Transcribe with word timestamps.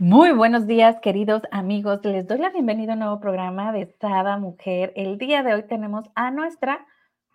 Muy 0.00 0.32
buenos 0.32 0.66
días, 0.66 0.96
queridos 1.02 1.42
amigos. 1.50 2.00
Les 2.04 2.26
doy 2.26 2.38
la 2.38 2.48
bienvenida 2.48 2.92
a 2.92 2.94
un 2.94 3.00
nuevo 3.00 3.20
programa 3.20 3.70
de 3.70 3.94
Sada 4.00 4.38
Mujer. 4.38 4.94
El 4.96 5.18
día 5.18 5.42
de 5.42 5.52
hoy 5.52 5.62
tenemos 5.64 6.06
a 6.14 6.30
nuestra 6.30 6.86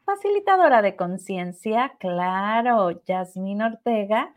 facilitadora 0.04 0.82
de 0.82 0.96
conciencia, 0.96 1.94
claro, 2.00 3.04
Yasmín 3.06 3.62
Ortega. 3.62 4.34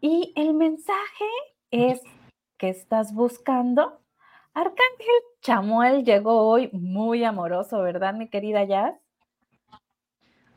Y 0.00 0.32
el 0.34 0.54
mensaje 0.54 1.26
es 1.70 2.00
que 2.56 2.70
estás 2.70 3.12
buscando. 3.12 4.00
Arcángel 4.54 5.20
Chamuel 5.42 6.04
llegó 6.06 6.48
hoy 6.48 6.70
muy 6.72 7.22
amoroso, 7.22 7.82
¿verdad, 7.82 8.14
mi 8.14 8.30
querida 8.30 8.64
Yas? 8.64 8.94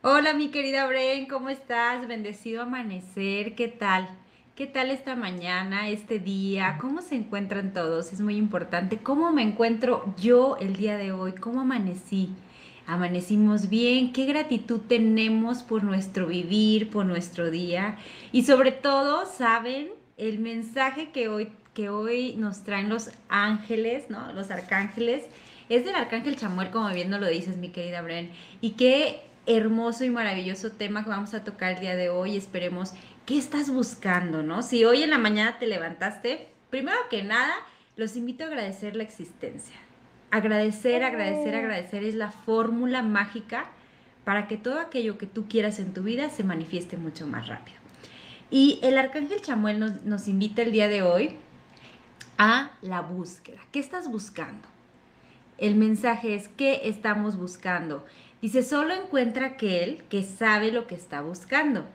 Hola, 0.02 0.34
mi 0.34 0.50
querida 0.50 0.88
Bren, 0.88 1.26
¿cómo 1.26 1.50
estás? 1.50 2.08
Bendecido 2.08 2.62
amanecer, 2.62 3.54
¿qué 3.56 3.68
tal? 3.68 4.21
¿Qué 4.62 4.68
tal 4.68 4.92
esta 4.92 5.16
mañana, 5.16 5.90
este 5.90 6.20
día? 6.20 6.78
¿Cómo 6.80 7.02
se 7.02 7.16
encuentran 7.16 7.74
todos? 7.74 8.14
Es 8.14 8.22
muy 8.22 8.36
importante. 8.36 9.00
¿Cómo 9.00 9.32
me 9.32 9.42
encuentro 9.42 10.14
yo 10.22 10.56
el 10.58 10.76
día 10.76 10.98
de 10.98 11.12
hoy? 11.12 11.34
¿Cómo 11.34 11.62
amanecí? 11.62 12.30
Amanecimos 12.86 13.70
bien, 13.70 14.14
qué 14.14 14.28
gratitud 14.28 14.82
tenemos 14.82 15.64
por 15.64 15.84
nuestro 15.84 16.28
vivir, 16.28 16.92
por 16.92 17.08
nuestro 17.08 17.50
día. 17.50 17.98
Y 18.32 18.44
sobre 18.44 18.72
todo, 18.72 19.26
¿saben? 19.26 19.90
El 20.18 20.38
mensaje 20.38 21.10
que 21.10 21.28
hoy, 21.28 21.54
que 21.74 21.90
hoy 21.90 22.36
nos 22.36 22.64
traen 22.64 22.88
los 22.88 23.10
ángeles, 23.30 24.12
¿no? 24.12 24.32
Los 24.34 24.52
arcángeles, 24.52 25.24
es 25.70 25.86
del 25.86 25.96
arcángel 25.96 26.36
Chamuel, 26.36 26.70
como 26.70 26.88
bien 26.90 27.10
lo 27.10 27.28
dices, 27.28 27.58
mi 27.58 27.70
querida 27.70 28.04
Bren. 28.04 28.30
Y 28.62 28.74
qué 28.74 29.24
hermoso 29.46 30.04
y 30.04 30.10
maravilloso 30.10 30.72
tema 30.72 31.04
que 31.04 31.10
vamos 31.10 31.34
a 31.34 31.44
tocar 31.44 31.74
el 31.74 31.80
día 31.80 31.96
de 31.96 32.10
hoy. 32.10 32.38
Esperemos 32.38 32.94
¿qué 33.26 33.38
estás 33.38 33.70
buscando, 33.70 34.44
no? 34.44 34.62
Si 34.62 34.86
hoy 34.86 35.04
en 35.04 35.10
la 35.10 35.18
mañana 35.18 35.58
te 35.60 35.68
levantaste, 35.68 36.50
primero 36.70 36.98
que 37.10 37.24
nada, 37.24 37.54
los 37.96 38.16
invito 38.16 38.44
a 38.44 38.48
agradecer 38.48 38.96
la 38.96 39.04
existencia. 39.04 39.76
Agradecer, 40.32 41.04
agradecer, 41.04 41.56
agradecer 41.56 42.04
es 42.04 42.16
la 42.16 42.32
fórmula 42.32 43.02
mágica 43.02 43.66
para 44.24 44.48
que 44.48 44.58
todo 44.58 44.80
aquello 44.80 45.18
que 45.18 45.28
tú 45.28 45.48
quieras 45.48 45.80
en 45.80 45.94
tu 45.94 46.04
vida 46.04 46.30
se 46.30 46.44
manifieste 46.44 46.98
mucho 46.98 47.28
más 47.28 47.48
rápido. 47.48 47.78
Y 48.50 48.80
el 48.82 48.98
arcángel 48.98 49.42
Chamuel 49.42 49.80
nos, 49.80 50.04
nos 50.04 50.28
invita 50.28 50.62
el 50.62 50.72
día 50.72 50.88
de 50.88 51.02
hoy 51.02 51.38
a 52.38 52.72
la 52.82 53.02
búsqueda. 53.02 53.60
¿Qué 53.72 53.80
estás 53.80 54.10
buscando? 54.10 54.68
El 55.58 55.76
mensaje 55.76 56.36
es, 56.36 56.48
¿qué 56.50 56.82
estamos 56.86 57.38
buscando? 57.38 58.06
Dice, 58.42 58.64
solo 58.64 58.94
encuentra 58.94 59.46
aquel 59.48 60.04
que 60.10 60.24
sabe 60.24 60.72
lo 60.72 60.88
que 60.88 60.96
está 60.96 61.22
buscando. 61.22 61.86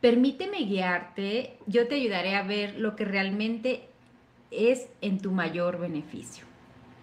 Permíteme 0.00 0.64
guiarte, 0.64 1.58
yo 1.66 1.86
te 1.86 1.96
ayudaré 1.96 2.34
a 2.34 2.42
ver 2.42 2.78
lo 2.78 2.96
que 2.96 3.04
realmente 3.04 3.88
es 4.50 4.88
en 5.02 5.18
tu 5.18 5.30
mayor 5.30 5.78
beneficio, 5.78 6.44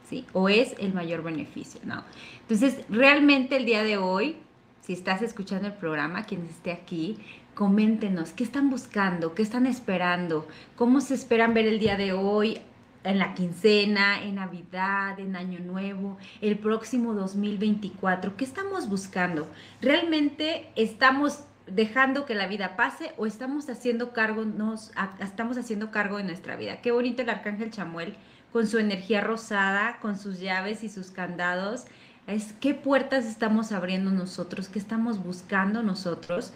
¿sí? 0.09 0.25
O 0.33 0.49
es 0.49 0.73
el 0.79 0.93
mayor 0.93 1.21
beneficio, 1.21 1.79
¿no? 1.83 2.03
Entonces, 2.41 2.79
realmente 2.89 3.57
el 3.57 3.65
día 3.65 3.83
de 3.83 3.97
hoy, 3.97 4.37
si 4.81 4.93
estás 4.93 5.21
escuchando 5.21 5.67
el 5.67 5.73
programa, 5.73 6.25
quien 6.25 6.45
esté 6.45 6.71
aquí, 6.71 7.17
coméntenos 7.53 8.31
qué 8.31 8.43
están 8.43 8.69
buscando, 8.69 9.35
qué 9.35 9.43
están 9.43 9.67
esperando, 9.67 10.47
cómo 10.75 10.99
se 10.99 11.13
esperan 11.13 11.53
ver 11.53 11.67
el 11.67 11.79
día 11.79 11.97
de 11.97 12.13
hoy, 12.13 12.59
en 13.03 13.19
la 13.19 13.33
quincena, 13.35 14.21
en 14.23 14.35
Navidad, 14.35 15.19
en 15.19 15.35
Año 15.35 15.59
Nuevo, 15.59 16.17
el 16.41 16.57
próximo 16.57 17.13
2024. 17.13 18.35
¿Qué 18.35 18.43
estamos 18.43 18.89
buscando? 18.89 19.47
¿Realmente 19.81 20.69
estamos 20.75 21.43
dejando 21.67 22.25
que 22.25 22.35
la 22.35 22.47
vida 22.47 22.75
pase 22.75 23.13
o 23.17 23.25
estamos 23.25 23.69
haciendo 23.69 24.13
cargo, 24.13 24.45
nos, 24.45 24.91
estamos 25.19 25.57
haciendo 25.57 25.91
cargo 25.91 26.17
de 26.17 26.23
nuestra 26.23 26.55
vida. 26.55 26.81
Qué 26.81 26.91
bonito 26.91 27.21
el 27.21 27.29
arcángel 27.29 27.71
Chamuel 27.71 28.15
con 28.51 28.67
su 28.67 28.79
energía 28.79 29.21
rosada, 29.21 29.99
con 30.01 30.17
sus 30.17 30.39
llaves 30.39 30.83
y 30.83 30.89
sus 30.89 31.11
candados. 31.11 31.85
Es 32.25 32.53
qué 32.53 32.73
puertas 32.73 33.25
estamos 33.25 33.71
abriendo 33.71 34.11
nosotros, 34.11 34.69
qué 34.69 34.79
estamos 34.79 35.23
buscando 35.23 35.83
nosotros 35.83 36.53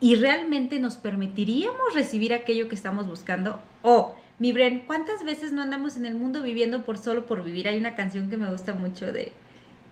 y 0.00 0.14
realmente 0.16 0.78
nos 0.78 0.96
permitiríamos 0.96 1.94
recibir 1.94 2.32
aquello 2.32 2.68
que 2.68 2.74
estamos 2.74 3.06
buscando 3.06 3.60
o 3.82 4.14
mi 4.38 4.52
Bren, 4.52 4.84
¿cuántas 4.86 5.24
veces 5.24 5.50
no 5.52 5.62
andamos 5.62 5.96
en 5.96 6.06
el 6.06 6.14
mundo 6.14 6.42
viviendo 6.42 6.84
por 6.84 6.96
solo 6.96 7.26
por 7.26 7.42
vivir? 7.42 7.66
Hay 7.66 7.76
una 7.76 7.96
canción 7.96 8.30
que 8.30 8.36
me 8.36 8.48
gusta 8.48 8.72
mucho 8.72 9.12
de, 9.12 9.32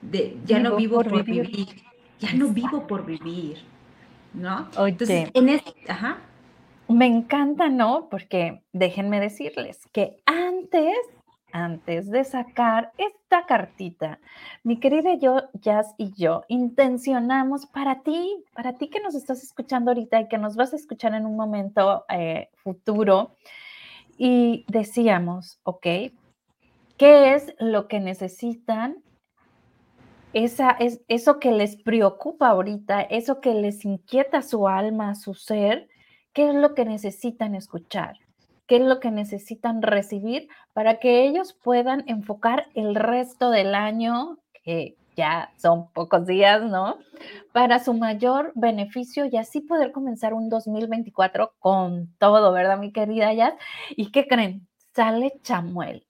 de 0.03 0.37
ya 0.45 0.61
no 0.61 0.77
vivo 0.77 1.03
por, 1.03 1.25
vivir. 1.25 1.83
ya 2.21 2.33
no 2.35 2.49
vivo 2.49 2.87
por 2.87 3.05
vivir. 3.05 3.59
¿No? 4.37 4.69
Entonces, 4.87 5.31
en 5.35 5.49
este, 5.49 5.73
ajá. 5.89 6.19
Me 6.89 7.07
encanta, 7.07 7.69
¿no? 7.69 8.09
Porque 8.09 8.63
déjenme 8.73 9.19
decirles 9.19 9.81
que 9.93 10.23
antes, 10.25 10.97
antes 11.51 12.09
de 12.11 12.23
sacar 12.23 12.93
esta 12.97 13.45
cartita, 13.47 14.21
mi 14.63 14.79
querida 14.79 15.15
yo, 15.15 15.43
Jazz 15.55 15.95
y 15.99 16.13
yo 16.13 16.45
intencionamos 16.47 17.67
para 17.67 18.03
ti, 18.03 18.45
para 18.55 18.75
ti 18.75 18.87
que 18.89 19.01
nos 19.01 19.17
estás 19.17 19.43
escuchando 19.43 19.91
ahorita 19.91 20.21
y 20.21 20.29
que 20.29 20.39
nos 20.39 20.55
vas 20.55 20.73
a 20.75 20.77
escuchar 20.77 21.15
en 21.15 21.27
un 21.27 21.35
momento 21.35 22.05
eh, 22.09 22.51
futuro, 22.63 23.33
y 24.19 24.65
decíamos, 24.69 25.59
ok, 25.65 25.87
¿qué 26.97 27.35
es 27.35 27.55
lo 27.59 27.89
que 27.89 28.01
necesitan 28.01 29.03
esa, 30.33 30.71
es, 30.71 31.01
eso 31.09 31.39
que 31.39 31.53
les 31.53 31.77
preocupa 31.77 32.49
ahorita, 32.49 33.03
eso 33.03 33.41
que 33.41 33.55
les 33.55 33.85
inquieta 33.85 34.43
su 34.43 34.69
alma, 34.69 35.15
su 35.15 35.35
ser, 35.35 35.89
qué 36.33 36.49
es 36.51 36.55
lo 36.55 36.75
que 36.75 36.85
necesitan 36.85 37.55
escuchar, 37.55 38.19
qué 38.67 38.77
es 38.77 38.83
lo 38.83 39.01
que 39.01 39.11
necesitan 39.11 39.83
recibir 39.83 40.49
para 40.73 40.99
que 40.99 41.25
ellos 41.25 41.55
puedan 41.55 42.05
enfocar 42.07 42.67
el 42.75 42.95
resto 42.95 43.51
del 43.51 43.75
año, 43.75 44.39
que 44.65 44.97
ya 45.17 45.53
son 45.57 45.91
pocos 45.93 46.27
días, 46.27 46.63
¿no? 46.63 46.99
Para 47.53 47.79
su 47.79 47.95
mayor 47.95 48.53
beneficio 48.55 49.25
y 49.25 49.39
así 49.39 49.61
poder 49.61 49.93
comenzar 49.93 50.35
un 50.35 50.51
2024 50.51 51.55
con 51.59 52.15
todo, 52.19 52.53
¿verdad, 52.53 52.79
mi 52.79 52.93
querida 52.93 53.33
Yas? 53.33 53.55
¿Y 53.91 54.11
qué 54.11 54.27
creen? 54.27 54.69
Sale 54.95 55.33
Chamuel. 55.43 56.07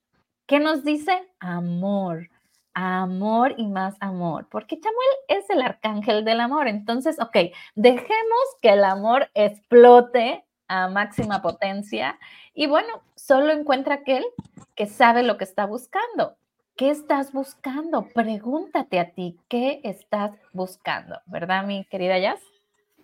¿Qué 0.46 0.58
nos 0.58 0.82
dice? 0.82 1.28
Amor 1.38 2.28
amor 2.76 3.54
y 3.56 3.66
más 3.66 3.96
amor, 4.00 4.48
porque 4.50 4.78
Chamuel 4.78 5.08
es 5.28 5.48
el 5.48 5.62
arcángel 5.62 6.26
del 6.26 6.40
amor. 6.40 6.68
Entonces, 6.68 7.18
ok, 7.18 7.36
dejemos 7.74 8.44
que 8.60 8.68
el 8.68 8.84
amor 8.84 9.30
explote 9.32 10.44
a 10.68 10.86
máxima 10.88 11.40
potencia 11.40 12.18
y 12.52 12.66
bueno, 12.66 13.02
solo 13.14 13.50
encuentra 13.50 13.94
aquel 13.94 14.24
que 14.74 14.84
sabe 14.86 15.22
lo 15.22 15.38
que 15.38 15.44
está 15.44 15.64
buscando. 15.64 16.36
¿Qué 16.76 16.90
estás 16.90 17.32
buscando? 17.32 18.08
Pregúntate 18.14 19.00
a 19.00 19.10
ti, 19.12 19.38
¿qué 19.48 19.80
estás 19.82 20.32
buscando? 20.52 21.18
¿Verdad, 21.24 21.64
mi 21.64 21.86
querida 21.86 22.18
Jazz? 22.18 22.42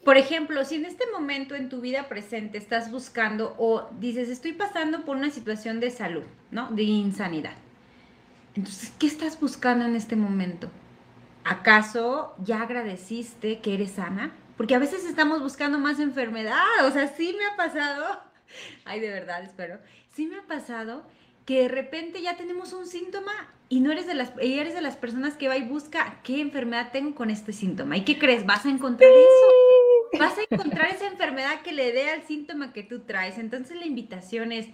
Por 0.05 0.19
ejemplo, 0.19 0.67
si 0.67 0.75
en 0.75 0.85
este 0.85 1.05
momento 1.11 1.55
en 1.55 1.71
tu 1.71 1.81
vida 1.81 2.11
presente 2.11 2.59
estás 2.59 2.91
buscando 2.91 3.55
o 3.57 3.89
dices, 3.99 4.29
estoy 4.29 4.53
pasando 4.53 5.07
por 5.07 5.17
una 5.17 5.31
situación 5.31 5.81
de 5.81 5.91
salud, 5.91 6.25
¿no? 6.51 6.71
De 6.73 6.83
insanidad 6.83 7.55
entonces, 8.55 8.93
¿qué 8.99 9.07
estás 9.07 9.41
buscando 9.41 9.85
en 9.85 9.97
este 9.97 10.17
momento? 10.17 10.71
¿Acaso 11.45 12.35
ya 12.39 12.63
agradeciste 12.63 13.61
que 13.61 13.75
eres 13.75 13.93
sana? 13.93 14.33
Porque 14.57 14.75
a 14.75 14.79
veces 14.79 15.05
estamos 15.05 15.41
buscando 15.41 15.79
más 15.79 15.99
enfermedad. 15.99 16.87
O 16.87 16.91
sea, 16.91 17.09
sí 17.09 17.35
me 17.37 17.45
ha 17.47 17.57
pasado. 17.57 18.21
Ay, 18.85 19.01
de 19.01 19.11
verdad, 19.11 19.43
espero. 19.43 19.79
Sí 20.15 20.27
me 20.27 20.37
ha 20.37 20.43
pasado 20.43 21.05
que 21.47 21.63
de 21.63 21.69
repente 21.69 22.23
ya 22.23 22.37
tenemos 22.37 22.73
un 22.73 22.87
síntoma 22.87 23.33
y 23.69 23.81
no 23.81 23.91
eres 23.91 24.07
de 24.07 24.15
las, 24.15 24.33
eres 24.39 24.75
de 24.75 24.83
las 24.83 24.97
personas 24.97 25.35
que 25.35 25.49
va 25.49 25.57
y 25.57 25.67
busca 25.67 26.21
qué 26.23 26.41
enfermedad 26.41 26.93
tengo 26.93 27.15
con 27.15 27.31
este 27.31 27.53
síntoma. 27.53 27.97
¿Y 27.97 28.05
qué 28.05 28.19
crees? 28.19 28.45
Vas 28.45 28.67
a 28.67 28.71
encontrar 28.71 29.11
eso. 29.11 30.19
Vas 30.19 30.37
a 30.37 30.43
encontrar 30.49 30.95
esa 30.95 31.07
enfermedad 31.07 31.63
que 31.63 31.73
le 31.73 31.91
dé 31.93 32.11
al 32.11 32.23
síntoma 32.25 32.75
que 32.75 32.83
tú 32.83 33.01
traes. 33.01 33.39
Entonces 33.39 33.79
la 33.79 33.87
invitación 33.87 34.53
es, 34.53 34.69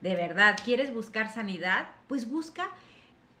de 0.00 0.14
verdad, 0.14 0.56
¿quieres 0.64 0.94
buscar 0.94 1.34
sanidad? 1.34 1.88
Pues 2.06 2.30
busca 2.30 2.70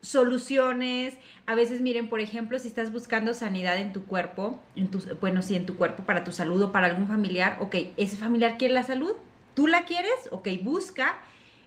soluciones. 0.06 1.14
A 1.46 1.54
veces, 1.54 1.80
miren, 1.80 2.08
por 2.08 2.20
ejemplo, 2.20 2.58
si 2.58 2.68
estás 2.68 2.92
buscando 2.92 3.34
sanidad 3.34 3.76
en 3.78 3.92
tu 3.92 4.04
cuerpo, 4.04 4.62
en 4.74 4.90
tu, 4.90 5.00
bueno, 5.20 5.42
sí, 5.42 5.56
en 5.56 5.66
tu 5.66 5.76
cuerpo 5.76 6.04
para 6.04 6.24
tu 6.24 6.32
salud 6.32 6.62
o 6.62 6.72
para 6.72 6.86
algún 6.86 7.08
familiar, 7.08 7.58
ok, 7.60 7.74
ese 7.96 8.16
familiar 8.16 8.56
quiere 8.58 8.74
la 8.74 8.82
salud, 8.82 9.12
tú 9.54 9.66
la 9.66 9.84
quieres, 9.84 10.28
ok, 10.30 10.48
busca 10.62 11.18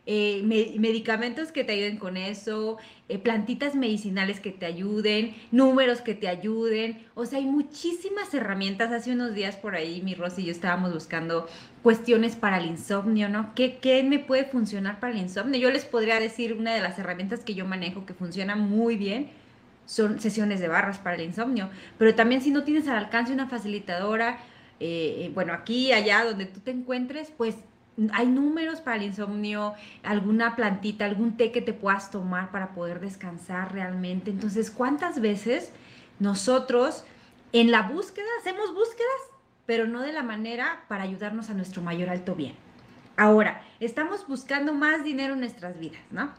eh, 0.06 0.42
medicamentos 0.80 1.51
que 1.51 1.63
te 1.63 1.74
ayuden 1.74 1.98
con 1.98 2.18
eso, 2.18 2.78
eh, 3.10 3.19
plantitas 3.19 3.75
medicinales 3.75 4.40
que 4.40 4.51
te 4.51 4.66
ayuden, 4.66 5.36
números 5.51 6.01
que 6.01 6.16
te 6.16 6.28
ayuden. 6.28 7.06
O 7.16 7.25
sea, 7.25 7.40
hay 7.40 7.46
muchísimas 7.46 8.34
herramientas. 8.34 8.92
Hace 8.92 9.12
unos 9.12 9.36
días 9.36 9.56
por 9.56 9.75
ahí 9.75 10.01
mi 10.01 10.16
Rosy 10.16 10.42
y 10.42 10.46
yo 10.46 10.51
estábamos 10.51 10.94
buscando 10.94 11.48
cuestiones 11.84 12.36
para 12.36 12.57
el 12.57 12.66
insomnio, 12.66 13.30
¿no? 13.30 13.54
¿Qué, 13.54 13.78
¿Qué 13.78 14.01
me 14.04 14.19
puede 14.19 14.46
funcionar 14.46 15.00
para 15.00 15.13
el 15.13 15.19
insomnio? 15.19 15.60
Yo 15.60 15.69
les 15.69 15.86
podría 15.86 16.19
decir 16.19 16.54
una 16.54 16.74
de 16.74 16.81
las 16.81 16.98
herramientas 16.98 17.42
que 17.42 17.54
yo 17.54 17.66
manejo 17.66 18.06
que 18.06 18.13
funciona 18.13 18.56
muy 18.56 18.95
bien 18.95 19.30
son 19.86 20.19
sesiones 20.19 20.60
de 20.60 20.68
barras 20.68 21.00
para 21.00 21.16
el 21.16 21.24
insomnio. 21.24 21.69
Pero 21.98 22.16
también 22.16 22.42
si 22.42 22.52
no 22.52 22.63
tienes 22.63 22.88
al 22.88 22.98
alcance 22.98 23.34
una 23.34 23.48
facilitadora, 23.48 24.38
eh, 24.80 25.31
bueno, 25.34 25.52
aquí, 25.54 25.92
allá, 25.92 26.24
donde 26.24 26.45
tú 26.45 26.60
te 26.60 26.72
encuentres, 26.72 27.31
pues 27.36 27.56
hay 28.13 28.28
números 28.28 28.81
para 28.81 28.98
el 28.98 29.04
insomnio, 29.04 29.74
alguna 30.04 30.56
plantita, 30.56 31.06
algún 31.06 31.38
té 31.38 31.51
que 31.51 31.62
te 31.62 31.74
puedas 31.74 32.12
tomar 32.12 32.51
para 32.51 32.74
poder 32.74 33.00
descansar 33.00 33.74
realmente. 33.74 34.31
Entonces, 34.31 34.72
¿cuántas 34.72 35.19
veces 35.22 35.72
nosotros 36.19 37.06
en 37.51 37.72
la 37.72 37.84
búsqueda 37.84 38.28
hacemos 38.40 38.74
búsquedas, 38.74 39.22
pero 39.66 39.88
no 39.88 40.01
de 40.01 40.13
la 40.13 40.24
manera 40.24 40.84
para 40.88 41.04
ayudarnos 41.04 41.50
a 41.50 41.54
nuestro 41.54 41.81
mayor 41.81 42.10
alto 42.10 42.36
bien? 42.36 42.56
Ahora, 43.18 43.62
estamos 43.81 44.25
buscando 44.28 44.74
más 44.74 45.04
dinero 45.04 45.34
en 45.34 45.42
nuestras 45.42 45.78
vidas, 45.78 46.02
¿no? 46.10 46.31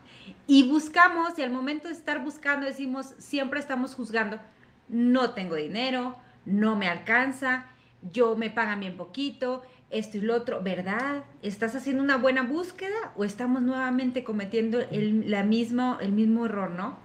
Y 0.47 0.69
buscamos, 0.69 1.39
y 1.39 1.43
al 1.43 1.51
momento 1.51 1.89
de 1.89 1.95
estar 1.95 2.25
buscando 2.25 2.67
decimos, 2.67 3.15
siempre 3.19 3.61
estamos 3.61 3.95
juzgando, 3.95 4.41
no 4.89 5.35
tengo 5.35 5.57
dinero, 5.57 6.17
no 6.47 6.77
me 6.77 6.89
alcanza, 6.89 7.67
yo 8.13 8.35
me 8.35 8.49
pagan 8.49 8.81
bien 8.81 8.97
poquito, 8.97 9.63
esto 9.91 10.19
y 10.19 10.21
lo 10.21 10.37
otro, 10.37 10.63
¿verdad? 10.63 11.25
¿Estás 11.43 11.75
haciendo 11.75 12.03
una 12.03 12.17
buena 12.17 12.43
búsqueda 12.43 13.13
o 13.17 13.25
estamos 13.25 13.63
nuevamente 13.63 14.25
cometiendo 14.25 14.81
el, 14.81 15.31
la 15.31 15.43
mismo, 15.43 15.99
el 16.01 16.13
mismo 16.13 16.47
error, 16.47 16.71
no? 16.71 16.99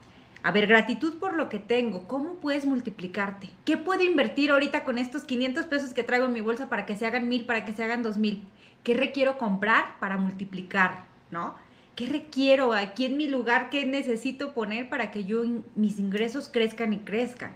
A 0.44 0.52
ver, 0.52 0.68
gratitud 0.68 1.18
por 1.18 1.34
lo 1.34 1.50
que 1.50 1.58
tengo. 1.58 2.08
¿Cómo 2.08 2.36
puedes 2.36 2.66
multiplicarte? 2.66 3.50
¿Qué 3.66 3.78
puedo 3.78 4.04
invertir 4.04 4.52
ahorita 4.52 4.84
con 4.84 5.00
estos 5.00 5.24
500 5.24 5.66
pesos 5.66 5.94
que 5.94 6.04
traigo 6.04 6.28
en 6.28 6.34
mi 6.34 6.42
bolsa 6.42 6.70
para 6.70 6.86
que 6.86 6.96
se 6.96 7.08
hagan 7.08 7.28
mil, 7.28 7.46
para 7.46 7.66
que 7.66 7.74
se 7.74 7.84
hagan 7.84 8.04
dos 8.04 8.18
mil? 8.18 8.44
¿Qué 8.84 8.94
requiero 8.94 9.40
comprar 9.40 10.00
para 10.00 10.18
multiplicar, 10.18 11.06
no? 11.32 11.56
¿Qué 11.96 12.06
requiero 12.06 12.74
aquí 12.74 13.06
en 13.06 13.18
mi 13.18 13.28
lugar? 13.28 13.72
¿Qué 13.72 13.88
necesito 13.88 14.54
poner 14.54 14.90
para 14.90 15.10
que 15.10 15.24
yo, 15.24 15.44
mis 15.76 15.98
ingresos 15.98 16.50
crezcan 16.50 16.94
y 16.94 17.00
crezcan? 17.00 17.56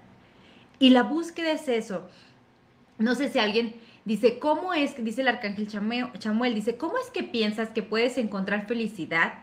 Y 0.79 0.89
la 0.89 1.03
búsqueda 1.03 1.51
es 1.51 1.67
eso. 1.67 2.09
No 2.97 3.13
sé 3.13 3.29
si 3.29 3.37
alguien 3.37 3.75
Dice, 4.05 4.39
¿cómo 4.39 4.73
es, 4.73 5.03
dice 5.03 5.21
el 5.21 5.27
arcángel 5.27 5.67
Chamuel, 5.67 6.55
dice, 6.55 6.77
¿cómo 6.77 6.97
es 6.97 7.11
que 7.11 7.23
piensas 7.23 7.69
que 7.69 7.83
puedes 7.83 8.17
encontrar 8.17 8.67
felicidad 8.67 9.33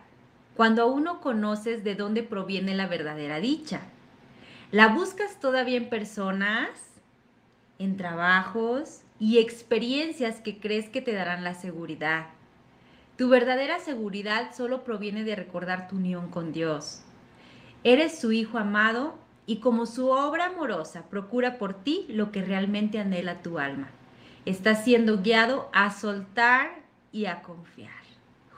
cuando 0.56 0.82
aún 0.82 1.04
no 1.04 1.20
conoces 1.20 1.84
de 1.84 1.94
dónde 1.94 2.22
proviene 2.22 2.74
la 2.74 2.86
verdadera 2.86 3.38
dicha? 3.38 3.82
¿La 4.72 4.88
buscas 4.88 5.38
todavía 5.38 5.76
en 5.76 5.88
personas, 5.88 6.70
en 7.78 7.96
trabajos 7.96 9.02
y 9.20 9.38
experiencias 9.38 10.40
que 10.40 10.58
crees 10.58 10.88
que 10.88 11.02
te 11.02 11.12
darán 11.12 11.44
la 11.44 11.54
seguridad? 11.54 12.26
Tu 13.16 13.28
verdadera 13.28 13.78
seguridad 13.78 14.54
solo 14.54 14.84
proviene 14.84 15.24
de 15.24 15.36
recordar 15.36 15.88
tu 15.88 15.96
unión 15.96 16.30
con 16.30 16.52
Dios. 16.52 17.02
Eres 17.84 18.18
su 18.18 18.32
hijo 18.32 18.58
amado 18.58 19.18
y 19.46 19.60
como 19.60 19.86
su 19.86 20.08
obra 20.08 20.46
amorosa 20.46 21.04
procura 21.08 21.56
por 21.56 21.84
ti 21.84 22.06
lo 22.08 22.32
que 22.32 22.42
realmente 22.42 22.98
anhela 22.98 23.42
tu 23.42 23.58
alma. 23.58 23.90
Estás 24.46 24.84
siendo 24.84 25.22
guiado 25.22 25.68
a 25.72 25.90
soltar 25.90 26.70
y 27.10 27.26
a 27.26 27.42
confiar. 27.42 27.90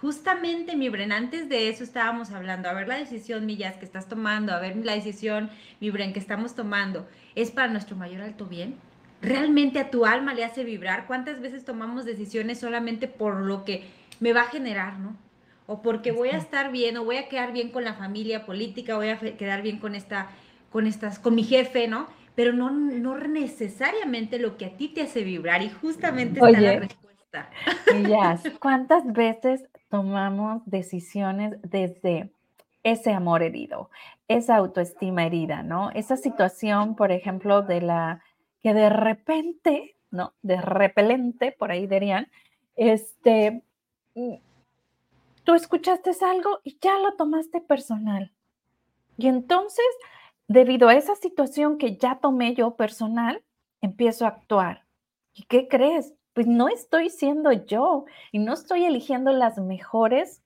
Justamente, 0.02 0.76
mi 0.76 0.90
Bren, 0.90 1.12
antes 1.12 1.48
de 1.48 1.70
eso 1.70 1.82
estábamos 1.82 2.30
hablando, 2.30 2.68
a 2.68 2.74
ver 2.74 2.86
la 2.86 2.98
decisión, 2.98 3.46
Millas, 3.46 3.78
que 3.78 3.86
estás 3.86 4.06
tomando, 4.06 4.52
a 4.52 4.60
ver 4.60 4.76
la 4.76 4.92
decisión, 4.92 5.48
mi 5.80 5.90
Bren, 5.90 6.12
que 6.12 6.18
estamos 6.18 6.54
tomando, 6.54 7.08
¿es 7.34 7.50
para 7.50 7.72
nuestro 7.72 7.96
mayor 7.96 8.20
alto 8.20 8.44
bien? 8.44 8.76
¿Realmente 9.22 9.78
a 9.78 9.90
tu 9.90 10.04
alma 10.04 10.34
le 10.34 10.44
hace 10.44 10.62
vibrar? 10.62 11.06
¿Cuántas 11.06 11.40
veces 11.40 11.64
tomamos 11.64 12.04
decisiones 12.04 12.60
solamente 12.60 13.08
por 13.08 13.36
lo 13.36 13.64
que 13.64 13.88
me 14.20 14.34
va 14.34 14.42
a 14.42 14.50
generar, 14.50 14.98
no? 14.98 15.16
O 15.66 15.80
porque 15.80 16.12
voy 16.12 16.28
a 16.28 16.36
estar 16.36 16.70
bien, 16.70 16.98
o 16.98 17.04
voy 17.04 17.16
a 17.16 17.30
quedar 17.30 17.54
bien 17.54 17.70
con 17.70 17.82
la 17.82 17.94
familia 17.94 18.44
política, 18.44 18.96
voy 18.96 19.08
a 19.08 19.18
quedar 19.18 19.62
bien 19.62 19.78
con 19.78 19.94
esta, 19.94 20.28
con 20.70 20.86
estas, 20.86 21.18
con 21.18 21.34
mi 21.34 21.44
jefe, 21.44 21.88
¿no? 21.88 22.08
Pero 22.38 22.52
no, 22.52 22.70
no 22.70 23.18
necesariamente 23.18 24.38
lo 24.38 24.56
que 24.56 24.66
a 24.66 24.76
ti 24.76 24.86
te 24.86 25.02
hace 25.02 25.24
vibrar 25.24 25.60
y 25.60 25.70
justamente 25.70 26.38
está 26.38 26.60
la 26.60 26.78
respuesta. 26.78 27.50
Ellas, 27.92 28.44
¿cuántas 28.60 29.12
veces 29.12 29.64
tomamos 29.88 30.62
decisiones 30.64 31.56
desde 31.64 32.30
ese 32.84 33.12
amor 33.12 33.42
herido, 33.42 33.90
esa 34.28 34.54
autoestima 34.54 35.26
herida, 35.26 35.64
¿no? 35.64 35.90
Esa 35.90 36.16
situación, 36.16 36.94
por 36.94 37.10
ejemplo, 37.10 37.62
de 37.62 37.80
la 37.80 38.22
que 38.62 38.72
de 38.72 38.88
repente, 38.88 39.96
¿no? 40.12 40.32
De 40.42 40.60
repelente, 40.60 41.50
por 41.50 41.72
ahí 41.72 41.88
dirían, 41.88 42.30
este, 42.76 43.64
mm, 44.14 44.34
tú 45.42 45.54
escuchaste 45.54 46.12
algo 46.24 46.60
y 46.62 46.78
ya 46.80 47.00
lo 47.00 47.16
tomaste 47.16 47.60
personal. 47.60 48.30
Y 49.16 49.26
entonces 49.26 49.84
debido 50.48 50.88
a 50.88 50.94
esa 50.94 51.14
situación 51.14 51.78
que 51.78 51.96
ya 51.96 52.18
tomé 52.20 52.54
yo 52.54 52.74
personal, 52.74 53.42
empiezo 53.80 54.24
a 54.24 54.28
actuar. 54.28 54.84
¿Y 55.34 55.44
qué 55.44 55.68
crees? 55.68 56.14
Pues 56.32 56.46
no 56.46 56.68
estoy 56.68 57.10
siendo 57.10 57.52
yo 57.52 58.06
y 58.32 58.38
no 58.38 58.54
estoy 58.54 58.84
eligiendo 58.84 59.32
las 59.32 59.58
mejores 59.58 60.42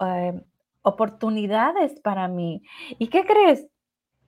eh, 0.00 0.40
oportunidades 0.82 2.00
para 2.00 2.28
mí. 2.28 2.62
¿Y 2.98 3.08
qué 3.08 3.26
crees? 3.26 3.66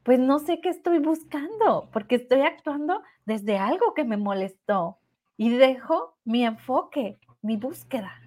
Pues 0.03 0.19
no 0.19 0.39
sé 0.39 0.61
qué 0.61 0.69
estoy 0.69 0.99
buscando 0.99 1.89
porque 1.93 2.17
estoy 2.17 2.43
actuando 2.43 3.03
desde 3.25 3.57
algo 3.57 3.95
que 3.95 4.05
me 4.05 4.17
molestó 4.17 4.99
y 5.37 5.51
dejo 5.51 6.17
mi 6.25 6.45
enfoque, 6.45 7.19
mi 7.41 7.57
búsqueda. 7.57 8.24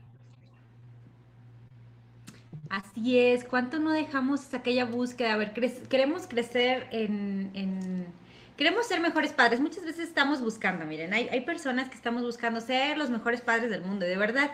Así 2.69 3.19
es, 3.19 3.43
¿cuánto 3.43 3.79
no 3.79 3.91
dejamos 3.91 4.53
aquella 4.53 4.85
búsqueda? 4.85 5.33
A 5.33 5.37
ver, 5.37 5.53
queremos 5.89 6.27
crecer 6.27 6.87
en, 6.91 8.07
Queremos 8.55 8.87
ser 8.87 8.99
mejores 8.99 9.33
padres. 9.33 9.59
Muchas 9.59 9.85
veces 9.85 10.07
estamos 10.07 10.41
buscando, 10.41 10.85
miren, 10.85 11.13
hay, 11.13 11.41
personas 11.41 11.89
que 11.89 11.95
estamos 11.95 12.23
buscando 12.23 12.59
ser 12.59 12.97
los 12.97 13.11
mejores 13.11 13.41
padres 13.41 13.69
del 13.69 13.83
mundo. 13.83 14.05
Y 14.05 14.09
de 14.09 14.17
verdad, 14.17 14.51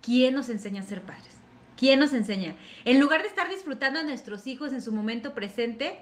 ¿quién 0.00 0.34
nos 0.34 0.48
enseña 0.48 0.80
a 0.80 0.84
ser 0.84 1.02
padres? 1.02 1.36
¿Quién 1.76 2.00
nos 2.00 2.14
enseña? 2.14 2.54
En 2.86 2.98
lugar 2.98 3.20
de 3.20 3.28
estar 3.28 3.50
disfrutando 3.50 4.00
a 4.00 4.02
nuestros 4.04 4.46
hijos 4.46 4.72
en 4.72 4.80
su 4.80 4.90
momento 4.90 5.34
presente, 5.34 6.00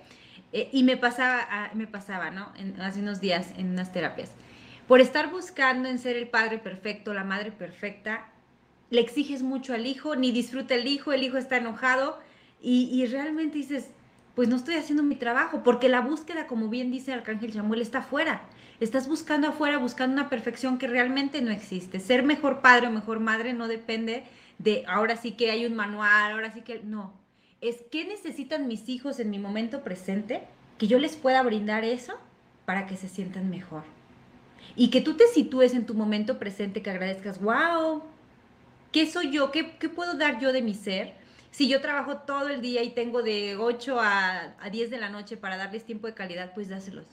eh, 0.52 0.68
y 0.72 0.82
me 0.82 0.96
pasaba, 0.96 1.70
me 1.74 1.86
pasaba, 1.86 2.30
¿no? 2.30 2.52
hace 2.80 3.00
unos 3.00 3.20
días 3.20 3.52
en 3.56 3.70
unas 3.70 3.92
terapias. 3.92 4.32
Por 4.88 5.00
estar 5.00 5.30
buscando 5.30 5.88
en 5.88 5.98
ser 5.98 6.16
el 6.16 6.28
padre 6.28 6.58
perfecto, 6.58 7.14
la 7.14 7.22
madre 7.22 7.52
perfecta, 7.52 8.28
le 8.90 9.00
exiges 9.00 9.42
mucho 9.42 9.72
al 9.72 9.86
hijo, 9.86 10.16
ni 10.16 10.32
disfruta 10.32 10.74
el 10.74 10.86
hijo, 10.86 11.12
el 11.12 11.22
hijo 11.22 11.38
está 11.38 11.56
enojado 11.56 12.18
y, 12.62 13.06
realmente 13.06 13.56
dices, 13.56 13.88
pues 14.34 14.48
no 14.48 14.56
estoy 14.56 14.74
haciendo 14.74 15.02
mi 15.02 15.16
trabajo, 15.16 15.62
porque 15.62 15.88
la 15.88 16.02
búsqueda, 16.02 16.46
como 16.46 16.68
bien 16.68 16.90
dice 16.90 17.12
Arcángel 17.12 17.52
Samuel, 17.52 17.80
está 17.80 17.98
afuera. 17.98 18.42
Estás 18.80 19.08
buscando 19.08 19.48
afuera, 19.48 19.78
buscando 19.78 20.14
una 20.14 20.28
perfección 20.28 20.78
que 20.78 20.86
realmente 20.86 21.40
no 21.40 21.50
existe. 21.50 22.00
Ser 22.00 22.22
mejor 22.22 22.60
padre 22.60 22.88
o 22.88 22.90
mejor 22.90 23.20
madre 23.20 23.52
no 23.54 23.68
depende 23.68 24.24
de 24.58 24.84
ahora 24.86 25.16
sí 25.16 25.32
que 25.32 25.50
hay 25.50 25.64
un 25.64 25.74
manual, 25.74 26.32
ahora 26.32 26.52
sí 26.52 26.62
que 26.62 26.80
no. 26.82 27.14
Es 27.60 27.82
qué 27.90 28.04
necesitan 28.04 28.66
mis 28.66 28.88
hijos 28.88 29.20
en 29.20 29.30
mi 29.30 29.38
momento 29.38 29.82
presente, 29.82 30.42
que 30.78 30.86
yo 30.86 30.98
les 30.98 31.16
pueda 31.16 31.42
brindar 31.42 31.84
eso 31.84 32.14
para 32.64 32.86
que 32.86 32.96
se 32.96 33.08
sientan 33.08 33.50
mejor. 33.50 33.84
Y 34.76 34.88
que 34.90 35.00
tú 35.00 35.14
te 35.14 35.26
sitúes 35.28 35.74
en 35.74 35.86
tu 35.86 35.94
momento 35.94 36.38
presente, 36.38 36.82
que 36.82 36.90
agradezcas, 36.90 37.40
wow, 37.40 38.02
¿Qué 38.92 39.06
soy 39.06 39.30
yo? 39.30 39.52
¿Qué, 39.52 39.64
puedo 39.64 40.14
dar 40.14 40.40
yo 40.40 40.52
de 40.52 40.62
mi 40.62 40.74
ser? 40.74 41.14
Si 41.52 41.68
yo 41.68 41.80
trabajo 41.80 42.18
todo 42.18 42.48
el 42.48 42.60
día 42.60 42.82
y 42.82 42.90
tengo 42.90 43.22
de 43.22 43.56
8 43.56 44.00
a, 44.00 44.54
a 44.60 44.70
10 44.70 44.90
de 44.90 44.98
la 44.98 45.08
noche 45.08 45.36
para 45.36 45.56
darles 45.56 45.84
tiempo 45.84 46.06
de 46.08 46.14
calidad, 46.14 46.52
pues 46.54 46.68
dáselos. 46.68 47.06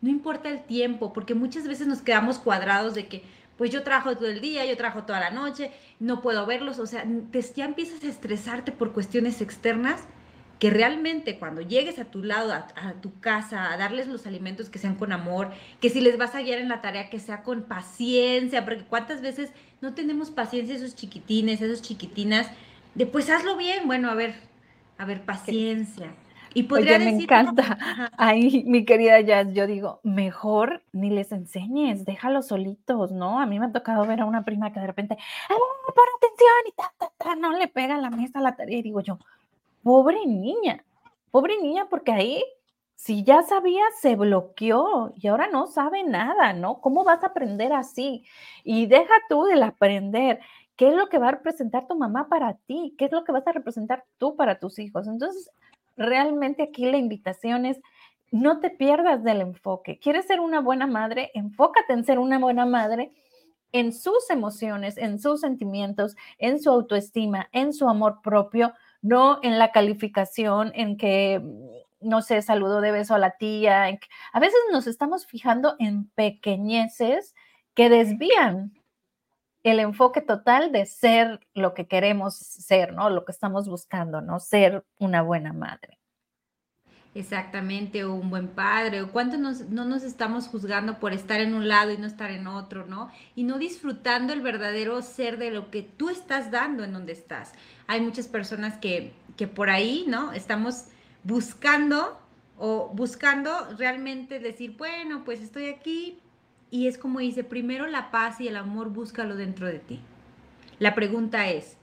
No 0.00 0.10
importa 0.10 0.48
el 0.48 0.64
tiempo, 0.64 1.12
porque 1.12 1.34
muchas 1.34 1.68
veces 1.68 1.86
nos 1.86 2.02
quedamos 2.02 2.38
cuadrados 2.38 2.94
de 2.94 3.06
que, 3.06 3.22
pues 3.56 3.70
yo 3.70 3.82
trabajo 3.82 4.16
todo 4.16 4.28
el 4.28 4.40
día, 4.40 4.64
yo 4.64 4.76
trabajo 4.76 5.04
toda 5.04 5.20
la 5.20 5.30
noche, 5.30 5.70
no 6.00 6.20
puedo 6.20 6.46
verlos, 6.46 6.78
o 6.78 6.86
sea, 6.86 7.04
te, 7.30 7.42
ya 7.42 7.66
empiezas 7.66 8.02
a 8.02 8.08
estresarte 8.08 8.72
por 8.72 8.92
cuestiones 8.92 9.40
externas 9.40 10.02
que 10.60 10.70
realmente 10.70 11.38
cuando 11.38 11.62
llegues 11.62 11.98
a 11.98 12.04
tu 12.04 12.22
lado, 12.22 12.52
a, 12.52 12.92
tu 13.00 13.18
casa, 13.18 13.72
a 13.72 13.78
darles 13.78 14.06
los 14.08 14.26
alimentos 14.26 14.68
que 14.68 14.78
sean 14.78 14.94
con 14.94 15.10
amor, 15.10 15.50
que 15.80 15.88
si 15.88 16.02
les 16.02 16.18
vas 16.18 16.34
a 16.34 16.42
guiar 16.42 16.58
en 16.58 16.68
la 16.68 16.82
tarea, 16.82 17.08
que 17.08 17.18
sea 17.18 17.42
con 17.42 17.62
paciencia, 17.62 18.64
porque 18.66 18.84
cuántas 18.84 19.22
veces 19.22 19.50
no 19.80 19.94
tenemos 19.94 20.30
paciencia 20.30 20.76
esos 20.76 20.94
chiquitines, 20.94 21.60
esos 21.60 21.82
chiquitinas, 21.82 22.50
de 22.94 23.06
pues 23.06 23.30
hazlo 23.30 23.56
bien, 23.56 23.86
bueno, 23.86 24.10
a 24.10 24.14
ver, 24.14 24.34
a 24.98 25.04
ver, 25.04 25.22
paciencia. 25.24 26.14
Y 26.52 26.64
podría 26.64 26.96
Oye, 26.96 27.12
me 27.12 27.22
encanta. 27.22 27.78
Ahí, 28.18 28.64
mi 28.66 28.84
querida 28.84 29.20
Jazz, 29.20 29.52
yo 29.52 29.68
digo, 29.68 30.00
mejor 30.02 30.82
ni 30.92 31.08
les 31.08 31.30
enseñes, 31.30 32.04
déjalos 32.04 32.48
solitos, 32.48 33.12
¿no? 33.12 33.40
A 33.40 33.46
mí 33.46 33.60
me 33.60 33.66
ha 33.66 33.72
tocado 33.72 34.04
ver 34.04 34.20
a 34.20 34.24
una 34.24 34.44
prima 34.44 34.72
que 34.72 34.80
de 34.80 34.86
repente, 34.88 35.16
¡ah, 35.48 35.54
pon 35.94 36.04
atención! 36.16 36.50
Y 36.66 36.72
ta, 36.72 36.92
ta, 36.98 37.12
ta, 37.16 37.36
no 37.36 37.56
le 37.56 37.68
pega 37.68 37.94
a 37.94 38.00
la 38.00 38.10
mesa 38.10 38.40
la 38.40 38.56
tarea. 38.56 38.78
Y 38.78 38.82
digo 38.82 39.00
yo, 39.00 39.20
Pobre 39.82 40.26
niña, 40.26 40.84
pobre 41.30 41.56
niña, 41.60 41.88
porque 41.88 42.12
ahí, 42.12 42.44
si 43.00 43.24
ya 43.24 43.40
sabía, 43.40 43.82
se 43.98 44.14
bloqueó 44.14 45.14
y 45.16 45.28
ahora 45.28 45.48
no 45.48 45.66
sabe 45.66 46.04
nada, 46.04 46.52
¿no? 46.52 46.82
¿Cómo 46.82 47.02
vas 47.02 47.24
a 47.24 47.28
aprender 47.28 47.72
así? 47.72 48.24
Y 48.62 48.84
deja 48.88 49.14
tú 49.30 49.44
de 49.44 49.64
aprender. 49.64 50.40
¿Qué 50.76 50.88
es 50.88 50.94
lo 50.94 51.08
que 51.08 51.18
va 51.18 51.28
a 51.28 51.30
representar 51.30 51.88
tu 51.88 51.96
mamá 51.96 52.28
para 52.28 52.58
ti? 52.66 52.94
¿Qué 52.98 53.06
es 53.06 53.12
lo 53.12 53.24
que 53.24 53.32
vas 53.32 53.46
a 53.46 53.52
representar 53.52 54.04
tú 54.18 54.36
para 54.36 54.58
tus 54.58 54.78
hijos? 54.78 55.08
Entonces, 55.08 55.50
realmente 55.96 56.62
aquí 56.62 56.90
la 56.90 56.98
invitación 56.98 57.64
es, 57.64 57.80
no 58.32 58.60
te 58.60 58.68
pierdas 58.68 59.24
del 59.24 59.40
enfoque. 59.40 59.98
¿Quieres 59.98 60.26
ser 60.26 60.38
una 60.38 60.60
buena 60.60 60.86
madre? 60.86 61.30
Enfócate 61.32 61.94
en 61.94 62.04
ser 62.04 62.18
una 62.18 62.38
buena 62.38 62.66
madre 62.66 63.12
en 63.72 63.94
sus 63.94 64.28
emociones, 64.28 64.98
en 64.98 65.18
sus 65.18 65.40
sentimientos, 65.40 66.16
en 66.36 66.60
su 66.60 66.68
autoestima, 66.68 67.48
en 67.52 67.72
su 67.72 67.88
amor 67.88 68.20
propio, 68.22 68.74
no 69.00 69.38
en 69.42 69.58
la 69.58 69.72
calificación, 69.72 70.72
en 70.74 70.98
que, 70.98 71.40
no 72.00 72.22
sé, 72.22 72.42
saludo 72.42 72.80
de 72.80 72.92
beso 72.92 73.14
a 73.14 73.18
la 73.18 73.36
tía. 73.36 73.84
a 74.32 74.40
veces 74.40 74.58
nos 74.72 74.86
estamos 74.86 75.26
fijando 75.26 75.76
en 75.78 76.08
pequeñeces 76.10 77.34
que 77.74 77.88
desvían 77.88 78.72
el 79.62 79.78
enfoque 79.78 80.22
total 80.22 80.72
de 80.72 80.86
ser 80.86 81.40
lo 81.54 81.74
que 81.74 81.86
queremos 81.86 82.36
ser, 82.36 82.94
¿no? 82.94 83.10
Lo 83.10 83.24
que 83.24 83.32
estamos 83.32 83.68
buscando, 83.68 84.20
¿no? 84.20 84.40
Ser 84.40 84.84
una 84.98 85.22
buena 85.22 85.52
madre. 85.52 85.98
Exactamente, 87.12 88.04
o 88.04 88.14
un 88.14 88.30
buen 88.30 88.46
padre, 88.46 89.02
o 89.02 89.10
cuánto 89.10 89.36
no 89.36 89.84
nos 89.84 90.04
estamos 90.04 90.46
juzgando 90.46 91.00
por 91.00 91.12
estar 91.12 91.40
en 91.40 91.54
un 91.54 91.66
lado 91.66 91.90
y 91.90 91.98
no 91.98 92.06
estar 92.06 92.30
en 92.30 92.46
otro, 92.46 92.86
¿no? 92.86 93.10
Y 93.34 93.42
no 93.42 93.58
disfrutando 93.58 94.32
el 94.32 94.40
verdadero 94.40 95.02
ser 95.02 95.36
de 95.36 95.50
lo 95.50 95.72
que 95.72 95.82
tú 95.82 96.08
estás 96.08 96.52
dando 96.52 96.84
en 96.84 96.92
donde 96.92 97.12
estás. 97.12 97.52
Hay 97.88 98.00
muchas 98.00 98.28
personas 98.28 98.78
que, 98.78 99.12
que 99.36 99.48
por 99.48 99.70
ahí, 99.70 100.04
¿no? 100.06 100.32
Estamos 100.32 100.84
buscando 101.24 102.18
o 102.58 102.90
buscando 102.94 103.50
realmente 103.76 104.38
decir, 104.38 104.76
bueno, 104.76 105.24
pues 105.24 105.40
estoy 105.40 105.66
aquí 105.66 106.18
y 106.70 106.86
es 106.86 106.98
como 106.98 107.20
dice, 107.20 107.44
primero 107.44 107.86
la 107.86 108.10
paz 108.10 108.40
y 108.40 108.48
el 108.48 108.56
amor 108.56 108.90
búscalo 108.90 109.36
dentro 109.36 109.66
de 109.66 109.78
ti. 109.78 110.00
La 110.78 110.94
pregunta 110.94 111.48
es, 111.48 111.76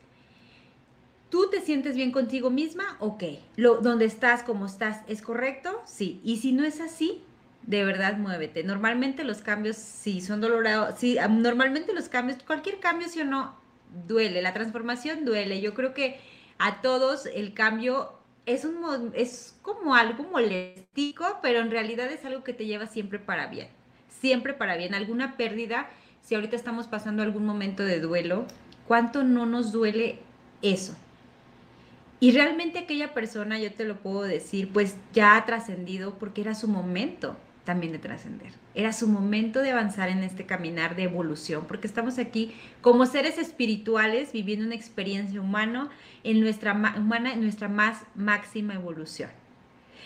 ¿Tú 1.29 1.50
te 1.50 1.60
sientes 1.62 1.96
bien 1.96 2.12
contigo 2.12 2.50
misma? 2.50 2.96
Ok. 3.00 3.24
Lo, 3.58 3.82
donde 3.82 4.06
estás, 4.06 4.44
como 4.44 4.65
estás, 4.65 5.01
¿es 5.08 5.22
correcto? 5.22 5.82
Sí. 5.86 6.22
Y 6.24 6.38
si 6.38 6.53
no 6.53 6.63
es 6.63 6.79
así, 6.79 7.22
de 7.63 7.84
verdad 7.84 8.17
muévete. 8.17 8.63
Normalmente 8.63 9.25
los 9.25 9.39
cambios, 9.39 9.75
sí, 9.75 10.22
son 10.22 10.39
dolorados. 10.39 10.98
Sí, 10.98 11.17
normalmente 11.29 11.94
los 11.94 12.08
cambios, 12.08 12.41
cualquier 12.44 12.79
cambio, 12.79 13.10
sí 13.10 13.20
o 13.20 13.25
no, 13.25 13.60
duele. 14.08 14.41
La 14.41 14.53
transformación 14.53 15.25
duele. 15.25 15.60
Yo 15.60 15.74
creo 15.74 15.94
que 15.94 16.22
a 16.60 16.82
todos 16.82 17.25
el 17.25 17.53
cambio 17.53 18.16
es, 18.47 18.65
un, 18.65 19.11
es 19.13 19.55
como 19.61 19.93
algo 19.93 20.23
moléstico, 20.23 21.25
pero 21.41 21.59
en 21.59 21.69
realidad 21.69 22.11
es 22.11 22.25
algo 22.25 22.43
que 22.43 22.53
te 22.53 22.65
lleva 22.65 22.87
siempre 22.87 23.19
para 23.19 23.47
bien. 23.47 23.67
Siempre 24.07 24.53
para 24.53 24.77
bien. 24.77 24.95
Alguna 24.95 25.35
pérdida, 25.37 25.89
si 26.21 26.33
ahorita 26.33 26.55
estamos 26.55 26.87
pasando 26.87 27.21
algún 27.21 27.45
momento 27.45 27.83
de 27.83 27.99
duelo, 27.99 28.45
¿cuánto 28.87 29.23
no 29.23 29.45
nos 29.45 29.73
duele 29.73 30.19
eso? 30.61 30.95
Y 32.21 32.31
realmente 32.31 32.79
aquella 32.79 33.13
persona, 33.13 33.59
yo 33.59 33.71
te 33.73 33.83
lo 33.83 33.97
puedo 33.97 34.23
decir, 34.23 34.71
pues 34.71 34.95
ya 35.13 35.35
ha 35.35 35.45
trascendido 35.45 36.17
porque 36.17 36.41
era 36.41 36.55
su 36.55 36.69
momento 36.69 37.37
también 37.67 37.91
de 37.91 38.00
trascender. 38.00 38.53
Era 38.75 38.93
su 38.93 39.09
momento 39.09 39.62
de 39.62 39.71
avanzar 39.71 40.07
en 40.07 40.24
este 40.24 40.45
caminar 40.45 40.95
de 40.95 41.03
evolución, 41.03 41.65
porque 41.67 41.86
estamos 41.86 42.17
aquí 42.17 42.55
como 42.79 43.05
seres 43.05 43.38
espirituales 43.38 44.31
viviendo 44.31 44.65
una 44.65 44.75
experiencia 44.75 45.41
humana 45.41 45.89
en 46.24 46.39
nuestra, 46.39 46.71
humana, 46.71 47.33
en 47.33 47.41
nuestra 47.41 47.67
más 47.67 48.03
máxima 48.15 48.74
evolución. 48.74 49.29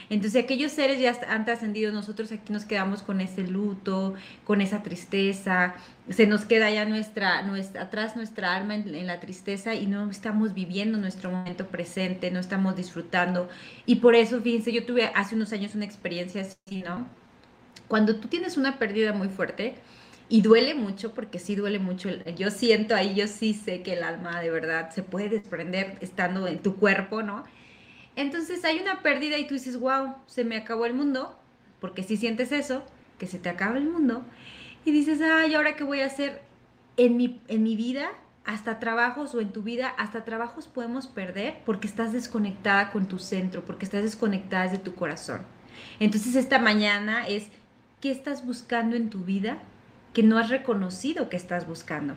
Entonces 0.09 0.43
aquellos 0.43 0.71
seres 0.71 0.99
ya 0.99 1.15
han 1.29 1.45
trascendido, 1.45 1.91
nosotros 1.91 2.31
aquí 2.31 2.51
nos 2.51 2.65
quedamos 2.65 3.03
con 3.03 3.21
ese 3.21 3.43
luto, 3.43 4.15
con 4.43 4.59
esa 4.59 4.81
tristeza, 4.81 5.75
se 6.09 6.25
nos 6.25 6.45
queda 6.45 6.71
ya 6.71 6.85
nuestra, 6.85 7.43
nuestra 7.43 7.83
atrás 7.83 8.15
nuestra 8.15 8.55
alma 8.55 8.73
en, 8.73 9.05
la 9.05 9.19
tristeza 9.19 9.75
y 9.75 9.85
no 9.85 10.09
estamos 10.09 10.55
viviendo 10.55 10.97
nuestro 10.97 11.29
momento 11.29 11.67
presente, 11.67 12.31
no 12.31 12.39
estamos 12.39 12.75
disfrutando. 12.75 13.49
Y 13.85 13.97
por 13.97 14.15
eso, 14.15 14.41
fíjense, 14.41 14.71
yo 14.71 14.83
tuve 14.83 15.11
hace 15.13 15.35
unos 15.35 15.53
años 15.53 15.75
una 15.75 15.85
experiencia 15.85 16.41
así, 16.41 16.81
¿no? 16.81 17.20
Cuando 17.91 18.15
tú 18.15 18.29
tienes 18.29 18.55
una 18.55 18.79
pérdida 18.79 19.11
muy 19.11 19.27
fuerte, 19.27 19.75
y 20.29 20.41
duele 20.41 20.75
mucho, 20.75 21.13
porque 21.13 21.39
sí 21.39 21.57
duele 21.57 21.77
mucho. 21.77 22.07
Yo 22.37 22.49
siento 22.49 22.95
ahí, 22.95 23.15
yo 23.15 23.27
sí 23.27 23.53
sé 23.53 23.81
que 23.83 23.91
el 23.91 24.03
alma 24.03 24.39
de 24.39 24.49
verdad 24.49 24.91
se 24.91 25.03
puede 25.03 25.27
desprender 25.27 25.97
estando 25.99 26.47
en 26.47 26.59
tu 26.59 26.77
cuerpo, 26.77 27.21
¿no? 27.21 27.43
Entonces 28.15 28.63
hay 28.63 28.79
una 28.79 29.01
pérdida 29.01 29.37
y 29.37 29.45
tú 29.45 29.55
dices, 29.55 29.77
wow, 29.77 30.15
se 30.25 30.45
me 30.45 30.55
acabó 30.55 30.85
el 30.85 30.93
mundo, 30.93 31.37
porque 31.81 32.03
si 32.03 32.15
sientes 32.15 32.53
eso, 32.53 32.81
que 33.19 33.27
se 33.27 33.39
te 33.39 33.49
acaba 33.49 33.77
el 33.77 33.89
mundo, 33.89 34.23
y 34.85 34.91
dices, 34.91 35.19
ay, 35.21 35.53
¿ahora 35.53 35.75
qué 35.75 35.83
voy 35.83 35.99
a 35.99 36.05
hacer 36.05 36.43
en 36.95 37.17
mi, 37.17 37.41
en 37.49 37.61
mi 37.61 37.75
vida? 37.75 38.11
Hasta 38.45 38.79
trabajos 38.79 39.35
o 39.35 39.41
en 39.41 39.51
tu 39.51 39.63
vida, 39.63 39.89
hasta 39.97 40.23
trabajos 40.23 40.69
podemos 40.69 41.07
perder 41.07 41.57
porque 41.65 41.87
estás 41.87 42.13
desconectada 42.13 42.89
con 42.93 43.09
tu 43.09 43.19
centro, 43.19 43.65
porque 43.65 43.83
estás 43.83 44.03
desconectada 44.03 44.69
de 44.69 44.77
tu 44.77 44.95
corazón. 44.95 45.41
Entonces 45.99 46.35
esta 46.35 46.57
mañana 46.57 47.27
es, 47.27 47.49
¿qué 48.01 48.11
estás 48.11 48.45
buscando 48.45 48.95
en 48.95 49.09
tu 49.09 49.19
vida 49.23 49.59
que 50.13 50.23
no 50.23 50.37
has 50.37 50.49
reconocido 50.49 51.29
que 51.29 51.37
estás 51.37 51.67
buscando? 51.67 52.15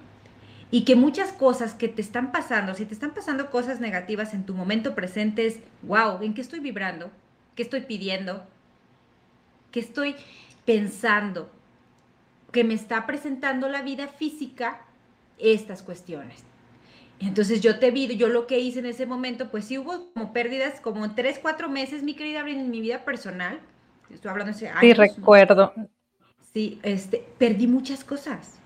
y 0.74 0.84
que 0.84 0.96
muchas 0.96 1.32
cosas 1.32 1.72
que 1.72 1.86
te 1.86 2.02
están 2.02 2.32
pasando, 2.32 2.74
si 2.74 2.84
te 2.84 2.94
están 2.94 3.14
pasando 3.14 3.48
cosas 3.48 3.78
negativas 3.78 4.34
en 4.34 4.44
tu 4.44 4.54
momento 4.54 4.96
presente, 4.96 5.46
es, 5.46 5.60
wow, 5.82 6.20
¿en 6.20 6.34
qué 6.34 6.40
estoy 6.40 6.58
vibrando? 6.58 7.12
¿Qué 7.54 7.62
estoy 7.62 7.82
pidiendo? 7.82 8.44
¿Qué 9.70 9.78
estoy 9.78 10.16
pensando? 10.64 11.48
Que 12.50 12.64
me 12.64 12.74
está 12.74 13.06
presentando 13.06 13.68
la 13.68 13.82
vida 13.82 14.08
física 14.08 14.80
estas 15.38 15.80
cuestiones. 15.84 16.42
Entonces 17.20 17.60
yo 17.60 17.78
te 17.78 17.92
vi, 17.92 18.16
yo 18.16 18.28
lo 18.28 18.48
que 18.48 18.58
hice 18.58 18.80
en 18.80 18.86
ese 18.86 19.06
momento, 19.06 19.52
pues 19.52 19.66
sí 19.66 19.78
hubo 19.78 20.12
como 20.12 20.32
pérdidas, 20.32 20.80
como 20.80 21.14
tres, 21.14 21.38
cuatro 21.40 21.68
meses, 21.68 22.02
mi 22.02 22.14
querida 22.14 22.40
en 22.40 22.70
mi 22.70 22.80
vida 22.80 23.04
personal. 23.04 23.60
Estoy 24.10 24.30
hablando 24.30 24.52
de 24.52 24.70
Sí, 24.80 24.92
recuerdo. 24.92 25.72
Sí, 26.52 26.78
este, 26.82 27.26
perdí 27.38 27.66
muchas 27.66 28.04
cosas 28.04 28.60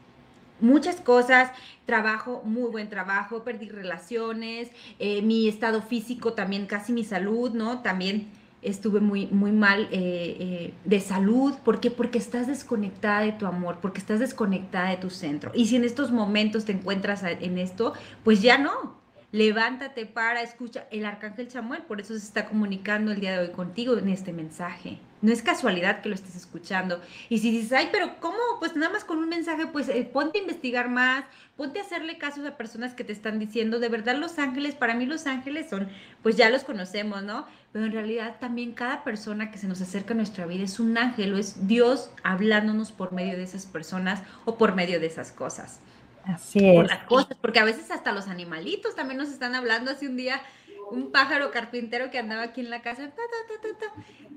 muchas 0.61 1.01
cosas, 1.01 1.51
trabajo, 1.87 2.43
muy 2.45 2.71
buen 2.71 2.89
trabajo, 2.89 3.45
perdí 3.45 3.69
relaciones, 3.69 4.71
eh, 4.99 5.23
mi 5.23 5.49
estado 5.49 5.83
físico 5.83 6.33
también, 6.33 6.67
casi 6.67 6.93
mi 6.93 7.05
salud, 7.05 7.53
¿no? 7.53 7.81
También 7.81 8.29
estuve 8.61 9.01
muy, 9.01 9.27
muy 9.27 9.53
mal 9.53 9.89
eh, 9.93 10.37
eh, 10.41 10.75
de 10.85 11.01
salud. 11.01 11.55
¿Por 11.65 11.81
qué? 11.81 11.91
Porque 11.91 12.19
estás 12.19 12.47
desconectada 12.47 13.21
de 13.21 13.33
tu 13.33 13.47
amor, 13.47 13.79
porque 13.81 14.01
estás 14.01 14.19
desconectada 14.19 14.91
de 14.91 14.97
tu 14.97 15.11
centro. 15.11 15.53
Y 15.55 15.67
si 15.67 15.77
en 15.77 15.85
estos 15.85 16.11
momentos 16.11 16.65
te 16.65 16.73
encuentras 16.73 17.23
en 17.23 17.59
esto, 17.59 17.93
pues 18.25 18.43
ya 18.43 18.59
no, 18.59 18.99
levántate 19.31 20.07
para, 20.07 20.43
escucha, 20.43 20.87
el 20.91 21.07
arcángel 21.07 21.51
Samuel, 21.51 21.83
por 21.83 22.01
eso 22.01 22.15
se 22.15 22.25
está 22.25 22.47
comunicando 22.47 23.13
el 23.13 23.21
día 23.21 23.33
de 23.33 23.49
hoy 23.49 23.53
contigo 23.53 23.97
en 23.97 24.09
este 24.09 24.33
mensaje. 24.33 24.99
No 25.21 25.33
es 25.33 25.43
casualidad 25.43 26.01
que 26.01 26.09
lo 26.09 26.15
estés 26.15 26.37
escuchando. 26.37 27.01
Y 27.29 27.39
si 27.39 27.51
dices, 27.51 27.73
ay, 27.73 27.89
pero 27.91 28.21
¿cómo? 28.21 28.39
Pues 28.59 28.77
nada 28.77 28.93
más 28.93 29.05
con 29.05 29.19
un 29.19 29.29
mensaje, 29.29 29.67
pues 29.67 29.89
eh, 29.89 30.09
ponte 30.11 30.39
a 30.39 30.43
investigar 30.43 30.89
más, 30.89 31.25
ponte 31.57 31.81
a 31.81 31.83
hacerle 31.83 32.19
caso 32.19 32.47
a 32.47 32.57
personas 32.57 32.95
que 32.95 33.03
te 33.03 33.13
están 33.13 33.39
diciendo, 33.39 33.81
de 33.81 33.89
verdad 33.89 34.17
los 34.17 34.39
ángeles, 34.39 34.77
para 34.77 34.95
mí 34.95 35.07
los 35.07 35.27
ángeles 35.27 35.69
son, 35.69 35.89
pues 36.23 36.37
ya 36.37 36.51
los 36.51 36.63
conocemos, 36.63 37.23
¿no? 37.25 37.47
Pero 37.73 37.87
en 37.87 37.93
realidad 37.93 38.37
también 38.39 38.73
cada 38.73 39.03
persona 39.03 39.51
que 39.51 39.59
se 39.59 39.67
nos 39.67 39.81
acerca 39.81 40.15
a 40.15 40.17
nuestra 40.17 40.47
vida 40.47 40.65
es 40.65 40.79
un 40.79 40.97
ángel 40.97 41.35
o 41.35 41.39
es 41.39 41.67
Dios 41.67 42.11
hablándonos 42.23 42.93
por 42.93 43.13
medio 43.13 43.37
de 43.37 43.43
esas 43.43 43.67
personas 43.67 44.23
o 44.45 44.57
por 44.57 44.75
medio 44.75 45.01
de 45.01 45.07
esas 45.07 45.33
cosas. 45.33 45.81
Así 46.25 46.59
es. 46.59 46.87
las 46.87 47.05
cosas, 47.05 47.37
porque 47.41 47.59
a 47.59 47.65
veces 47.65 47.91
hasta 47.91 48.13
los 48.13 48.29
animalitos 48.29 48.95
también 48.95 49.19
nos 49.19 49.31
están 49.31 49.55
hablando. 49.55 49.91
Hace 49.91 50.07
un 50.07 50.17
día, 50.17 50.43
un 50.91 51.13
pájaro 51.13 51.51
carpintero 51.51 52.11
que 52.11 52.19
andaba 52.19 52.43
aquí 52.43 52.61
en 52.61 52.71
la 52.71 52.83
casa, 52.83 53.11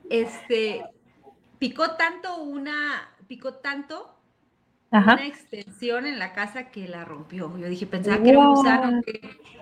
este, 0.10 0.84
picó 1.60 1.92
tanto 1.92 2.42
una, 2.42 3.10
picó 3.28 3.56
tanto 3.56 4.18
una 4.92 5.26
extensión 5.26 6.06
en 6.06 6.20
la 6.20 6.34
casa 6.34 6.70
que 6.70 6.88
la 6.88 7.06
rompió. 7.06 7.58
Yo 7.58 7.68
dije, 7.68 7.86
pensaba 7.86 8.22
que 8.22 8.30
era 8.30 8.40
un 8.40 8.56
gusano. 8.56 9.02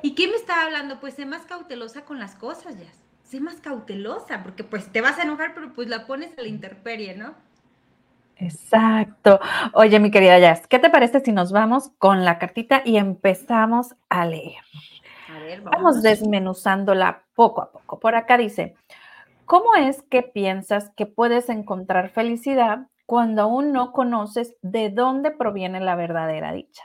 ¿Y 0.01 0.15
qué 0.15 0.27
me 0.27 0.35
estaba 0.35 0.63
hablando? 0.63 0.99
Pues 0.99 1.13
sé 1.13 1.25
más 1.25 1.43
cautelosa 1.43 2.05
con 2.05 2.19
las 2.19 2.35
cosas, 2.35 2.77
ya. 2.79 2.87
Sé 3.23 3.39
más 3.39 3.57
cautelosa, 3.57 4.41
porque 4.41 4.63
pues 4.63 4.91
te 4.91 5.01
vas 5.01 5.19
a 5.19 5.23
enojar, 5.23 5.53
pero 5.53 5.71
pues 5.73 5.87
la 5.87 6.07
pones 6.07 6.35
a 6.37 6.41
la 6.41 6.47
intemperie, 6.47 7.15
¿no? 7.15 7.35
Exacto. 8.37 9.39
Oye, 9.73 9.99
mi 9.99 10.09
querida 10.09 10.39
Jazz, 10.39 10.65
¿qué 10.65 10.79
te 10.79 10.89
parece 10.89 11.19
si 11.19 11.31
nos 11.31 11.51
vamos 11.51 11.91
con 11.97 12.23
la 12.25 12.39
cartita 12.39 12.81
y 12.85 12.97
empezamos 12.97 13.95
a 14.07 14.25
leer? 14.25 14.63
Ver, 15.49 15.61
vamos. 15.61 15.71
vamos 15.71 16.01
desmenuzándola 16.03 17.23
poco 17.33 17.61
a 17.61 17.71
poco. 17.71 17.99
Por 17.99 18.15
acá 18.15 18.37
dice, 18.37 18.75
¿cómo 19.45 19.75
es 19.75 20.03
que 20.03 20.21
piensas 20.21 20.91
que 20.95 21.07
puedes 21.07 21.49
encontrar 21.49 22.09
felicidad 22.09 22.87
cuando 23.05 23.41
aún 23.41 23.71
no 23.71 23.91
conoces 23.91 24.55
de 24.61 24.91
dónde 24.91 25.31
proviene 25.31 25.79
la 25.79 25.95
verdadera 25.95 26.51
dicha? 26.51 26.83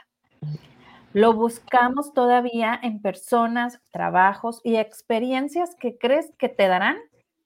Lo 1.13 1.33
buscamos 1.33 2.13
todavía 2.13 2.79
en 2.81 3.01
personas, 3.01 3.79
trabajos 3.91 4.61
y 4.63 4.77
experiencias 4.77 5.75
que 5.75 5.97
crees 5.97 6.33
que 6.37 6.49
te 6.49 6.67
darán 6.67 6.97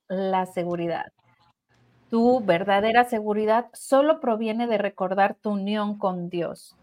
la 0.08 0.46
seguridad 0.46 1.12
tu 2.10 2.42
verdadera 2.42 3.04
seguridad 3.04 3.68
solo 3.74 4.20
proviene 4.20 4.68
de 4.68 4.78
recordar 4.78 5.36
tu 5.36 5.52
unión 5.52 5.98
con 5.98 6.30
Dios. 6.30 6.76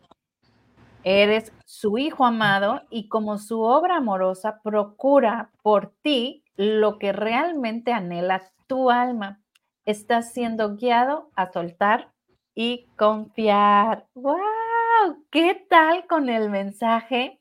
Eres 1.08 1.52
su 1.64 1.98
hijo 1.98 2.24
amado 2.24 2.82
y 2.90 3.06
como 3.06 3.38
su 3.38 3.60
obra 3.60 3.98
amorosa 3.98 4.60
procura 4.60 5.52
por 5.62 5.92
ti 6.02 6.42
lo 6.56 6.98
que 6.98 7.12
realmente 7.12 7.92
anhela 7.92 8.50
tu 8.66 8.90
alma. 8.90 9.40
Estás 9.84 10.32
siendo 10.32 10.74
guiado 10.74 11.30
a 11.36 11.52
soltar 11.52 12.10
y 12.56 12.88
confiar. 12.96 14.08
¡Wow! 14.14 14.34
¿qué 15.30 15.64
tal 15.70 16.08
con 16.08 16.28
el 16.28 16.50
mensaje 16.50 17.40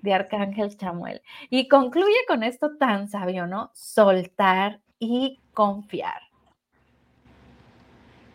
de 0.00 0.14
Arcángel 0.14 0.74
Chamuel? 0.78 1.20
Y 1.50 1.68
concluye 1.68 2.24
con 2.26 2.42
esto 2.42 2.78
tan 2.78 3.08
sabio, 3.08 3.46
¿no? 3.46 3.70
Soltar 3.74 4.80
y 4.98 5.38
confiar. 5.52 6.22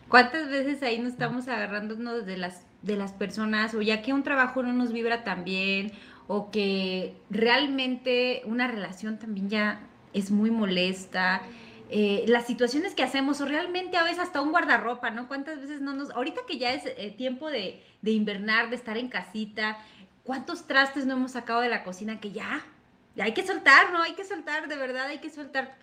¿Cuántas 0.08 0.48
veces 0.48 0.82
ahí 0.84 1.00
nos 1.00 1.14
estamos 1.14 1.48
agarrándonos 1.48 2.24
de 2.26 2.36
las, 2.36 2.64
de 2.88 2.96
las 2.96 3.12
personas 3.12 3.74
o 3.74 3.80
ya 3.80 4.02
que 4.02 4.12
un 4.12 4.24
trabajo 4.24 4.64
no 4.64 4.72
nos 4.72 4.92
vibra 4.92 5.22
tan 5.22 5.44
bien 5.44 5.92
o 6.26 6.50
que 6.50 7.14
realmente 7.30 8.42
una 8.44 8.66
relación 8.66 9.20
también 9.20 9.48
ya 9.48 9.80
es 10.12 10.32
muy 10.32 10.50
molesta? 10.50 11.42
Eh, 11.90 12.24
las 12.28 12.46
situaciones 12.46 12.94
que 12.94 13.02
hacemos, 13.02 13.40
o 13.40 13.46
realmente 13.46 13.96
a 13.96 14.02
veces 14.02 14.18
hasta 14.18 14.42
un 14.42 14.50
guardarropa, 14.50 15.10
¿no? 15.10 15.26
¿Cuántas 15.26 15.58
veces 15.60 15.80
no 15.80 15.94
nos... 15.94 16.10
Ahorita 16.10 16.42
que 16.46 16.58
ya 16.58 16.74
es 16.74 16.84
eh, 16.84 17.14
tiempo 17.16 17.48
de, 17.48 17.82
de, 18.02 18.10
invernar, 18.10 18.68
de 18.68 18.76
estar 18.76 18.98
en 18.98 19.08
casita, 19.08 19.78
¿cuántos 20.22 20.66
trastes 20.66 21.06
no 21.06 21.14
hemos 21.14 21.32
sacado 21.32 21.62
de 21.62 21.70
la 21.70 21.84
cocina 21.84 22.20
que 22.20 22.30
ya, 22.30 22.62
ya 23.16 23.24
hay 23.24 23.32
que 23.32 23.46
soltar, 23.46 23.90
¿no? 23.90 24.02
Hay 24.02 24.12
que 24.12 24.24
soltar, 24.24 24.68
de 24.68 24.76
verdad, 24.76 25.06
hay 25.06 25.18
que 25.18 25.30
soltar 25.30 25.78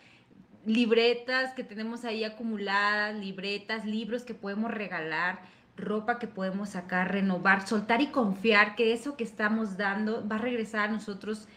libretas 0.66 1.54
que 1.54 1.64
tenemos 1.64 2.06
ahí 2.06 2.24
acumuladas, 2.24 3.16
libretas, 3.16 3.86
libros 3.86 4.24
que 4.24 4.36
podemos 4.36 4.72
regalar, 4.72 5.40
ropa 5.78 6.20
que 6.20 6.28
podemos 6.28 6.70
sacar, 6.70 7.12
renovar, 7.12 7.68
soltar 7.68 8.02
y 8.02 8.08
confiar 8.08 8.76
que 8.76 8.94
eso 8.94 9.16
que 9.18 9.24
estamos 9.24 9.78
dando 9.78 10.28
va 10.28 10.36
a 10.36 10.40
regresar 10.40 10.90
a 10.90 10.92
nosotros 10.92 11.48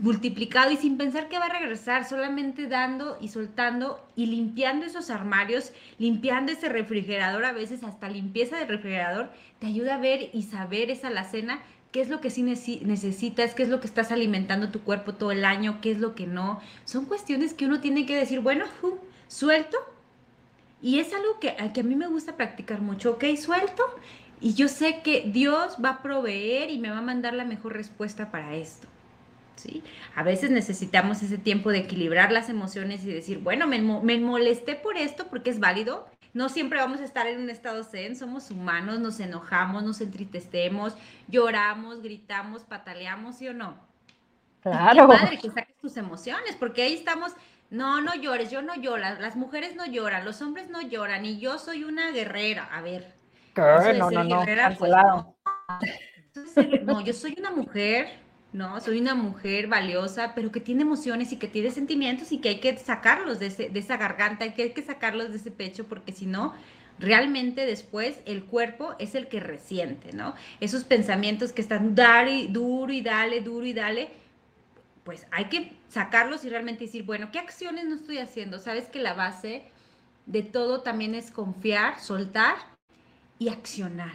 multiplicado 0.00 0.70
y 0.70 0.76
sin 0.76 0.96
pensar 0.96 1.28
que 1.28 1.38
va 1.38 1.46
a 1.46 1.58
regresar, 1.58 2.08
solamente 2.08 2.68
dando 2.68 3.18
y 3.20 3.28
soltando 3.28 4.00
y 4.16 4.26
limpiando 4.26 4.86
esos 4.86 5.10
armarios, 5.10 5.72
limpiando 5.98 6.52
ese 6.52 6.68
refrigerador, 6.68 7.44
a 7.44 7.52
veces 7.52 7.82
hasta 7.82 8.08
limpieza 8.08 8.56
del 8.56 8.68
refrigerador, 8.68 9.30
te 9.58 9.66
ayuda 9.66 9.96
a 9.96 9.98
ver 9.98 10.30
y 10.32 10.44
saber 10.44 10.90
esa 10.90 11.08
alacena, 11.08 11.60
qué 11.90 12.00
es 12.00 12.08
lo 12.08 12.20
que 12.20 12.30
sí 12.30 12.42
necesitas, 12.42 13.54
qué 13.54 13.64
es 13.64 13.68
lo 13.68 13.80
que 13.80 13.86
estás 13.86 14.12
alimentando 14.12 14.70
tu 14.70 14.80
cuerpo 14.82 15.14
todo 15.14 15.30
el 15.30 15.44
año, 15.44 15.80
qué 15.82 15.90
es 15.90 15.98
lo 15.98 16.14
que 16.14 16.26
no. 16.26 16.60
Son 16.84 17.04
cuestiones 17.04 17.52
que 17.52 17.66
uno 17.66 17.80
tiene 17.80 18.06
que 18.06 18.16
decir, 18.16 18.40
bueno, 18.40 18.64
suelto. 19.28 19.76
Y 20.82 20.98
es 20.98 21.14
algo 21.14 21.38
que, 21.40 21.56
que 21.72 21.80
a 21.80 21.84
mí 21.84 21.94
me 21.94 22.08
gusta 22.08 22.36
practicar 22.36 22.82
mucho, 22.82 23.12
ok, 23.12 23.24
suelto. 23.36 23.84
Y 24.40 24.54
yo 24.54 24.66
sé 24.66 25.00
que 25.02 25.22
Dios 25.32 25.76
va 25.82 25.90
a 25.90 26.02
proveer 26.02 26.70
y 26.70 26.78
me 26.78 26.90
va 26.90 26.98
a 26.98 27.02
mandar 27.02 27.32
la 27.32 27.44
mejor 27.44 27.74
respuesta 27.74 28.32
para 28.32 28.56
esto. 28.56 28.88
¿sí? 29.54 29.84
A 30.16 30.24
veces 30.24 30.50
necesitamos 30.50 31.22
ese 31.22 31.38
tiempo 31.38 31.70
de 31.70 31.78
equilibrar 31.78 32.32
las 32.32 32.48
emociones 32.48 33.04
y 33.04 33.12
decir, 33.12 33.38
bueno, 33.38 33.68
me, 33.68 33.80
me, 33.80 34.18
molesté 34.18 34.74
por 34.74 34.96
esto 34.96 35.28
porque 35.28 35.50
es 35.50 35.60
válido. 35.60 36.08
No 36.34 36.48
siempre 36.48 36.80
vamos 36.80 37.00
a 37.00 37.04
estar 37.04 37.26
en 37.26 37.40
un 37.40 37.50
estado 37.50 37.84
zen, 37.84 38.16
somos 38.16 38.50
humanos, 38.50 38.98
nos 38.98 39.20
enojamos, 39.20 39.84
nos 39.84 40.00
entristecemos, 40.00 40.96
lloramos, 41.28 42.02
gritamos, 42.02 42.62
pataleamos, 42.64 43.36
¿sí 43.36 43.48
o 43.48 43.54
no? 43.54 43.76
Claro. 44.62 45.08
Qué 45.08 45.18
padre 45.18 45.38
que 45.38 45.50
saques 45.50 45.76
tus 45.76 45.96
emociones, 45.96 46.56
porque 46.58 46.82
ahí 46.82 46.94
estamos, 46.94 47.32
no, 47.72 48.00
no 48.00 48.14
llores, 48.14 48.50
yo 48.50 48.62
no 48.62 48.76
lloro, 48.76 48.98
las 48.98 49.34
mujeres 49.34 49.74
no 49.74 49.86
lloran, 49.86 50.24
los 50.24 50.40
hombres 50.42 50.68
no 50.68 50.82
lloran, 50.82 51.24
y 51.24 51.38
yo 51.38 51.58
soy 51.58 51.84
una 51.84 52.10
guerrera. 52.10 52.68
A 52.72 52.82
ver. 52.82 53.14
No, 53.56 54.10
no, 54.10 54.24
no, 54.24 54.44
pues, 54.78 54.92
no. 54.92 55.36
no, 56.84 57.00
yo 57.00 57.12
soy 57.12 57.34
una 57.38 57.50
mujer 57.50 58.22
¿no? 58.52 58.80
Soy 58.80 59.00
una 59.00 59.14
mujer 59.14 59.66
valiosa, 59.66 60.34
pero 60.34 60.52
que 60.52 60.60
tiene 60.60 60.82
emociones 60.82 61.32
y 61.32 61.36
que 61.36 61.48
tiene 61.48 61.70
sentimientos 61.70 62.32
y 62.32 62.38
que 62.38 62.50
hay 62.50 62.60
que 62.60 62.76
sacarlos 62.76 63.38
de, 63.38 63.46
ese, 63.46 63.70
de 63.70 63.80
esa 63.80 63.96
garganta, 63.96 64.52
que 64.52 64.62
hay 64.62 64.70
que 64.72 64.82
sacarlos 64.82 65.30
de 65.30 65.38
ese 65.38 65.50
pecho, 65.50 65.84
porque 65.84 66.12
si 66.12 66.26
no, 66.26 66.52
realmente 66.98 67.64
después 67.64 68.20
el 68.26 68.44
cuerpo 68.44 68.94
es 68.98 69.14
el 69.14 69.28
que 69.28 69.40
resiente, 69.40 70.12
¿no? 70.12 70.34
Esos 70.60 70.84
pensamientos 70.84 71.52
que 71.52 71.62
están 71.62 71.94
dale, 71.94 72.48
duro 72.48 72.92
y 72.92 73.00
dale, 73.00 73.40
duro 73.40 73.64
y 73.64 73.72
dale, 73.72 74.10
pues 75.04 75.26
hay 75.30 75.46
que 75.46 75.76
sacarlos 75.88 76.44
y 76.44 76.48
realmente 76.48 76.84
decir, 76.84 77.04
bueno, 77.04 77.30
¿qué 77.32 77.38
acciones 77.38 77.86
no 77.86 77.94
estoy 77.94 78.18
haciendo? 78.18 78.58
Sabes 78.58 78.86
que 78.86 79.00
la 79.00 79.14
base 79.14 79.64
de 80.26 80.42
todo 80.42 80.82
también 80.82 81.14
es 81.14 81.30
confiar, 81.30 82.00
soltar 82.00 82.56
y 83.38 83.48
accionar. 83.48 84.14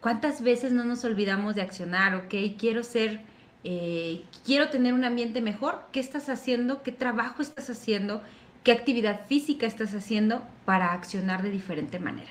¿Cuántas 0.00 0.42
veces 0.42 0.72
no 0.72 0.84
nos 0.84 1.04
olvidamos 1.04 1.56
de 1.56 1.62
accionar? 1.62 2.14
Ok, 2.14 2.34
quiero 2.56 2.84
ser 2.84 3.20
eh, 3.64 4.24
quiero 4.44 4.68
tener 4.70 4.94
un 4.94 5.04
ambiente 5.04 5.40
mejor, 5.40 5.82
¿qué 5.92 6.00
estás 6.00 6.28
haciendo? 6.28 6.82
¿Qué 6.82 6.92
trabajo 6.92 7.42
estás 7.42 7.68
haciendo? 7.70 8.22
¿Qué 8.62 8.72
actividad 8.72 9.26
física 9.26 9.66
estás 9.66 9.94
haciendo 9.94 10.46
para 10.64 10.92
accionar 10.92 11.42
de 11.42 11.50
diferente 11.50 11.98
manera? 11.98 12.30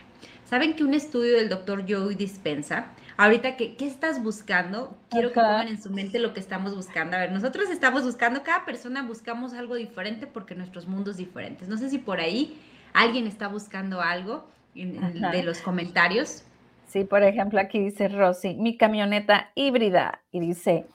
Saben 0.49 0.75
que 0.75 0.83
un 0.83 0.93
estudio 0.93 1.35
del 1.35 1.49
doctor 1.49 1.83
Joey 1.87 2.15
Dispensa, 2.15 2.87
ahorita 3.17 3.57
que, 3.57 3.75
¿qué 3.75 3.85
estás 3.85 4.23
buscando? 4.23 4.95
Quiero 5.09 5.29
que 5.29 5.35
pongan 5.35 5.67
en 5.67 5.81
su 5.81 5.89
mente 5.89 6.19
lo 6.19 6.33
que 6.33 6.39
estamos 6.39 6.75
buscando. 6.75 7.17
A 7.17 7.19
ver, 7.19 7.31
nosotros 7.31 7.69
estamos 7.69 8.03
buscando, 8.03 8.43
cada 8.43 8.63
persona 8.63 9.01
buscamos 9.01 9.53
algo 9.53 9.75
diferente 9.75 10.27
porque 10.27 10.55
nuestros 10.55 10.87
mundos 10.87 11.17
diferentes. 11.17 11.67
No 11.67 11.77
sé 11.77 11.89
si 11.89 11.97
por 11.97 12.19
ahí 12.19 12.59
alguien 12.93 13.27
está 13.27 13.47
buscando 13.47 14.01
algo 14.01 14.47
de 14.73 15.43
los 15.43 15.59
comentarios. 15.59 16.43
Sí, 16.87 17.03
por 17.03 17.23
ejemplo, 17.23 17.59
aquí 17.59 17.79
dice 17.79 18.07
Rosy, 18.07 18.55
mi 18.55 18.77
camioneta 18.77 19.51
híbrida. 19.55 20.21
Y 20.31 20.39
dice, 20.39 20.85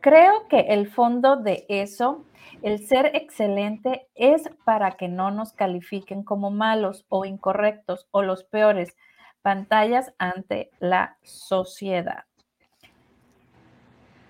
creo 0.00 0.48
que 0.48 0.60
el 0.60 0.88
fondo 0.88 1.36
de 1.36 1.66
eso, 1.68 2.24
el 2.62 2.86
ser 2.86 3.10
excelente, 3.14 4.06
es 4.14 4.48
para 4.64 4.92
que 4.92 5.08
no 5.08 5.30
nos 5.30 5.52
califiquen 5.52 6.22
como 6.22 6.50
malos 6.50 7.04
o 7.08 7.24
incorrectos 7.24 8.06
o 8.12 8.22
los 8.22 8.44
peores 8.44 8.96
pantallas 9.42 10.12
ante 10.18 10.70
la 10.80 11.18
sociedad. 11.22 12.24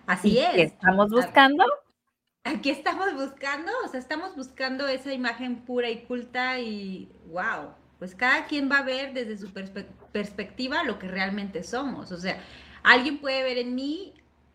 Así 0.06 0.38
es. 0.38 0.50
¿Qué 0.50 0.62
estamos 0.62 1.10
buscando? 1.10 1.64
Aquí 2.44 2.70
estamos 2.70 3.14
buscando, 3.14 3.70
o 3.84 3.88
sea, 3.88 4.00
estamos 4.00 4.34
buscando 4.34 4.88
esa 4.88 5.12
imagen 5.12 5.64
pura 5.64 5.90
y 5.90 6.02
culta 6.02 6.58
y 6.58 7.08
wow, 7.26 7.74
pues 8.00 8.16
cada 8.16 8.46
quien 8.46 8.68
va 8.68 8.78
a 8.78 8.82
ver 8.82 9.12
desde 9.12 9.38
su 9.38 9.52
perspectiva 10.12 10.82
lo 10.82 10.98
que 10.98 11.06
realmente 11.06 11.62
somos. 11.62 12.10
O 12.10 12.18
sea, 12.18 12.42
alguien 12.82 13.18
puede 13.18 13.44
ver 13.44 13.58
en 13.58 13.76
mí 13.76 14.14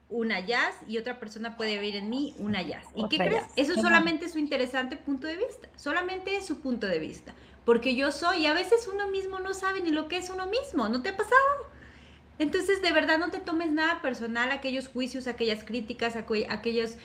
una 0.09 0.41
jazz 0.41 0.75
y 0.85 0.97
otra 0.97 1.17
persona 1.17 1.55
puede 1.55 1.79
ver 1.79 1.95
en 1.95 2.09
mí 2.09 2.35
una 2.39 2.61
jazz. 2.61 2.85
¿Y 2.93 3.07
qué 3.07 3.17
crees? 3.17 3.45
Eso 3.55 3.73
es 3.73 3.81
solamente 3.81 4.27
su 4.27 4.37
interesante 4.37 4.97
punto 4.97 5.27
de 5.27 5.37
vista, 5.37 5.69
solamente 5.77 6.35
es 6.35 6.45
su 6.45 6.59
punto 6.59 6.87
de 6.87 6.99
vista. 6.99 7.33
Porque 7.67 7.97
yo 7.97 8.13
soy, 8.13 8.43
y 8.43 8.45
a 8.45 8.53
veces 8.53 8.89
uno 8.89 9.09
mismo 9.09 9.39
no 9.39 9.53
sabe 9.53 9.81
ni 9.81 9.91
lo 9.91 10.07
que 10.07 10.15
es 10.15 10.29
uno 10.29 10.45
mismo, 10.45 10.87
¿no 10.87 11.01
te 11.01 11.09
ha 11.09 11.17
pasado? 11.17 11.35
Entonces, 12.39 12.81
de 12.81 12.93
verdad, 12.93 13.19
no 13.19 13.29
te 13.29 13.39
tomes 13.39 13.73
nada 13.73 14.01
personal, 14.01 14.51
aquellos 14.51 14.87
juicios, 14.87 15.27
aquellas 15.27 15.65
críticas, 15.65 16.15
aquellas 16.15 16.97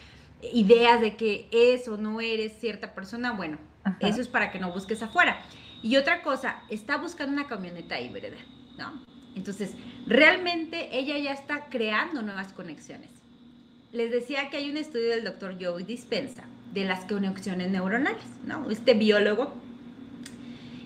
ideas 0.52 1.00
de 1.00 1.16
que 1.16 1.48
es 1.50 1.88
o 1.88 1.96
no 1.96 2.20
eres 2.20 2.60
cierta 2.60 2.94
persona. 2.94 3.32
Bueno, 3.32 3.58
eso 3.98 4.20
es 4.20 4.28
para 4.28 4.52
que 4.52 4.60
no 4.60 4.72
busques 4.72 5.02
afuera. 5.02 5.44
Y 5.82 5.96
otra 5.96 6.22
cosa, 6.22 6.62
está 6.70 6.96
buscando 6.96 7.32
una 7.32 7.48
camioneta 7.48 8.00
híbrida, 8.00 8.36
¿no? 8.78 9.04
Entonces, 9.34 9.74
realmente 10.06 10.96
ella 10.96 11.18
ya 11.18 11.32
está 11.32 11.70
creando 11.70 12.22
nuevas 12.22 12.52
conexiones. 12.52 13.10
Les 13.90 14.12
decía 14.12 14.48
que 14.48 14.58
hay 14.58 14.70
un 14.70 14.76
estudio 14.76 15.08
del 15.10 15.24
doctor 15.24 15.56
Joe 15.60 15.82
Dispensa 15.82 16.44
de 16.72 16.84
las 16.84 17.04
conexiones 17.06 17.68
neuronales, 17.68 18.24
¿no? 18.44 18.70
Este 18.70 18.94
biólogo 18.94 19.60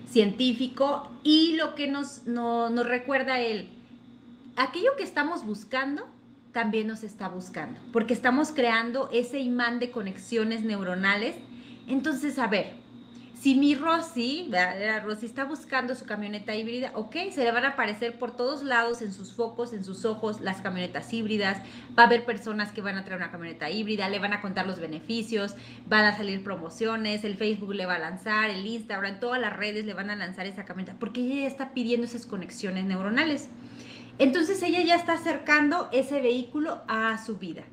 científico 0.09 1.11
y 1.23 1.55
lo 1.55 1.75
que 1.75 1.87
nos, 1.87 2.25
nos 2.25 2.87
recuerda 2.87 3.39
él, 3.39 3.69
aquello 4.55 4.95
que 4.97 5.03
estamos 5.03 5.45
buscando 5.45 6.07
también 6.53 6.87
nos 6.87 7.03
está 7.03 7.27
buscando, 7.27 7.79
porque 7.93 8.13
estamos 8.13 8.51
creando 8.51 9.09
ese 9.13 9.39
imán 9.39 9.79
de 9.79 9.91
conexiones 9.91 10.63
neuronales. 10.63 11.35
Entonces, 11.87 12.39
a 12.39 12.47
ver, 12.47 12.73
si 13.39 13.55
mi 13.55 13.75
Rosy, 13.75 14.47
la 14.49 14.99
Rosy 14.99 15.25
está 15.25 15.45
buscando 15.45 15.95
su 15.95 16.05
camioneta 16.05 16.55
híbrida, 16.55 16.91
ok, 16.95 17.15
se 17.31 17.43
le 17.43 17.51
van 17.51 17.65
a 17.65 17.69
aparecer 17.69 18.17
por 18.17 18.35
todos 18.35 18.63
lados 18.63 19.01
en 19.01 19.13
sus 19.13 19.33
focos, 19.33 19.73
en 19.73 19.83
sus 19.83 20.05
ojos, 20.05 20.41
las 20.41 20.61
camionetas 20.61 21.13
híbridas. 21.13 21.61
Va 21.97 22.03
a 22.03 22.05
haber 22.07 22.25
personas 22.25 22.71
que 22.71 22.81
van 22.81 22.97
a 22.97 23.03
traer 23.03 23.17
una 23.21 23.31
camioneta 23.31 23.69
híbrida, 23.69 24.09
le 24.09 24.19
van 24.19 24.33
a 24.33 24.41
contar 24.41 24.65
los 24.65 24.79
beneficios, 24.79 25.55
van 25.85 26.05
a 26.05 26.17
salir 26.17 26.43
promociones, 26.43 27.23
el 27.23 27.37
Facebook 27.37 27.73
le 27.73 27.85
va 27.85 27.95
a 27.95 27.99
lanzar, 27.99 28.49
el 28.49 28.65
Instagram, 28.65 29.19
todas 29.19 29.39
las 29.39 29.55
redes 29.55 29.85
le 29.85 29.93
van 29.93 30.09
a 30.09 30.15
lanzar 30.15 30.47
esa 30.47 30.65
camioneta, 30.65 30.97
porque 30.99 31.21
ella 31.21 31.41
ya 31.41 31.47
está 31.47 31.73
pidiendo 31.73 32.07
esas 32.07 32.25
conexiones 32.25 32.85
neuronales. 32.85 33.49
Entonces 34.19 34.63
ella 34.63 34.81
ya 34.81 34.95
está 34.95 35.13
acercando 35.13 35.89
ese 35.91 36.21
vehículo 36.21 36.81
a 36.87 37.23
su 37.23 37.37
vida, 37.37 37.63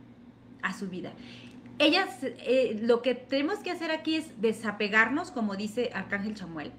a 0.63 0.75
su 0.75 0.89
vida 0.89 1.13
ellas, 1.79 2.19
eh, 2.23 2.79
lo 2.83 3.03
que 3.03 3.15
tenemos 3.15 3.59
que 3.59 3.71
hacer 3.71 3.91
aquí 3.91 4.17
es 4.17 4.41
desapegarnos, 4.41 5.31
como 5.31 5.57
dice 5.57 5.91
Arcángel 5.95 6.35
Chamuel. 6.35 6.73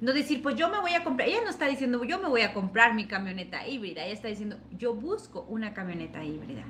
No 0.00 0.12
decir, 0.12 0.42
pues 0.42 0.56
yo 0.56 0.68
me 0.68 0.80
voy 0.80 0.94
a 0.94 1.04
comprar, 1.04 1.28
ella 1.28 1.40
no 1.44 1.50
está 1.50 1.66
diciendo, 1.68 2.02
yo 2.04 2.18
me 2.18 2.28
voy 2.28 2.40
a 2.40 2.52
comprar 2.52 2.94
mi 2.94 3.06
camioneta 3.06 3.66
híbrida, 3.66 4.04
ella 4.04 4.14
está 4.14 4.28
diciendo, 4.28 4.56
yo 4.76 4.94
busco 4.94 5.46
una 5.48 5.74
camioneta 5.74 6.24
híbrida. 6.24 6.64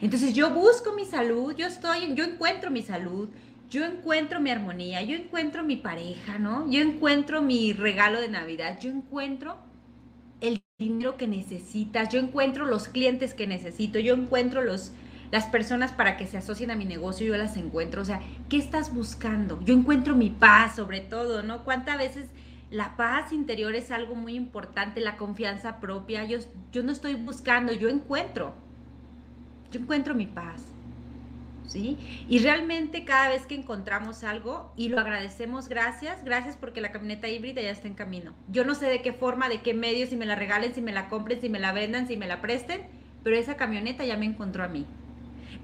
Entonces 0.00 0.32
yo 0.34 0.50
busco 0.50 0.92
mi 0.92 1.04
salud, 1.04 1.54
yo 1.56 1.66
estoy, 1.66 2.14
yo 2.14 2.24
encuentro 2.24 2.70
mi 2.70 2.82
salud, 2.82 3.28
yo 3.68 3.84
encuentro 3.84 4.40
mi 4.40 4.50
armonía, 4.50 5.02
yo 5.02 5.16
encuentro 5.16 5.64
mi 5.64 5.76
pareja, 5.76 6.38
¿no? 6.38 6.70
Yo 6.70 6.80
encuentro 6.80 7.42
mi 7.42 7.72
regalo 7.72 8.20
de 8.20 8.28
Navidad, 8.28 8.78
yo 8.80 8.90
encuentro 8.90 9.58
el 10.40 10.62
dinero 10.78 11.16
que 11.16 11.26
necesitas, 11.26 12.10
yo 12.10 12.20
encuentro 12.20 12.66
los 12.66 12.88
clientes 12.88 13.34
que 13.34 13.46
necesito, 13.46 13.98
yo 13.98 14.14
encuentro 14.14 14.62
los, 14.62 14.92
las 15.30 15.46
personas 15.46 15.92
para 15.92 16.16
que 16.16 16.26
se 16.26 16.38
asocien 16.38 16.70
a 16.70 16.76
mi 16.76 16.84
negocio, 16.84 17.26
yo 17.26 17.36
las 17.36 17.56
encuentro. 17.56 18.02
O 18.02 18.04
sea, 18.04 18.20
¿qué 18.48 18.56
estás 18.56 18.94
buscando? 18.94 19.60
Yo 19.62 19.74
encuentro 19.74 20.14
mi 20.14 20.30
paz 20.30 20.76
sobre 20.76 21.00
todo, 21.00 21.42
¿no? 21.42 21.64
¿Cuántas 21.64 21.98
veces 21.98 22.28
la 22.70 22.96
paz 22.96 23.32
interior 23.32 23.74
es 23.74 23.90
algo 23.90 24.14
muy 24.14 24.34
importante, 24.34 25.00
la 25.00 25.16
confianza 25.16 25.80
propia? 25.80 26.24
Yo, 26.24 26.38
yo 26.72 26.82
no 26.82 26.92
estoy 26.92 27.14
buscando, 27.14 27.72
yo 27.72 27.88
encuentro. 27.88 28.54
Yo 29.72 29.80
encuentro 29.80 30.14
mi 30.14 30.26
paz. 30.26 30.62
¿Sí? 31.66 31.98
Y 32.28 32.38
realmente 32.38 33.04
cada 33.04 33.28
vez 33.28 33.44
que 33.44 33.56
encontramos 33.56 34.22
algo 34.22 34.72
y 34.76 34.88
lo 34.88 35.00
agradecemos, 35.00 35.68
gracias, 35.68 36.24
gracias 36.24 36.56
porque 36.56 36.80
la 36.80 36.92
camioneta 36.92 37.28
híbrida 37.28 37.60
ya 37.60 37.70
está 37.70 37.88
en 37.88 37.94
camino. 37.94 38.34
Yo 38.48 38.64
no 38.64 38.76
sé 38.76 38.86
de 38.86 39.02
qué 39.02 39.12
forma, 39.12 39.48
de 39.48 39.62
qué 39.62 39.74
medio, 39.74 40.06
si 40.06 40.14
me 40.14 40.26
la 40.26 40.36
regalen, 40.36 40.72
si 40.76 40.80
me 40.80 40.92
la 40.92 41.08
compren, 41.08 41.40
si 41.40 41.48
me 41.48 41.58
la 41.58 41.72
vendan, 41.72 42.06
si 42.06 42.16
me 42.16 42.28
la 42.28 42.40
presten, 42.40 42.86
pero 43.24 43.34
esa 43.34 43.56
camioneta 43.56 44.04
ya 44.04 44.16
me 44.16 44.26
encontró 44.26 44.62
a 44.62 44.68
mí 44.68 44.86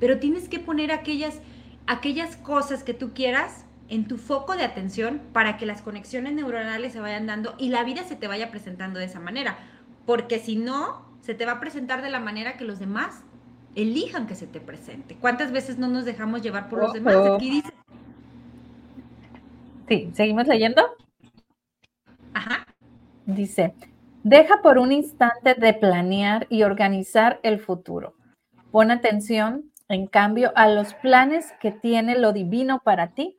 pero 0.03 0.19
tienes 0.19 0.49
que 0.49 0.59
poner 0.59 0.91
aquellas, 0.91 1.41
aquellas 1.87 2.37
cosas 2.37 2.83
que 2.83 2.93
tú 2.93 3.13
quieras 3.15 3.67
en 3.89 4.09
tu 4.09 4.19
foco 4.19 4.57
de 4.57 4.65
atención 4.65 5.23
para 5.33 5.57
que 5.57 5.65
las 5.65 5.81
conexiones 5.81 6.33
neuronales 6.33 6.93
se 6.93 6.99
vayan 6.99 7.29
dando 7.29 7.55
y 7.57 7.69
la 7.69 7.85
vida 7.85 8.03
se 8.03 8.17
te 8.17 8.27
vaya 8.27 8.51
presentando 8.51 8.99
de 8.99 9.05
esa 9.05 9.21
manera. 9.21 9.59
Porque 10.05 10.41
si 10.41 10.57
no, 10.57 11.07
se 11.21 11.37
te 11.37 11.47
va 11.47 11.53
a 11.53 11.61
presentar 11.61 12.03
de 12.03 12.11
la 12.11 12.19
manera 12.19 12.57
que 12.57 12.65
los 12.65 12.81
demás 12.81 13.23
elijan 13.77 14.27
que 14.27 14.35
se 14.35 14.49
te 14.49 14.61
presente. 14.61 15.17
¿Cuántas 15.21 15.53
veces 15.53 15.79
no 15.79 15.87
nos 15.87 16.05
dejamos 16.05 16.43
llevar 16.43 16.69
por 16.69 16.81
los 16.81 16.93
demás? 16.93 17.15
Aquí 17.37 17.49
dice. 17.49 17.73
Sí, 19.87 20.11
¿seguimos 20.15 20.49
leyendo? 20.49 20.83
Ajá. 22.35 22.67
Dice, 23.25 23.73
deja 24.25 24.63
por 24.63 24.79
un 24.79 24.91
instante 24.91 25.55
de 25.55 25.75
planear 25.75 26.49
y 26.51 26.65
organizar 26.65 27.39
el 27.45 27.61
futuro. 27.61 28.17
Pon 28.73 28.91
atención 28.91 29.72
en 29.93 30.07
cambio, 30.07 30.53
a 30.55 30.69
los 30.69 30.95
planes 30.95 31.53
que 31.61 31.71
tiene 31.71 32.19
lo 32.19 32.33
divino 32.33 32.81
para 32.83 33.09
ti, 33.09 33.37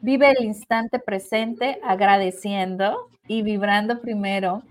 vive 0.00 0.30
el 0.30 0.44
instante 0.44 0.98
presente 0.98 1.78
agradeciendo 1.84 3.08
y 3.28 3.42
vibrando 3.42 4.00
primero 4.00 4.62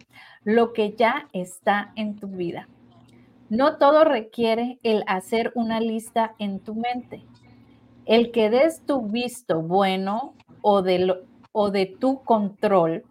lo 0.44 0.74
que 0.74 0.94
ya 0.94 1.30
está 1.32 1.94
en 1.96 2.17
tu 2.17 2.28
vida. 2.28 2.67
No 3.50 3.78
todo 3.78 4.04
requiere 4.04 4.80
el 4.84 5.04
hacer 5.08 5.52
una 5.56 5.80
lista 5.80 6.36
en 6.38 6.60
tu 6.60 6.76
mente. 6.76 7.24
El 8.06 8.32
que 8.32 8.50
des 8.50 8.86
tu 8.86 9.02
visto 9.02 9.62
bueno 9.62 10.34
o 10.62 10.82
de, 10.82 11.15
o 11.54 11.72
de 11.72 11.86
tu 11.86 12.24
control 12.24 13.06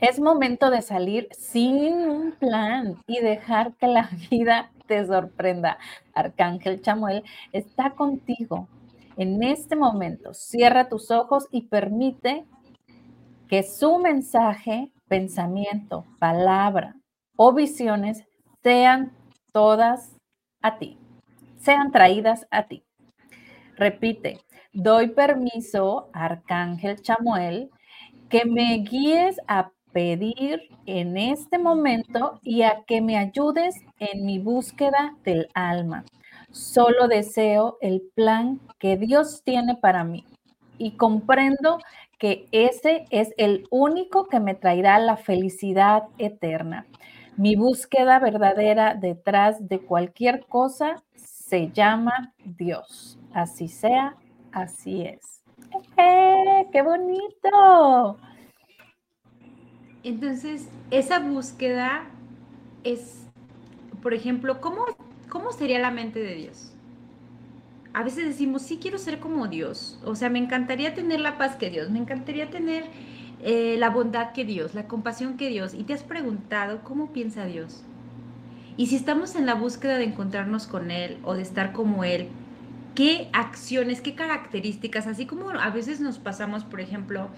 es 0.00 0.20
momento 0.20 0.68
de 0.70 0.82
salir 0.82 1.28
sin 1.32 1.94
un 2.10 2.32
plan 2.32 3.02
y 3.06 3.20
dejar 3.20 3.74
que 3.76 3.86
la 3.86 4.10
vida 4.30 4.70
te 4.86 5.06
sorprenda. 5.06 5.78
Arcángel 6.14 6.80
Chamuel 6.80 7.24
está 7.52 7.90
contigo. 7.90 8.68
En 9.16 9.42
este 9.42 9.76
momento, 9.76 10.34
cierra 10.34 10.88
tus 10.88 11.10
ojos 11.10 11.48
y 11.50 11.62
permite 11.62 12.44
que 13.48 13.62
su 13.62 13.98
mensaje, 13.98 14.92
pensamiento, 15.08 16.04
palabra 16.18 16.96
o 17.36 17.52
visiones 17.52 18.24
sean 18.62 19.12
todas 19.52 20.16
a 20.62 20.78
ti, 20.78 20.98
sean 21.58 21.92
traídas 21.92 22.46
a 22.50 22.64
ti. 22.64 22.84
Repite, 23.76 24.40
doy 24.72 25.08
permiso, 25.08 26.08
Arcángel 26.12 27.00
Chamuel, 27.00 27.70
que 28.28 28.44
me 28.44 28.78
guíes 28.78 29.38
a 29.46 29.70
pedir 29.96 30.68
en 30.84 31.16
este 31.16 31.58
momento 31.58 32.38
y 32.42 32.60
a 32.60 32.84
que 32.86 33.00
me 33.00 33.16
ayudes 33.16 33.76
en 33.98 34.26
mi 34.26 34.38
búsqueda 34.38 35.16
del 35.24 35.48
alma. 35.54 36.04
Solo 36.50 37.08
deseo 37.08 37.78
el 37.80 38.02
plan 38.14 38.60
que 38.78 38.98
Dios 38.98 39.40
tiene 39.42 39.74
para 39.74 40.04
mí 40.04 40.26
y 40.76 40.98
comprendo 40.98 41.78
que 42.18 42.46
ese 42.52 43.06
es 43.08 43.32
el 43.38 43.66
único 43.70 44.26
que 44.26 44.38
me 44.38 44.54
traerá 44.54 44.98
la 44.98 45.16
felicidad 45.16 46.02
eterna. 46.18 46.86
Mi 47.38 47.56
búsqueda 47.56 48.18
verdadera 48.18 48.92
detrás 48.92 49.66
de 49.66 49.78
cualquier 49.78 50.44
cosa 50.44 51.02
se 51.14 51.70
llama 51.70 52.34
Dios. 52.44 53.18
Así 53.32 53.68
sea, 53.68 54.14
así 54.52 55.06
es. 55.06 55.42
¡Eh, 55.96 56.66
¡Qué 56.70 56.82
bonito! 56.82 58.18
Entonces, 60.06 60.68
esa 60.92 61.18
búsqueda 61.18 62.04
es, 62.84 63.26
por 64.02 64.14
ejemplo, 64.14 64.60
¿cómo, 64.60 64.84
¿cómo 65.28 65.50
sería 65.50 65.80
la 65.80 65.90
mente 65.90 66.20
de 66.20 66.36
Dios? 66.36 66.72
A 67.92 68.04
veces 68.04 68.24
decimos, 68.24 68.62
sí, 68.62 68.78
quiero 68.80 68.98
ser 68.98 69.18
como 69.18 69.48
Dios. 69.48 69.98
O 70.04 70.14
sea, 70.14 70.30
me 70.30 70.38
encantaría 70.38 70.94
tener 70.94 71.18
la 71.18 71.38
paz 71.38 71.56
que 71.56 71.70
Dios, 71.70 71.90
me 71.90 71.98
encantaría 71.98 72.50
tener 72.50 72.84
eh, 73.42 73.74
la 73.80 73.90
bondad 73.90 74.30
que 74.30 74.44
Dios, 74.44 74.76
la 74.76 74.86
compasión 74.86 75.36
que 75.36 75.48
Dios. 75.48 75.74
Y 75.74 75.82
te 75.82 75.94
has 75.94 76.04
preguntado, 76.04 76.84
¿cómo 76.84 77.12
piensa 77.12 77.44
Dios? 77.44 77.82
Y 78.76 78.86
si 78.86 78.94
estamos 78.94 79.34
en 79.34 79.44
la 79.44 79.54
búsqueda 79.54 79.98
de 79.98 80.04
encontrarnos 80.04 80.68
con 80.68 80.92
Él 80.92 81.18
o 81.24 81.34
de 81.34 81.42
estar 81.42 81.72
como 81.72 82.04
Él, 82.04 82.28
qué 82.94 83.28
acciones, 83.32 84.02
qué 84.02 84.14
características, 84.14 85.08
así 85.08 85.26
como 85.26 85.50
a 85.50 85.70
veces 85.70 85.98
nos 85.98 86.20
pasamos, 86.20 86.62
por 86.62 86.80
ejemplo, 86.80 87.28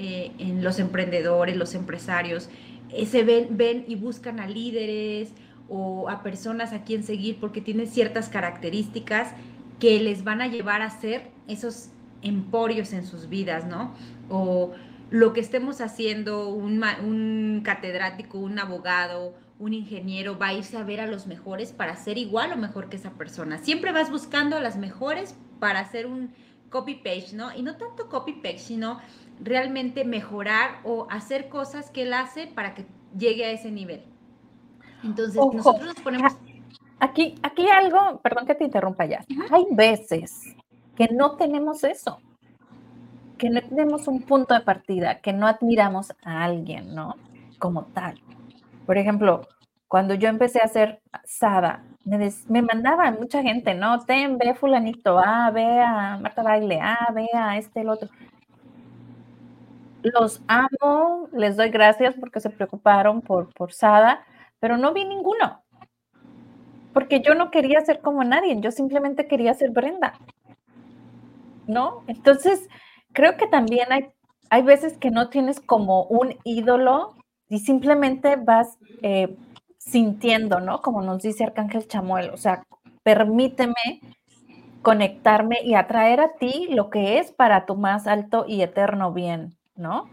eh, 0.00 0.30
en 0.38 0.62
los 0.62 0.78
emprendedores, 0.78 1.56
los 1.56 1.74
empresarios, 1.74 2.48
eh, 2.90 3.04
se 3.04 3.24
ven, 3.24 3.56
ven 3.56 3.84
y 3.88 3.96
buscan 3.96 4.38
a 4.38 4.46
líderes 4.46 5.32
o 5.68 6.08
a 6.08 6.22
personas 6.22 6.72
a 6.72 6.84
quien 6.84 7.02
seguir 7.02 7.40
porque 7.40 7.60
tienen 7.60 7.88
ciertas 7.88 8.28
características 8.28 9.32
que 9.80 9.98
les 9.98 10.22
van 10.22 10.40
a 10.40 10.46
llevar 10.46 10.82
a 10.82 10.90
ser 10.90 11.32
esos 11.48 11.88
emporios 12.22 12.92
en 12.92 13.04
sus 13.04 13.28
vidas, 13.28 13.66
¿no? 13.66 13.92
O 14.28 14.70
lo 15.10 15.32
que 15.32 15.40
estemos 15.40 15.80
haciendo, 15.80 16.48
un, 16.48 16.80
un 17.02 17.62
catedrático, 17.64 18.38
un 18.38 18.56
abogado, 18.60 19.34
un 19.58 19.74
ingeniero 19.74 20.38
va 20.38 20.48
a 20.48 20.54
irse 20.54 20.76
a 20.76 20.84
ver 20.84 21.00
a 21.00 21.08
los 21.08 21.26
mejores 21.26 21.72
para 21.72 21.96
ser 21.96 22.18
igual 22.18 22.52
o 22.52 22.56
mejor 22.56 22.88
que 22.88 22.98
esa 22.98 23.10
persona. 23.14 23.58
Siempre 23.58 23.90
vas 23.90 24.12
buscando 24.12 24.56
a 24.56 24.60
las 24.60 24.76
mejores 24.76 25.34
para 25.58 25.80
hacer 25.80 26.06
un 26.06 26.30
copy-page, 26.70 27.34
¿no? 27.34 27.52
Y 27.52 27.62
no 27.62 27.76
tanto 27.76 28.08
copy-page, 28.08 28.60
sino 28.60 29.00
realmente 29.40 30.04
mejorar 30.04 30.80
o 30.84 31.06
hacer 31.10 31.48
cosas 31.48 31.90
que 31.90 32.02
él 32.02 32.12
hace 32.12 32.46
para 32.46 32.74
que 32.74 32.86
llegue 33.16 33.44
a 33.44 33.50
ese 33.50 33.70
nivel. 33.70 34.04
Entonces, 35.04 35.36
nosotros 35.36 35.86
nos 35.86 36.00
ponemos... 36.00 36.32
Aquí, 37.00 37.36
aquí 37.42 37.68
algo, 37.68 38.20
perdón 38.22 38.46
que 38.46 38.56
te 38.56 38.64
interrumpa 38.64 39.04
ya. 39.04 39.24
Hay 39.50 39.66
veces 39.70 40.56
que 40.96 41.08
no 41.12 41.36
tenemos 41.36 41.84
eso, 41.84 42.18
que 43.36 43.50
no 43.50 43.62
tenemos 43.62 44.08
un 44.08 44.22
punto 44.22 44.54
de 44.54 44.60
partida, 44.60 45.20
que 45.20 45.32
no 45.32 45.46
admiramos 45.46 46.12
a 46.24 46.42
alguien, 46.42 46.94
¿no? 46.94 47.14
Como 47.60 47.84
tal. 47.84 48.20
Por 48.84 48.98
ejemplo, 48.98 49.46
cuando 49.86 50.14
yo 50.14 50.28
empecé 50.28 50.60
a 50.60 50.64
hacer 50.64 51.00
Sada, 51.24 51.84
me, 52.04 52.30
me 52.48 52.62
mandaba 52.62 53.10
mucha 53.12 53.42
gente, 53.42 53.74
¿no? 53.74 54.00
Ten, 54.00 54.36
ve 54.36 54.54
fulanito, 54.54 55.18
ah, 55.18 55.50
ve 55.52 55.80
a 55.80 56.18
Marta 56.20 56.42
Baile, 56.42 56.80
ah, 56.82 57.12
ve 57.14 57.28
a 57.32 57.56
este, 57.58 57.82
el 57.82 57.90
otro. 57.90 58.08
Los 60.02 60.42
amo, 60.46 61.28
les 61.32 61.56
doy 61.56 61.70
gracias 61.70 62.14
porque 62.18 62.40
se 62.40 62.50
preocuparon 62.50 63.20
por, 63.20 63.52
por 63.52 63.72
Sada, 63.72 64.24
pero 64.60 64.76
no 64.76 64.92
vi 64.92 65.04
ninguno. 65.04 65.62
Porque 66.92 67.20
yo 67.20 67.34
no 67.34 67.50
quería 67.50 67.80
ser 67.80 68.00
como 68.00 68.24
nadie, 68.24 68.60
yo 68.60 68.70
simplemente 68.70 69.26
quería 69.26 69.54
ser 69.54 69.70
Brenda. 69.70 70.14
¿No? 71.66 72.02
Entonces, 72.06 72.68
creo 73.12 73.36
que 73.36 73.46
también 73.46 73.92
hay, 73.92 74.08
hay 74.50 74.62
veces 74.62 74.96
que 74.96 75.10
no 75.10 75.28
tienes 75.28 75.60
como 75.60 76.04
un 76.04 76.36
ídolo 76.44 77.14
y 77.48 77.60
simplemente 77.60 78.36
vas 78.36 78.78
eh, 79.02 79.36
sintiendo, 79.78 80.60
¿no? 80.60 80.80
Como 80.80 81.02
nos 81.02 81.22
dice 81.22 81.44
Arcángel 81.44 81.88
Chamuel, 81.88 82.30
o 82.30 82.36
sea, 82.36 82.64
permíteme 83.02 84.00
conectarme 84.82 85.58
y 85.62 85.74
atraer 85.74 86.20
a 86.20 86.34
ti 86.34 86.68
lo 86.70 86.90
que 86.90 87.18
es 87.18 87.32
para 87.32 87.66
tu 87.66 87.76
más 87.76 88.06
alto 88.06 88.44
y 88.46 88.62
eterno 88.62 89.12
bien, 89.12 89.57
¿no? 89.78 90.10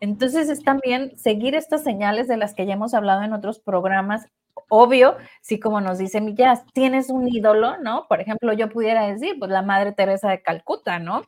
Entonces 0.00 0.48
es 0.48 0.62
también 0.62 1.16
seguir 1.16 1.54
estas 1.54 1.82
señales 1.82 2.28
de 2.28 2.36
las 2.36 2.54
que 2.54 2.66
ya 2.66 2.74
hemos 2.74 2.94
hablado 2.94 3.22
en 3.22 3.32
otros 3.32 3.58
programas. 3.58 4.26
Obvio, 4.68 5.16
si 5.40 5.58
como 5.58 5.80
nos 5.80 5.98
dice 5.98 6.20
Millas, 6.20 6.64
tienes 6.72 7.10
un 7.10 7.28
ídolo, 7.28 7.78
¿no? 7.78 8.06
Por 8.08 8.20
ejemplo, 8.20 8.52
yo 8.52 8.68
pudiera 8.68 9.06
decir, 9.06 9.36
pues 9.38 9.50
la 9.50 9.62
Madre 9.62 9.92
Teresa 9.92 10.30
de 10.30 10.42
Calcuta, 10.42 10.98
¿no? 10.98 11.22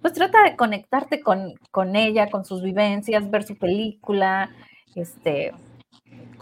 Pues 0.00 0.14
trata 0.14 0.42
de 0.42 0.56
conectarte 0.56 1.20
con, 1.20 1.54
con 1.70 1.94
ella, 1.94 2.28
con 2.28 2.44
sus 2.44 2.62
vivencias, 2.62 3.30
ver 3.30 3.44
su 3.44 3.56
película, 3.56 4.50
este, 4.96 5.52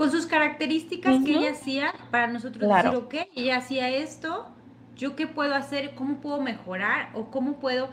con 0.00 0.10
sus 0.10 0.24
características 0.24 1.22
que 1.22 1.32
ella 1.32 1.50
hacía 1.50 1.92
para 2.10 2.26
nosotros 2.26 2.66
decir, 2.66 2.96
ok, 2.96 3.14
ella 3.36 3.58
hacía 3.58 3.90
esto, 3.90 4.48
yo 4.96 5.14
qué 5.14 5.26
puedo 5.26 5.54
hacer, 5.54 5.94
cómo 5.94 6.22
puedo 6.22 6.40
mejorar 6.40 7.10
o 7.12 7.30
cómo 7.30 7.58
puedo... 7.58 7.90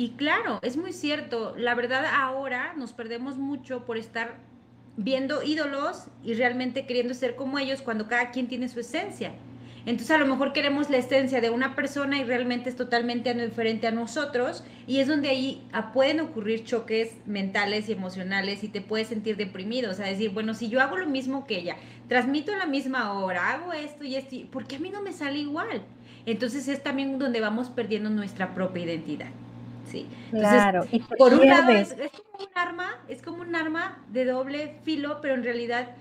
Y 0.00 0.12
claro, 0.12 0.60
es 0.62 0.78
muy 0.78 0.94
cierto, 0.94 1.54
la 1.58 1.74
verdad 1.74 2.06
ahora 2.06 2.72
nos 2.74 2.94
perdemos 2.94 3.36
mucho 3.36 3.84
por 3.84 3.98
estar 3.98 4.38
viendo 4.96 5.42
ídolos 5.42 6.06
y 6.24 6.32
realmente 6.32 6.86
queriendo 6.86 7.12
ser 7.12 7.36
como 7.36 7.58
ellos 7.58 7.82
cuando 7.82 8.08
cada 8.08 8.30
quien 8.30 8.48
tiene 8.48 8.70
su 8.70 8.80
esencia. 8.80 9.34
Entonces 9.84 10.10
a 10.12 10.16
lo 10.16 10.24
mejor 10.24 10.54
queremos 10.54 10.88
la 10.88 10.96
esencia 10.96 11.42
de 11.42 11.50
una 11.50 11.76
persona 11.76 12.18
y 12.18 12.24
realmente 12.24 12.70
es 12.70 12.76
totalmente 12.76 13.34
diferente 13.34 13.88
a 13.88 13.90
nosotros 13.90 14.64
y 14.86 15.00
es 15.00 15.06
donde 15.06 15.28
ahí 15.28 15.68
ah, 15.74 15.92
pueden 15.92 16.20
ocurrir 16.20 16.64
choques 16.64 17.12
mentales 17.26 17.90
y 17.90 17.92
emocionales 17.92 18.64
y 18.64 18.68
te 18.68 18.80
puedes 18.80 19.08
sentir 19.08 19.36
deprimido, 19.36 19.90
o 19.90 19.94
sea, 19.94 20.06
decir, 20.06 20.30
bueno, 20.30 20.54
si 20.54 20.70
yo 20.70 20.80
hago 20.80 20.96
lo 20.96 21.08
mismo 21.08 21.46
que 21.46 21.58
ella, 21.58 21.76
transmito 22.08 22.56
la 22.56 22.64
misma 22.64 23.12
hora, 23.12 23.52
hago 23.52 23.74
esto 23.74 24.06
y 24.06 24.16
esto, 24.16 24.34
¿por 24.50 24.66
qué 24.66 24.76
a 24.76 24.80
mí 24.80 24.88
no 24.88 25.02
me 25.02 25.12
sale 25.12 25.40
igual? 25.40 25.82
Entonces 26.24 26.68
es 26.68 26.82
también 26.82 27.18
donde 27.18 27.42
vamos 27.42 27.68
perdiendo 27.68 28.08
nuestra 28.08 28.54
propia 28.54 28.84
identidad. 28.84 29.28
Sí. 29.90 30.06
claro. 30.30 30.86
Y 30.90 31.00
por 31.00 31.34
un 31.34 31.46
lado 31.46 31.72
es, 31.72 31.94
como 31.94 32.44
un 32.44 32.50
arma, 32.54 32.98
es 33.08 33.22
como 33.22 33.42
un 33.42 33.54
arma 33.54 33.98
de 34.08 34.24
doble 34.24 34.76
filo, 34.84 35.20
pero 35.20 35.34
en 35.34 35.42
realidad 35.42 35.96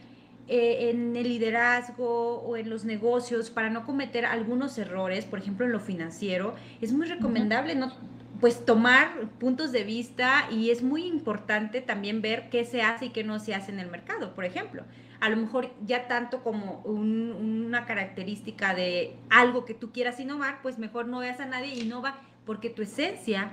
eh, 0.47 0.89
en 0.89 1.15
el 1.15 1.29
liderazgo 1.29 2.39
o 2.39 2.57
en 2.57 2.69
los 2.69 2.85
negocios, 2.85 3.49
para 3.49 3.69
no 3.69 3.85
cometer 3.85 4.25
algunos 4.25 4.77
errores, 4.77 5.25
por 5.25 5.39
ejemplo 5.39 5.65
en 5.65 5.71
lo 5.71 5.79
financiero, 5.79 6.55
es 6.81 6.93
muy 6.93 7.07
recomendable 7.07 7.75
no 7.75 7.91
pues 8.39 8.65
tomar 8.65 9.27
puntos 9.39 9.71
de 9.71 9.83
vista 9.83 10.47
y 10.49 10.71
es 10.71 10.81
muy 10.81 11.05
importante 11.05 11.81
también 11.81 12.21
ver 12.21 12.49
qué 12.49 12.63
se 12.63 12.81
hace 12.81 13.05
y 13.05 13.09
qué 13.09 13.23
no 13.23 13.39
se 13.39 13.53
hace 13.53 13.71
en 13.71 13.79
el 13.79 13.89
mercado, 13.89 14.33
por 14.33 14.45
ejemplo. 14.45 14.83
A 15.19 15.29
lo 15.29 15.35
mejor 15.35 15.71
ya 15.85 16.07
tanto 16.07 16.41
como 16.41 16.79
una 16.85 17.85
característica 17.85 18.73
de 18.73 19.17
algo 19.29 19.65
que 19.65 19.73
tú 19.73 19.91
quieras 19.91 20.19
innovar, 20.19 20.61
pues 20.61 20.77
mejor 20.77 21.07
no 21.07 21.19
veas 21.19 21.41
a 21.41 21.45
nadie 21.45 21.75
innova 21.75 22.15
porque 22.45 22.69
tu 22.69 22.81
esencia 22.81 23.51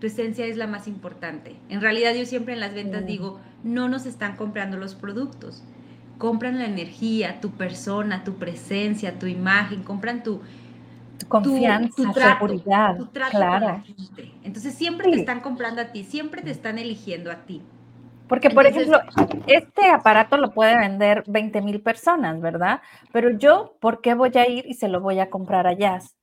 tu 0.00 0.06
esencia 0.06 0.46
es 0.46 0.56
la 0.56 0.66
más 0.66 0.86
importante. 0.86 1.56
En 1.68 1.80
realidad 1.80 2.14
yo 2.14 2.24
siempre 2.24 2.54
en 2.54 2.60
las 2.60 2.74
ventas 2.74 3.04
digo, 3.06 3.40
no 3.64 3.88
nos 3.88 4.06
están 4.06 4.36
comprando 4.36 4.76
los 4.76 4.94
productos, 4.94 5.62
compran 6.18 6.58
la 6.58 6.66
energía, 6.66 7.40
tu 7.40 7.50
persona, 7.50 8.24
tu 8.24 8.34
presencia, 8.34 9.18
tu 9.18 9.26
imagen, 9.26 9.82
compran 9.82 10.22
tu, 10.22 10.40
confianza, 11.26 11.94
tu, 11.96 12.12
trato, 12.12 12.46
seguridad, 12.46 12.96
tu 12.96 13.06
trato 13.06 13.36
claro. 13.36 13.82
Entonces 14.44 14.74
siempre 14.74 15.10
te 15.10 15.20
están 15.20 15.40
comprando 15.40 15.80
a 15.80 15.86
ti, 15.86 16.04
siempre 16.04 16.42
te 16.42 16.50
están 16.50 16.78
eligiendo 16.78 17.30
a 17.30 17.36
ti. 17.44 17.62
Porque, 18.28 18.50
por 18.50 18.66
ejemplo, 18.66 19.00
este 19.46 19.88
aparato 19.90 20.36
lo 20.36 20.52
puede 20.52 20.76
vender 20.78 21.24
20 21.26 21.62
mil 21.62 21.80
personas, 21.80 22.40
¿verdad? 22.42 22.82
Pero 23.10 23.30
yo, 23.30 23.76
¿por 23.80 24.02
qué 24.02 24.12
voy 24.12 24.30
a 24.34 24.46
ir 24.46 24.66
y 24.66 24.74
se 24.74 24.88
lo 24.88 25.00
voy 25.00 25.18
a 25.18 25.30
comprar 25.30 25.66
a 25.66 25.72
Jazz? 25.72 26.17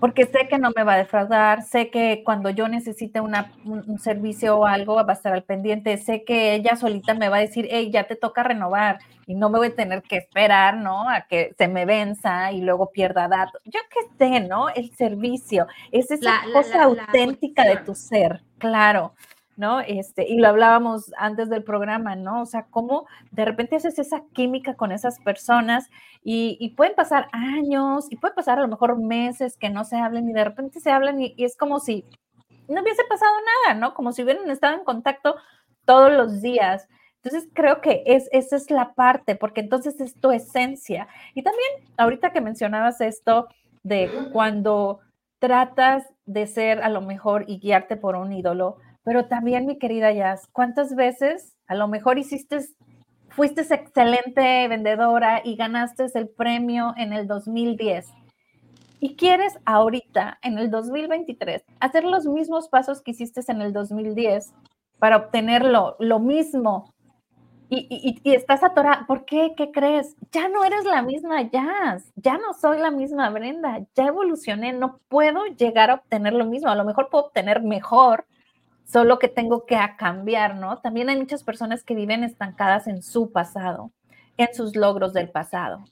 Porque 0.00 0.26
sé 0.26 0.46
que 0.48 0.58
no 0.58 0.70
me 0.76 0.84
va 0.84 0.94
a 0.94 0.98
defraudar, 0.98 1.62
sé 1.62 1.90
que 1.90 2.22
cuando 2.24 2.50
yo 2.50 2.68
necesite 2.68 3.20
una, 3.20 3.52
un, 3.64 3.98
servicio 3.98 4.58
o 4.58 4.66
algo 4.66 4.94
va 4.96 5.12
a 5.12 5.12
estar 5.12 5.32
al 5.32 5.42
pendiente, 5.42 5.96
sé 5.96 6.24
que 6.24 6.54
ella 6.54 6.76
solita 6.76 7.14
me 7.14 7.28
va 7.28 7.38
a 7.38 7.40
decir, 7.40 7.66
hey, 7.70 7.90
ya 7.92 8.04
te 8.04 8.16
toca 8.16 8.42
renovar 8.42 8.98
y 9.26 9.34
no 9.34 9.48
me 9.48 9.58
voy 9.58 9.68
a 9.68 9.74
tener 9.74 10.02
que 10.02 10.16
esperar, 10.16 10.76
¿no? 10.76 11.08
A 11.08 11.22
que 11.22 11.54
se 11.56 11.68
me 11.68 11.86
venza 11.86 12.52
y 12.52 12.60
luego 12.60 12.90
pierda 12.90 13.28
datos. 13.28 13.60
Yo 13.64 13.80
qué 13.90 14.00
sé, 14.18 14.40
¿no? 14.40 14.68
El 14.68 14.94
servicio, 14.94 15.66
es 15.90 16.10
esa 16.10 16.42
cosa 16.52 16.84
auténtica 16.84 17.64
de 17.64 17.78
tu 17.78 17.94
ser, 17.94 18.42
claro. 18.58 19.14
¿No? 19.56 19.80
Este, 19.80 20.28
y 20.28 20.36
lo 20.38 20.48
hablábamos 20.48 21.12
antes 21.16 21.48
del 21.48 21.64
programa, 21.64 22.14
¿no? 22.14 22.42
O 22.42 22.46
sea, 22.46 22.66
cómo 22.70 23.06
de 23.30 23.44
repente 23.44 23.76
haces 23.76 23.98
esa 23.98 24.22
química 24.32 24.74
con 24.74 24.92
esas 24.92 25.18
personas 25.20 25.88
y, 26.22 26.74
pueden 26.76 26.94
pasar 26.94 27.28
años 27.32 28.06
y 28.10 28.16
puede 28.16 28.34
pasar 28.34 28.58
a 28.58 28.62
lo 28.62 28.68
mejor 28.68 28.98
meses 28.98 29.56
que 29.56 29.70
no 29.70 29.84
se 29.84 29.96
hablen 29.96 30.28
y 30.28 30.32
de 30.32 30.44
repente 30.44 30.80
se 30.80 30.90
hablan 30.90 31.20
y, 31.20 31.34
es 31.38 31.56
como 31.56 31.80
si 31.80 32.04
no 32.68 32.82
hubiese 32.82 33.04
pasado 33.08 33.32
nada, 33.64 33.78
¿no? 33.78 33.94
Como 33.94 34.12
si 34.12 34.22
hubieran 34.22 34.50
estado 34.50 34.76
en 34.76 34.84
contacto 34.84 35.36
todos 35.84 36.12
los 36.12 36.42
días. 36.42 36.88
Entonces 37.22 37.48
creo 37.54 37.80
que 37.80 38.02
es, 38.06 38.28
esa 38.32 38.56
es 38.56 38.70
la 38.70 38.94
parte, 38.94 39.36
porque 39.36 39.60
entonces 39.60 40.00
es 40.00 40.14
tu 40.14 40.30
esencia. 40.32 41.08
Y 41.34 41.42
también 41.42 41.68
ahorita 41.96 42.32
que 42.32 42.40
mencionabas 42.40 43.00
esto 43.00 43.48
de 43.82 44.10
cuando 44.32 45.00
tratas 45.38 46.04
de 46.24 46.46
ser 46.46 46.82
a 46.82 46.88
lo 46.88 47.00
mejor 47.00 47.44
y 47.46 47.58
guiarte 47.58 47.96
por 47.96 48.16
un 48.16 48.32
ídolo, 48.32 48.78
pero 49.06 49.26
también, 49.26 49.66
mi 49.66 49.78
querida 49.78 50.10
Jazz, 50.10 50.48
¿cuántas 50.50 50.96
veces 50.96 51.54
a 51.68 51.76
lo 51.76 51.86
mejor 51.86 52.18
hiciste, 52.18 52.58
fuiste 53.28 53.60
excelente 53.60 54.66
vendedora 54.66 55.42
y 55.44 55.54
ganaste 55.54 56.06
el 56.14 56.28
premio 56.28 56.92
en 56.96 57.12
el 57.12 57.28
2010? 57.28 58.08
Y 58.98 59.14
quieres 59.14 59.60
ahorita, 59.64 60.40
en 60.42 60.58
el 60.58 60.72
2023, 60.72 61.62
hacer 61.78 62.02
los 62.02 62.26
mismos 62.26 62.68
pasos 62.68 63.00
que 63.00 63.12
hiciste 63.12 63.40
en 63.46 63.62
el 63.62 63.72
2010 63.72 64.52
para 64.98 65.18
obtener 65.18 65.64
lo, 65.64 66.18
mismo. 66.18 66.92
Y, 67.68 67.86
y, 68.24 68.34
estás 68.34 68.64
atorada. 68.64 69.06
¿Por 69.06 69.24
qué? 69.24 69.54
¿Qué 69.56 69.70
crees? 69.70 70.16
Ya 70.32 70.48
no 70.48 70.64
eres 70.64 70.84
la 70.84 71.02
misma 71.02 71.42
Jazz. 71.42 72.12
Ya 72.16 72.38
no 72.38 72.54
soy 72.54 72.80
la 72.80 72.90
misma 72.90 73.30
Brenda. 73.30 73.86
Ya 73.94 74.06
evolucioné. 74.06 74.72
No 74.72 74.98
puedo 75.08 75.44
llegar 75.46 75.90
a 75.92 75.94
obtener 75.94 76.32
lo 76.32 76.46
mismo. 76.46 76.70
A 76.70 76.74
lo 76.74 76.84
mejor 76.84 77.08
puedo 77.08 77.26
obtener 77.26 77.62
mejor, 77.62 78.26
solo 78.86 79.18
que 79.18 79.28
tengo 79.28 79.66
que 79.66 79.78
cambiar, 79.98 80.56
¿no? 80.56 80.78
También 80.78 81.08
hay 81.10 81.16
muchas 81.16 81.42
personas 81.42 81.82
que 81.82 81.94
viven 81.94 82.24
estancadas 82.24 82.86
en 82.86 83.02
su 83.02 83.32
pasado, 83.32 83.90
en 84.36 84.54
sus 84.54 84.76
logros 84.76 85.12
del 85.12 85.28
pasado. 85.28 85.84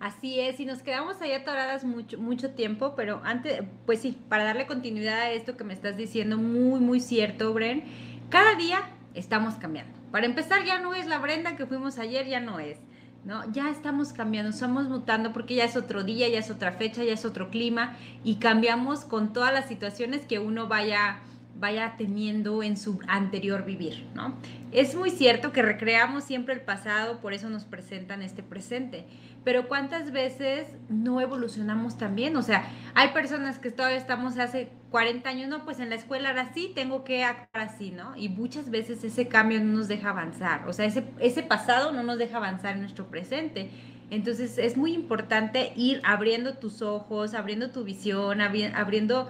Así 0.00 0.38
es, 0.38 0.60
y 0.60 0.64
nos 0.64 0.82
quedamos 0.82 1.20
ahí 1.22 1.32
atoradas 1.32 1.84
mucho, 1.84 2.18
mucho 2.18 2.50
tiempo, 2.50 2.94
pero 2.94 3.20
antes, 3.24 3.62
pues 3.84 4.00
sí, 4.00 4.16
para 4.28 4.44
darle 4.44 4.66
continuidad 4.66 5.20
a 5.20 5.30
esto 5.30 5.56
que 5.56 5.64
me 5.64 5.74
estás 5.74 5.96
diciendo, 5.96 6.36
muy, 6.38 6.78
muy 6.80 7.00
cierto, 7.00 7.52
Bren, 7.52 7.84
cada 8.28 8.54
día 8.54 8.90
estamos 9.14 9.54
cambiando. 9.54 9.98
Para 10.12 10.26
empezar, 10.26 10.64
ya 10.64 10.78
no 10.78 10.94
es 10.94 11.06
la 11.06 11.18
Brenda 11.18 11.56
que 11.56 11.66
fuimos 11.66 11.98
ayer, 11.98 12.26
ya 12.26 12.40
no 12.40 12.60
es. 12.60 12.78
¿No? 13.24 13.50
Ya 13.52 13.70
estamos 13.70 14.12
cambiando, 14.12 14.50
estamos 14.50 14.88
mutando 14.88 15.32
porque 15.32 15.54
ya 15.54 15.64
es 15.64 15.76
otro 15.76 16.04
día, 16.04 16.28
ya 16.28 16.38
es 16.38 16.50
otra 16.50 16.72
fecha, 16.72 17.04
ya 17.04 17.12
es 17.12 17.24
otro 17.24 17.50
clima 17.50 17.96
y 18.24 18.36
cambiamos 18.36 19.04
con 19.04 19.32
todas 19.32 19.52
las 19.52 19.66
situaciones 19.66 20.26
que 20.26 20.38
uno 20.38 20.68
vaya 20.68 21.20
vaya 21.58 21.94
teniendo 21.98 22.62
en 22.62 22.76
su 22.76 23.00
anterior 23.08 23.64
vivir, 23.64 24.06
¿no? 24.14 24.34
Es 24.70 24.94
muy 24.94 25.10
cierto 25.10 25.52
que 25.52 25.62
recreamos 25.62 26.24
siempre 26.24 26.54
el 26.54 26.60
pasado, 26.60 27.20
por 27.20 27.32
eso 27.32 27.50
nos 27.50 27.64
presentan 27.64 28.22
este 28.22 28.42
presente, 28.42 29.06
pero 29.44 29.66
¿cuántas 29.66 30.12
veces 30.12 30.68
no 30.88 31.20
evolucionamos 31.20 31.98
también? 31.98 32.36
O 32.36 32.42
sea, 32.42 32.70
hay 32.94 33.08
personas 33.08 33.58
que 33.58 33.70
todavía 33.70 33.98
estamos 33.98 34.38
hace 34.38 34.70
40 34.90 35.28
años, 35.28 35.48
no, 35.48 35.64
pues 35.64 35.80
en 35.80 35.90
la 35.90 35.96
escuela 35.96 36.30
era 36.30 36.42
así, 36.42 36.72
tengo 36.74 37.04
que 37.04 37.24
actuar 37.24 37.68
así, 37.68 37.90
¿no? 37.90 38.16
Y 38.16 38.28
muchas 38.28 38.70
veces 38.70 39.04
ese 39.04 39.28
cambio 39.28 39.60
no 39.60 39.76
nos 39.76 39.88
deja 39.88 40.10
avanzar, 40.10 40.66
o 40.68 40.72
sea, 40.72 40.86
ese, 40.86 41.04
ese 41.20 41.42
pasado 41.42 41.92
no 41.92 42.02
nos 42.02 42.18
deja 42.18 42.38
avanzar 42.38 42.74
en 42.74 42.80
nuestro 42.80 43.08
presente. 43.08 43.70
Entonces 44.10 44.56
es 44.56 44.78
muy 44.78 44.94
importante 44.94 45.72
ir 45.76 46.00
abriendo 46.02 46.54
tus 46.54 46.80
ojos, 46.80 47.34
abriendo 47.34 47.70
tu 47.70 47.84
visión, 47.84 48.40
abriendo 48.40 49.28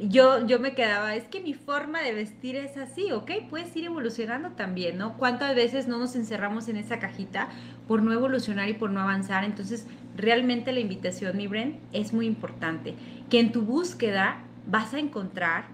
yo, 0.00 0.46
yo 0.46 0.60
me 0.60 0.74
quedaba, 0.74 1.16
es 1.16 1.24
que 1.24 1.40
mi 1.40 1.54
forma 1.54 2.00
de 2.02 2.12
vestir 2.12 2.54
es 2.56 2.76
así, 2.76 3.10
¿ok? 3.10 3.30
Puedes 3.50 3.74
ir 3.74 3.86
evolucionando 3.86 4.50
también, 4.50 4.96
¿no? 4.96 5.16
¿Cuántas 5.16 5.54
veces 5.56 5.88
no 5.88 5.98
nos 5.98 6.14
encerramos 6.14 6.68
en 6.68 6.76
esa 6.76 7.00
cajita 7.00 7.48
por 7.88 8.02
no 8.02 8.12
evolucionar 8.12 8.68
y 8.68 8.74
por 8.74 8.90
no 8.90 9.00
avanzar? 9.00 9.42
Entonces, 9.44 9.86
realmente 10.16 10.72
la 10.72 10.80
invitación, 10.80 11.36
mi 11.36 11.48
Bren, 11.48 11.80
es 11.92 12.12
muy 12.12 12.26
importante. 12.26 12.94
Que 13.28 13.40
en 13.40 13.50
tu 13.50 13.62
búsqueda 13.62 14.44
vas 14.68 14.94
a 14.94 15.00
encontrar, 15.00 15.64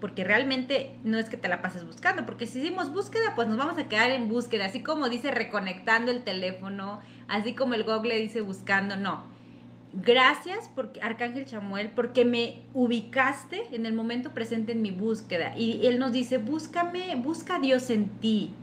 porque 0.00 0.24
realmente 0.24 0.96
no 1.04 1.18
es 1.18 1.28
que 1.28 1.36
te 1.36 1.48
la 1.48 1.60
pases 1.60 1.86
buscando, 1.86 2.24
porque 2.24 2.46
si 2.46 2.60
hicimos 2.60 2.90
búsqueda, 2.90 3.34
pues 3.36 3.48
nos 3.48 3.58
vamos 3.58 3.78
a 3.78 3.88
quedar 3.88 4.10
en 4.10 4.28
búsqueda, 4.28 4.64
así 4.64 4.82
como 4.82 5.10
dice 5.10 5.30
reconectando 5.30 6.10
el 6.10 6.24
teléfono, 6.24 7.00
así 7.28 7.54
como 7.54 7.74
el 7.74 7.84
Google 7.84 8.18
dice 8.18 8.40
buscando, 8.40 8.96
no 8.96 9.28
Gracias, 9.92 10.70
porque, 10.76 11.00
Arcángel 11.02 11.46
Chamuel, 11.46 11.90
porque 11.90 12.24
me 12.24 12.62
ubicaste 12.74 13.74
en 13.74 13.86
el 13.86 13.92
momento 13.92 14.32
presente 14.32 14.72
en 14.72 14.82
mi 14.82 14.92
búsqueda. 14.92 15.56
Y 15.56 15.84
él 15.86 15.98
nos 15.98 16.12
dice, 16.12 16.38
búscame, 16.38 17.16
busca 17.16 17.56
a 17.56 17.58
Dios 17.58 17.90
en 17.90 18.08
ti. 18.20 18.54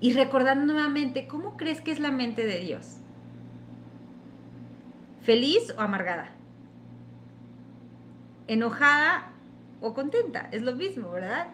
Y 0.00 0.12
recordando 0.14 0.72
nuevamente, 0.72 1.28
¿cómo 1.28 1.56
crees 1.56 1.80
que 1.80 1.92
es 1.92 2.00
la 2.00 2.10
mente 2.10 2.46
de 2.46 2.58
Dios? 2.58 2.96
¿Feliz 5.22 5.72
o 5.76 5.80
amargada? 5.80 6.37
¿Enojada 8.48 9.30
o 9.80 9.94
contenta? 9.94 10.48
Es 10.50 10.62
lo 10.62 10.74
mismo, 10.74 11.12
¿verdad? 11.12 11.46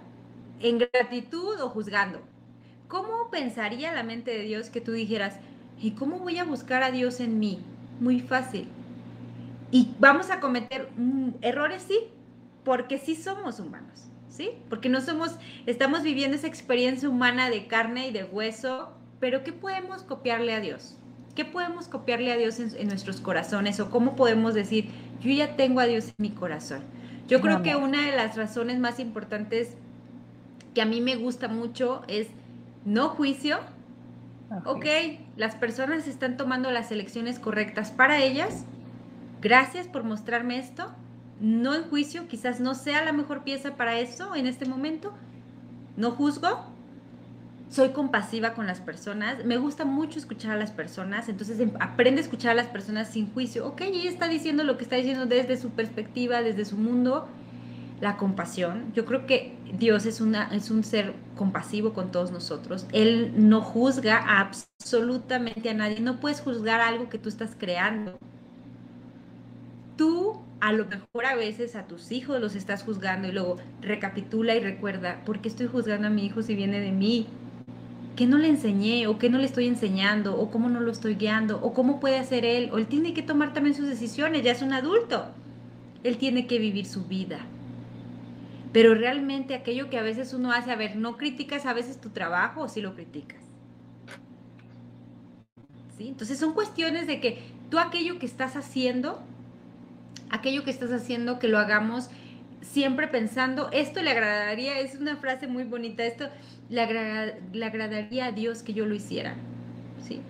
¿En 0.60 0.78
gratitud 0.78 1.60
o 1.60 1.68
juzgando? 1.68 2.22
¿Cómo 2.88 3.30
pensaría 3.30 3.92
la 3.92 4.02
mente 4.02 4.30
de 4.30 4.44
Dios 4.44 4.70
que 4.70 4.80
tú 4.80 4.92
dijeras, 4.92 5.36
¿y 5.78 5.90
cómo 5.92 6.20
voy 6.20 6.38
a 6.38 6.44
buscar 6.44 6.82
a 6.82 6.90
Dios 6.90 7.20
en 7.20 7.38
mí? 7.38 7.62
muy 8.00 8.20
fácil. 8.20 8.68
Y 9.70 9.94
vamos 9.98 10.30
a 10.30 10.40
cometer 10.40 10.88
errores, 11.40 11.84
sí, 11.86 11.98
porque 12.64 12.98
sí 12.98 13.16
somos 13.16 13.58
humanos, 13.58 14.08
¿sí? 14.28 14.50
Porque 14.68 14.88
no 14.88 15.00
somos, 15.00 15.36
estamos 15.66 16.02
viviendo 16.02 16.36
esa 16.36 16.46
experiencia 16.46 17.08
humana 17.08 17.50
de 17.50 17.66
carne 17.66 18.08
y 18.08 18.12
de 18.12 18.24
hueso, 18.24 18.92
pero 19.20 19.42
¿qué 19.42 19.52
podemos 19.52 20.02
copiarle 20.02 20.54
a 20.54 20.60
Dios? 20.60 20.96
¿Qué 21.34 21.44
podemos 21.44 21.88
copiarle 21.88 22.32
a 22.32 22.36
Dios 22.36 22.60
en, 22.60 22.86
nuestros 22.88 23.20
corazones? 23.20 23.80
¿O 23.80 23.90
cómo 23.90 24.14
podemos 24.14 24.54
decir, 24.54 24.90
yo 25.20 25.32
ya 25.32 25.56
tengo 25.56 25.80
a 25.80 25.86
Dios 25.86 26.08
en 26.08 26.14
mi 26.18 26.30
corazón? 26.30 26.82
Yo 27.26 27.40
creo 27.40 27.62
que 27.62 27.74
una 27.74 28.06
de 28.06 28.14
las 28.14 28.36
razones 28.36 28.78
más 28.78 29.00
importantes 29.00 29.76
que 30.74 30.82
a 30.82 30.86
mí 30.86 31.00
me 31.00 31.16
gusta 31.16 31.48
mucho 31.48 32.02
es 32.06 32.28
no 32.84 33.08
juicio. 33.08 33.58
Ok, 34.66 34.86
las 35.36 35.56
personas 35.56 36.06
están 36.06 36.36
tomando 36.36 36.70
las 36.70 36.92
elecciones 36.92 37.38
correctas 37.38 37.90
para 37.90 38.22
ellas. 38.22 38.64
Gracias 39.40 39.88
por 39.88 40.04
mostrarme 40.04 40.58
esto. 40.58 40.92
No 41.40 41.74
en 41.74 41.84
juicio, 41.84 42.28
quizás 42.28 42.60
no 42.60 42.74
sea 42.74 43.04
la 43.04 43.12
mejor 43.12 43.42
pieza 43.42 43.76
para 43.76 43.98
eso 43.98 44.36
en 44.36 44.46
este 44.46 44.66
momento. 44.66 45.12
No 45.96 46.12
juzgo, 46.12 46.73
soy 47.70 47.90
compasiva 47.90 48.54
con 48.54 48.66
las 48.66 48.80
personas, 48.80 49.44
me 49.44 49.56
gusta 49.56 49.84
mucho 49.84 50.18
escuchar 50.18 50.52
a 50.52 50.56
las 50.56 50.70
personas, 50.70 51.28
entonces 51.28 51.58
em, 51.60 51.72
aprende 51.80 52.20
a 52.20 52.24
escuchar 52.24 52.52
a 52.52 52.54
las 52.54 52.66
personas 52.68 53.08
sin 53.08 53.32
juicio. 53.32 53.66
Ok, 53.66 53.82
ella 53.82 54.10
está 54.10 54.28
diciendo 54.28 54.64
lo 54.64 54.76
que 54.76 54.84
está 54.84 54.96
diciendo 54.96 55.26
desde 55.26 55.56
su 55.56 55.70
perspectiva, 55.70 56.42
desde 56.42 56.64
su 56.64 56.76
mundo, 56.76 57.28
la 58.00 58.16
compasión. 58.16 58.92
Yo 58.94 59.04
creo 59.06 59.26
que 59.26 59.56
Dios 59.78 60.06
es, 60.06 60.20
una, 60.20 60.54
es 60.54 60.70
un 60.70 60.84
ser 60.84 61.14
compasivo 61.36 61.94
con 61.94 62.12
todos 62.12 62.30
nosotros. 62.30 62.86
Él 62.92 63.32
no 63.36 63.60
juzga 63.60 64.40
absolutamente 64.40 65.70
a 65.70 65.74
nadie. 65.74 66.00
No 66.00 66.20
puedes 66.20 66.40
juzgar 66.40 66.80
algo 66.80 67.08
que 67.08 67.18
tú 67.18 67.28
estás 67.28 67.56
creando. 67.58 68.18
Tú 69.96 70.42
a 70.60 70.72
lo 70.72 70.86
mejor 70.86 71.26
a 71.26 71.34
veces 71.34 71.76
a 71.76 71.86
tus 71.86 72.10
hijos 72.10 72.40
los 72.40 72.54
estás 72.54 72.82
juzgando 72.82 73.28
y 73.28 73.32
luego 73.32 73.58
recapitula 73.80 74.54
y 74.54 74.60
recuerda, 74.60 75.22
¿por 75.24 75.40
qué 75.40 75.48
estoy 75.48 75.66
juzgando 75.66 76.08
a 76.08 76.10
mi 76.10 76.24
hijo 76.24 76.42
si 76.42 76.54
viene 76.54 76.80
de 76.80 76.90
mí? 76.90 77.26
¿Qué 78.16 78.26
no 78.26 78.38
le 78.38 78.48
enseñé 78.48 79.08
o 79.08 79.18
qué 79.18 79.28
no 79.28 79.38
le 79.38 79.44
estoy 79.44 79.66
enseñando 79.66 80.38
o 80.38 80.50
cómo 80.50 80.68
no 80.68 80.80
lo 80.80 80.92
estoy 80.92 81.16
guiando 81.16 81.60
o 81.60 81.74
cómo 81.74 81.98
puede 81.98 82.18
hacer 82.18 82.44
él? 82.44 82.70
O 82.72 82.78
él 82.78 82.86
tiene 82.86 83.12
que 83.12 83.22
tomar 83.22 83.52
también 83.52 83.74
sus 83.74 83.88
decisiones, 83.88 84.44
ya 84.44 84.52
es 84.52 84.62
un 84.62 84.72
adulto. 84.72 85.26
Él 86.04 86.16
tiene 86.16 86.46
que 86.46 86.58
vivir 86.58 86.86
su 86.86 87.04
vida. 87.04 87.40
Pero 88.72 88.94
realmente 88.94 89.54
aquello 89.54 89.90
que 89.90 89.98
a 89.98 90.02
veces 90.02 90.32
uno 90.32 90.52
hace, 90.52 90.70
a 90.70 90.76
ver, 90.76 90.96
¿no 90.96 91.16
criticas 91.16 91.66
a 91.66 91.72
veces 91.72 92.00
tu 92.00 92.10
trabajo 92.10 92.62
o 92.62 92.68
sí 92.68 92.80
lo 92.80 92.94
criticas? 92.94 93.40
¿Sí? 95.96 96.08
Entonces 96.08 96.38
son 96.38 96.54
cuestiones 96.54 97.06
de 97.06 97.20
que 97.20 97.42
tú 97.70 97.78
aquello 97.78 98.18
que 98.18 98.26
estás 98.26 98.56
haciendo, 98.56 99.22
aquello 100.30 100.62
que 100.64 100.70
estás 100.70 100.92
haciendo, 100.92 101.38
que 101.38 101.48
lo 101.48 101.58
hagamos 101.58 102.10
siempre 102.64 103.08
pensando, 103.08 103.68
esto 103.72 104.02
le 104.02 104.10
agradaría, 104.10 104.80
es 104.80 104.96
una 104.96 105.16
frase 105.16 105.46
muy 105.46 105.64
bonita, 105.64 106.04
esto 106.04 106.28
le, 106.68 106.80
agradaría 106.80 108.26
a 108.26 108.32
Dios 108.32 108.62
que 108.62 108.72
yo 108.72 108.86
lo 108.86 108.94
hiciera. 108.94 109.34
¿sí? 110.06 110.20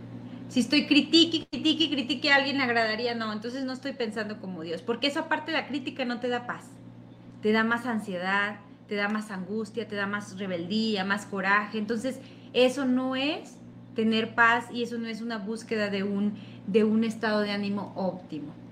Si 0.48 0.60
estoy 0.60 0.86
critique, 0.86 1.46
critique, 1.50 1.90
critique 1.90 2.32
a 2.32 2.36
alguien, 2.36 2.58
le 2.58 2.64
agradaría, 2.64 3.14
no, 3.14 3.32
entonces 3.32 3.64
no 3.64 3.72
estoy 3.72 3.92
pensando 3.92 4.40
como 4.40 4.62
Dios, 4.62 4.82
porque 4.82 5.06
esa 5.06 5.28
parte 5.28 5.52
de 5.52 5.58
la 5.58 5.66
crítica 5.66 6.04
no 6.04 6.20
te 6.20 6.28
da 6.28 6.46
paz, 6.46 6.64
te 7.40 7.52
da 7.52 7.64
más 7.64 7.86
ansiedad, 7.86 8.56
te 8.88 8.96
da 8.96 9.08
más 9.08 9.30
angustia, 9.30 9.88
te 9.88 9.96
da 9.96 10.06
más 10.06 10.38
rebeldía, 10.38 11.04
más 11.04 11.26
coraje, 11.26 11.78
entonces 11.78 12.18
eso 12.52 12.84
no 12.84 13.16
es 13.16 13.56
tener 13.94 14.34
paz 14.34 14.66
y 14.72 14.82
eso 14.82 14.98
no 14.98 15.06
es 15.06 15.20
una 15.20 15.38
búsqueda 15.38 15.88
de 15.88 16.02
un, 16.02 16.34
de 16.66 16.84
un 16.84 17.04
estado 17.04 17.40
de 17.40 17.52
ánimo 17.52 17.92
óptimo. 17.96 18.63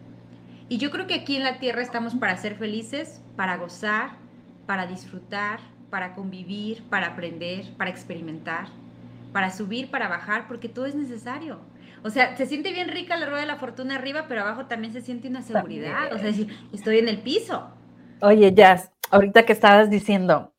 Y 0.72 0.78
yo 0.78 0.90
creo 0.90 1.06
que 1.06 1.12
aquí 1.12 1.36
en 1.36 1.42
la 1.42 1.58
tierra 1.58 1.82
estamos 1.82 2.14
para 2.14 2.34
ser 2.38 2.54
felices, 2.54 3.20
para 3.36 3.58
gozar, 3.58 4.12
para 4.64 4.86
disfrutar, 4.86 5.60
para 5.90 6.14
convivir, 6.14 6.82
para 6.84 7.08
aprender, 7.08 7.74
para 7.76 7.90
experimentar, 7.90 8.68
para 9.34 9.50
subir, 9.50 9.90
para 9.90 10.08
bajar, 10.08 10.48
porque 10.48 10.70
todo 10.70 10.86
es 10.86 10.94
necesario. 10.94 11.60
O 12.02 12.08
sea, 12.08 12.38
se 12.38 12.46
siente 12.46 12.72
bien 12.72 12.88
rica 12.88 13.18
la 13.18 13.26
rueda 13.26 13.42
de 13.42 13.48
la 13.48 13.56
fortuna 13.56 13.96
arriba, 13.96 14.24
pero 14.28 14.40
abajo 14.40 14.64
también 14.64 14.94
se 14.94 15.02
siente 15.02 15.28
una 15.28 15.42
seguridad. 15.42 16.10
O 16.10 16.16
sea, 16.16 16.28
decir, 16.28 16.48
estoy 16.72 17.00
en 17.00 17.08
el 17.08 17.18
piso. 17.18 17.68
Oye, 18.22 18.54
Jazz, 18.54 18.90
ahorita 19.10 19.44
que 19.44 19.52
estabas 19.52 19.90
diciendo, 19.90 20.51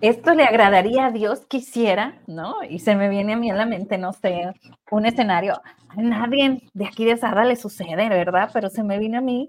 esto 0.00 0.34
le 0.34 0.44
agradaría 0.44 1.06
a 1.06 1.10
Dios 1.10 1.46
quisiera, 1.46 2.20
¿no? 2.26 2.62
Y 2.68 2.80
se 2.80 2.96
me 2.96 3.08
viene 3.08 3.32
a 3.32 3.36
mí 3.36 3.48
en 3.48 3.56
la 3.56 3.66
mente, 3.66 3.96
no 3.96 4.12
sé, 4.12 4.52
un 4.90 5.06
escenario. 5.06 5.60
A 5.88 5.96
nadie 5.96 6.62
de 6.74 6.86
aquí 6.86 7.04
de 7.04 7.16
Sada 7.16 7.44
le 7.44 7.56
sucede, 7.56 8.08
¿verdad? 8.08 8.50
Pero 8.52 8.68
se 8.68 8.82
me 8.82 8.98
viene 8.98 9.16
a 9.16 9.22
mí 9.22 9.48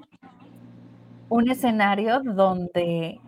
un 1.30 1.50
escenario 1.50 2.22
donde 2.22 3.20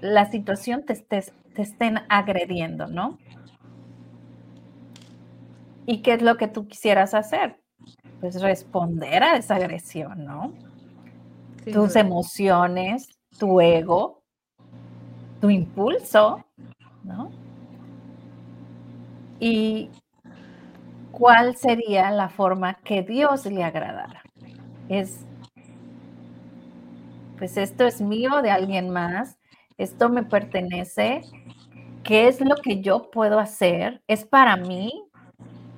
la 0.00 0.30
situación 0.30 0.84
te, 0.84 0.94
estés, 0.94 1.32
te 1.54 1.62
estén 1.62 2.00
agrediendo, 2.08 2.88
¿no? 2.88 3.18
¿Y 5.86 6.02
qué 6.02 6.14
es 6.14 6.22
lo 6.22 6.36
que 6.36 6.48
tú 6.48 6.66
quisieras 6.66 7.14
hacer? 7.14 7.60
Pues 8.20 8.40
responder 8.40 9.22
a 9.22 9.36
esa 9.36 9.56
agresión, 9.56 10.24
¿no? 10.24 10.52
Tus 11.72 11.94
emociones, 11.94 13.08
tu 13.38 13.60
ego, 13.60 14.23
tu 15.44 15.50
impulso, 15.50 16.42
¿no? 17.02 17.30
Y 19.38 19.90
cuál 21.12 21.54
sería 21.54 22.10
la 22.12 22.30
forma 22.30 22.78
que 22.82 23.02
Dios 23.02 23.44
le 23.44 23.62
agradara. 23.62 24.22
Es, 24.88 25.26
pues 27.36 27.58
esto 27.58 27.84
es 27.84 28.00
mío 28.00 28.40
de 28.40 28.50
alguien 28.52 28.88
más, 28.88 29.36
esto 29.76 30.08
me 30.08 30.22
pertenece, 30.22 31.20
¿qué 32.04 32.26
es 32.26 32.40
lo 32.40 32.56
que 32.56 32.80
yo 32.80 33.10
puedo 33.10 33.38
hacer? 33.38 34.00
¿Es 34.08 34.24
para 34.24 34.56
mí? 34.56 35.10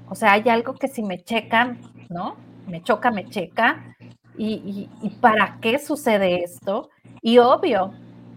O 0.08 0.14
sea, 0.14 0.34
hay 0.34 0.48
algo 0.48 0.74
que 0.74 0.86
si 0.86 1.02
me 1.02 1.24
checan, 1.24 1.80
¿no? 2.08 2.36
Me 2.68 2.84
choca, 2.84 3.10
me 3.10 3.28
checa. 3.28 3.96
¿Y, 4.38 4.88
para 5.20 5.58
qué 5.60 5.80
sucede 5.80 6.44
esto? 6.44 6.88
Y 7.20 7.38
obvio, 7.38 7.94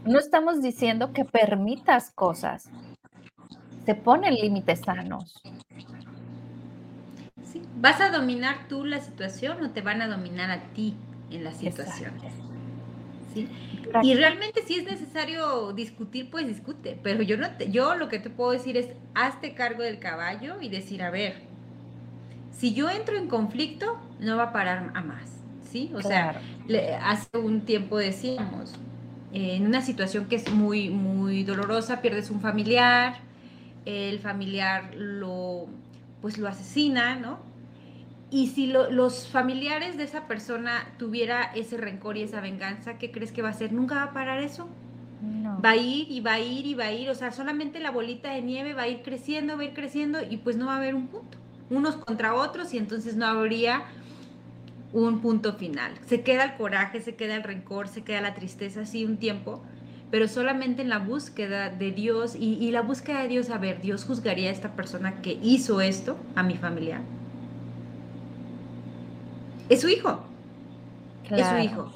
no 0.10 0.18
estamos 0.18 0.60
diciendo 0.62 1.14
que 1.14 1.24
permitas 1.24 2.10
cosas. 2.10 2.68
Se 3.86 3.94
ponen 3.94 4.34
límites 4.34 4.82
sanos. 4.82 5.40
Sí. 7.46 7.62
¿Vas 7.76 8.02
a 8.02 8.10
dominar 8.10 8.68
tú 8.68 8.86
la 8.86 9.02
situación 9.02 9.64
o 9.64 9.70
te 9.70 9.82
van 9.82 10.02
a 10.02 10.08
dominar 10.08 10.50
a 10.50 10.62
ti 10.74 10.96
en 11.30 11.44
la 11.44 11.52
situación? 11.52 12.14
¿Sí? 13.36 13.48
Y 14.02 14.16
realmente 14.16 14.64
si 14.64 14.80
es 14.80 14.84
necesario 14.84 15.74
discutir, 15.74 16.32
pues 16.32 16.48
discute, 16.48 17.00
pero 17.04 17.22
yo 17.22 17.38
no 17.38 17.48
yo 17.70 17.94
lo 17.94 18.10
que 18.10 18.18
te 18.18 18.32
puedo 18.32 18.52
decir 18.52 18.78
es 18.78 18.88
hazte 19.14 19.54
cargo 19.54 19.84
del 19.84 20.00
caballo 20.00 20.60
y 20.60 20.70
decir, 20.70 21.04
a 21.04 21.12
ver, 21.12 21.44
si 22.52 22.74
yo 22.74 22.90
entro 22.90 23.16
en 23.16 23.28
conflicto, 23.28 24.00
no 24.20 24.38
va 24.38 24.46
a 24.46 24.54
parar 24.54 24.92
a 24.96 25.02
más, 25.02 25.30
¿sí? 25.70 25.92
O 25.94 26.02
sea, 26.02 26.42
hace 27.04 27.38
un 27.38 27.62
tiempo 27.62 27.98
decíamos, 27.98 28.74
en 29.34 29.66
una 29.66 29.82
situación 29.82 30.26
que 30.26 30.36
es 30.36 30.52
muy, 30.52 30.90
muy 30.90 31.44
dolorosa, 31.44 32.02
pierdes 32.02 32.30
un 32.32 32.42
familiar, 32.42 33.18
el 33.86 34.20
familiar 34.20 34.94
lo, 34.96 35.68
pues 36.22 36.38
lo 36.38 36.48
asesina, 36.48 37.16
¿no? 37.16 37.40
Y 38.32 38.48
si 38.48 38.68
los 38.68 39.28
familiares 39.28 39.98
de 39.98 40.04
esa 40.04 40.28
persona 40.28 40.88
tuviera 40.98 41.44
ese 41.56 41.78
rencor 41.78 42.18
y 42.18 42.22
esa 42.22 42.42
venganza, 42.42 43.00
¿qué 43.00 43.12
crees 43.12 43.32
que 43.32 43.42
va 43.42 43.50
a 43.50 43.52
hacer? 43.52 43.74
¿Nunca 43.74 43.96
va 43.96 44.04
a 44.04 44.14
parar 44.14 44.44
eso? 44.44 44.68
No. 45.22 45.60
Va 45.62 45.72
a 45.72 45.76
ir 45.76 46.12
y 46.12 46.22
va 46.22 46.34
a 46.34 46.40
ir 46.40 46.68
y 46.68 46.76
va 46.76 46.86
a 46.86 46.92
ir. 46.92 47.10
O 47.10 47.16
sea, 47.16 47.32
solamente 47.32 47.80
la 47.80 47.90
bolita 47.90 48.32
de 48.32 48.44
nieve 48.44 48.74
va 48.74 48.84
a 48.84 48.88
ir 48.88 49.02
creciendo, 49.02 49.58
va 49.58 49.64
a 49.64 49.66
ir 49.66 49.74
creciendo 49.74 50.20
y 50.22 50.38
pues 50.38 50.58
no 50.58 50.68
va 50.68 50.76
a 50.76 50.78
haber 50.78 50.94
un 50.94 51.08
punto. 51.08 51.40
Unos 51.72 51.96
contra 51.98 52.36
otros 52.36 52.74
y 52.74 52.78
entonces 52.78 53.16
no 53.16 53.26
habría 53.26 53.84
un 54.94 55.22
punto 55.22 55.54
final. 55.54 55.94
Se 56.08 56.22
queda 56.22 56.44
el 56.44 56.54
coraje, 56.56 57.02
se 57.02 57.16
queda 57.16 57.36
el 57.36 57.44
rencor, 57.44 57.88
se 57.88 58.04
queda 58.04 58.22
la 58.22 58.34
tristeza, 58.34 58.86
sí, 58.86 59.06
un 59.06 59.18
tiempo, 59.18 59.64
pero 60.12 60.28
solamente 60.28 60.82
en 60.82 60.90
la 60.90 61.00
búsqueda 61.00 61.70
de 61.70 61.92
Dios 61.92 62.36
y, 62.36 62.56
y 62.56 62.72
la 62.72 62.82
búsqueda 62.82 63.22
de 63.22 63.28
Dios, 63.28 63.50
a 63.50 63.58
ver, 63.58 63.82
Dios 63.82 64.06
juzgaría 64.06 64.50
a 64.50 64.54
esta 64.54 64.76
persona 64.76 65.22
que 65.22 65.40
hizo 65.42 65.82
esto, 65.82 66.18
a 66.36 66.44
mi 66.44 66.56
familiar 66.56 67.02
es 69.70 69.82
su 69.82 69.88
hijo. 69.88 70.20
Es 71.30 71.48
su 71.48 71.58
hijo. 71.58 71.92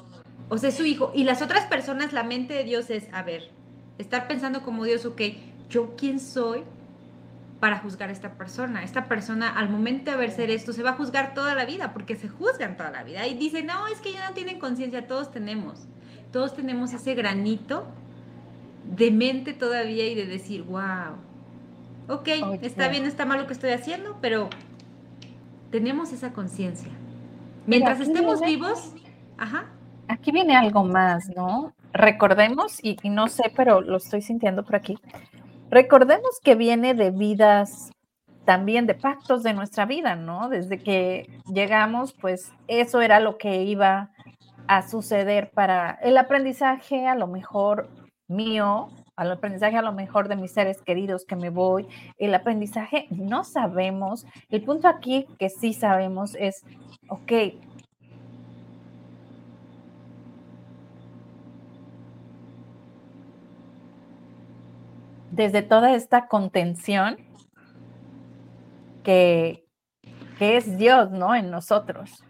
O 0.48 0.58
sea, 0.58 0.68
es 0.68 0.76
su 0.76 0.84
hijo. 0.84 1.10
Y 1.14 1.24
las 1.24 1.42
otras 1.42 1.66
personas, 1.66 2.12
la 2.12 2.22
mente 2.22 2.54
de 2.54 2.64
Dios 2.64 2.88
es, 2.88 3.12
a 3.12 3.22
ver, 3.22 3.50
estar 3.98 4.28
pensando 4.28 4.62
como 4.62 4.84
Dios, 4.84 5.04
ok, 5.04 5.20
¿yo 5.68 5.96
quién 5.96 6.20
soy 6.20 6.62
para 7.64 7.78
juzgar 7.78 8.10
a 8.10 8.12
esta 8.12 8.34
persona? 8.34 8.84
Esta 8.84 9.06
persona, 9.06 9.48
al 9.48 9.70
momento 9.70 10.10
de 10.10 10.18
haber 10.18 10.50
esto, 10.50 10.74
se 10.74 10.82
va 10.82 10.90
a 10.90 10.92
juzgar 10.92 11.32
toda 11.32 11.54
la 11.54 11.64
vida, 11.64 11.94
porque 11.94 12.14
se 12.14 12.28
juzgan 12.28 12.76
toda 12.76 12.90
la 12.90 13.02
vida. 13.04 13.26
Y 13.26 13.38
dicen, 13.38 13.64
no, 13.64 13.86
es 13.86 14.02
que 14.02 14.12
ya 14.12 14.28
no 14.28 14.34
tienen 14.34 14.58
conciencia, 14.58 15.06
todos 15.06 15.30
tenemos. 15.30 15.86
Todos 16.30 16.54
tenemos 16.54 16.92
ese 16.92 17.14
granito 17.14 17.86
de 18.84 19.10
mente 19.10 19.54
todavía 19.54 20.06
y 20.06 20.14
de 20.14 20.26
decir, 20.26 20.62
wow, 20.64 21.16
ok, 22.06 22.28
está 22.60 22.88
bien, 22.88 23.06
está 23.06 23.24
mal 23.24 23.40
lo 23.40 23.46
que 23.46 23.54
estoy 23.54 23.70
haciendo, 23.70 24.18
pero 24.20 24.50
tenemos 25.70 26.12
esa 26.12 26.34
conciencia. 26.34 26.92
Mientras 27.66 27.98
estemos 27.98 28.42
vivos, 28.42 28.92
ajá. 29.38 29.70
Aquí 30.08 30.32
viene 30.32 30.54
algo 30.54 30.84
más, 30.84 31.30
¿no? 31.34 31.72
Recordemos, 31.94 32.78
y, 32.82 32.98
no 33.04 33.28
sé, 33.28 33.44
pero 33.56 33.80
lo 33.80 33.96
estoy 33.96 34.20
sintiendo 34.20 34.66
por 34.66 34.76
aquí, 34.76 34.98
recordemos 35.74 36.38
que 36.42 36.54
viene 36.54 36.94
de 36.94 37.10
vidas 37.10 37.90
también 38.44 38.86
de 38.86 38.94
pactos 38.94 39.42
de 39.42 39.54
nuestra 39.54 39.86
vida, 39.86 40.14
¿no? 40.14 40.48
Desde 40.48 40.78
que 40.78 41.26
llegamos, 41.52 42.12
pues 42.12 42.52
eso 42.68 43.00
era 43.00 43.18
lo 43.18 43.38
que 43.38 43.64
iba 43.64 44.10
a 44.68 44.88
suceder 44.88 45.50
para 45.50 45.98
el 46.02 46.16
aprendizaje, 46.16 47.08
a 47.08 47.16
lo 47.16 47.26
mejor 47.26 47.88
mío, 48.28 48.88
al 49.16 49.32
aprendizaje 49.32 49.76
a 49.76 49.82
lo 49.82 49.92
mejor 49.92 50.28
de 50.28 50.36
mis 50.36 50.52
seres 50.52 50.80
queridos 50.80 51.24
que 51.24 51.36
me 51.36 51.50
voy. 51.50 51.88
El 52.18 52.34
aprendizaje 52.34 53.06
no 53.10 53.42
sabemos. 53.42 54.26
El 54.50 54.62
punto 54.62 54.86
aquí 54.86 55.26
que 55.38 55.50
sí 55.50 55.72
sabemos 55.72 56.36
es, 56.38 56.64
ok, 57.08 57.32
desde 65.34 65.62
toda 65.62 65.94
esta 65.94 66.28
contención 66.28 67.16
que, 69.02 69.64
que 70.38 70.56
es 70.56 70.78
Dios, 70.78 71.10
¿no? 71.10 71.34
En 71.34 71.50
nosotros. 71.50 72.24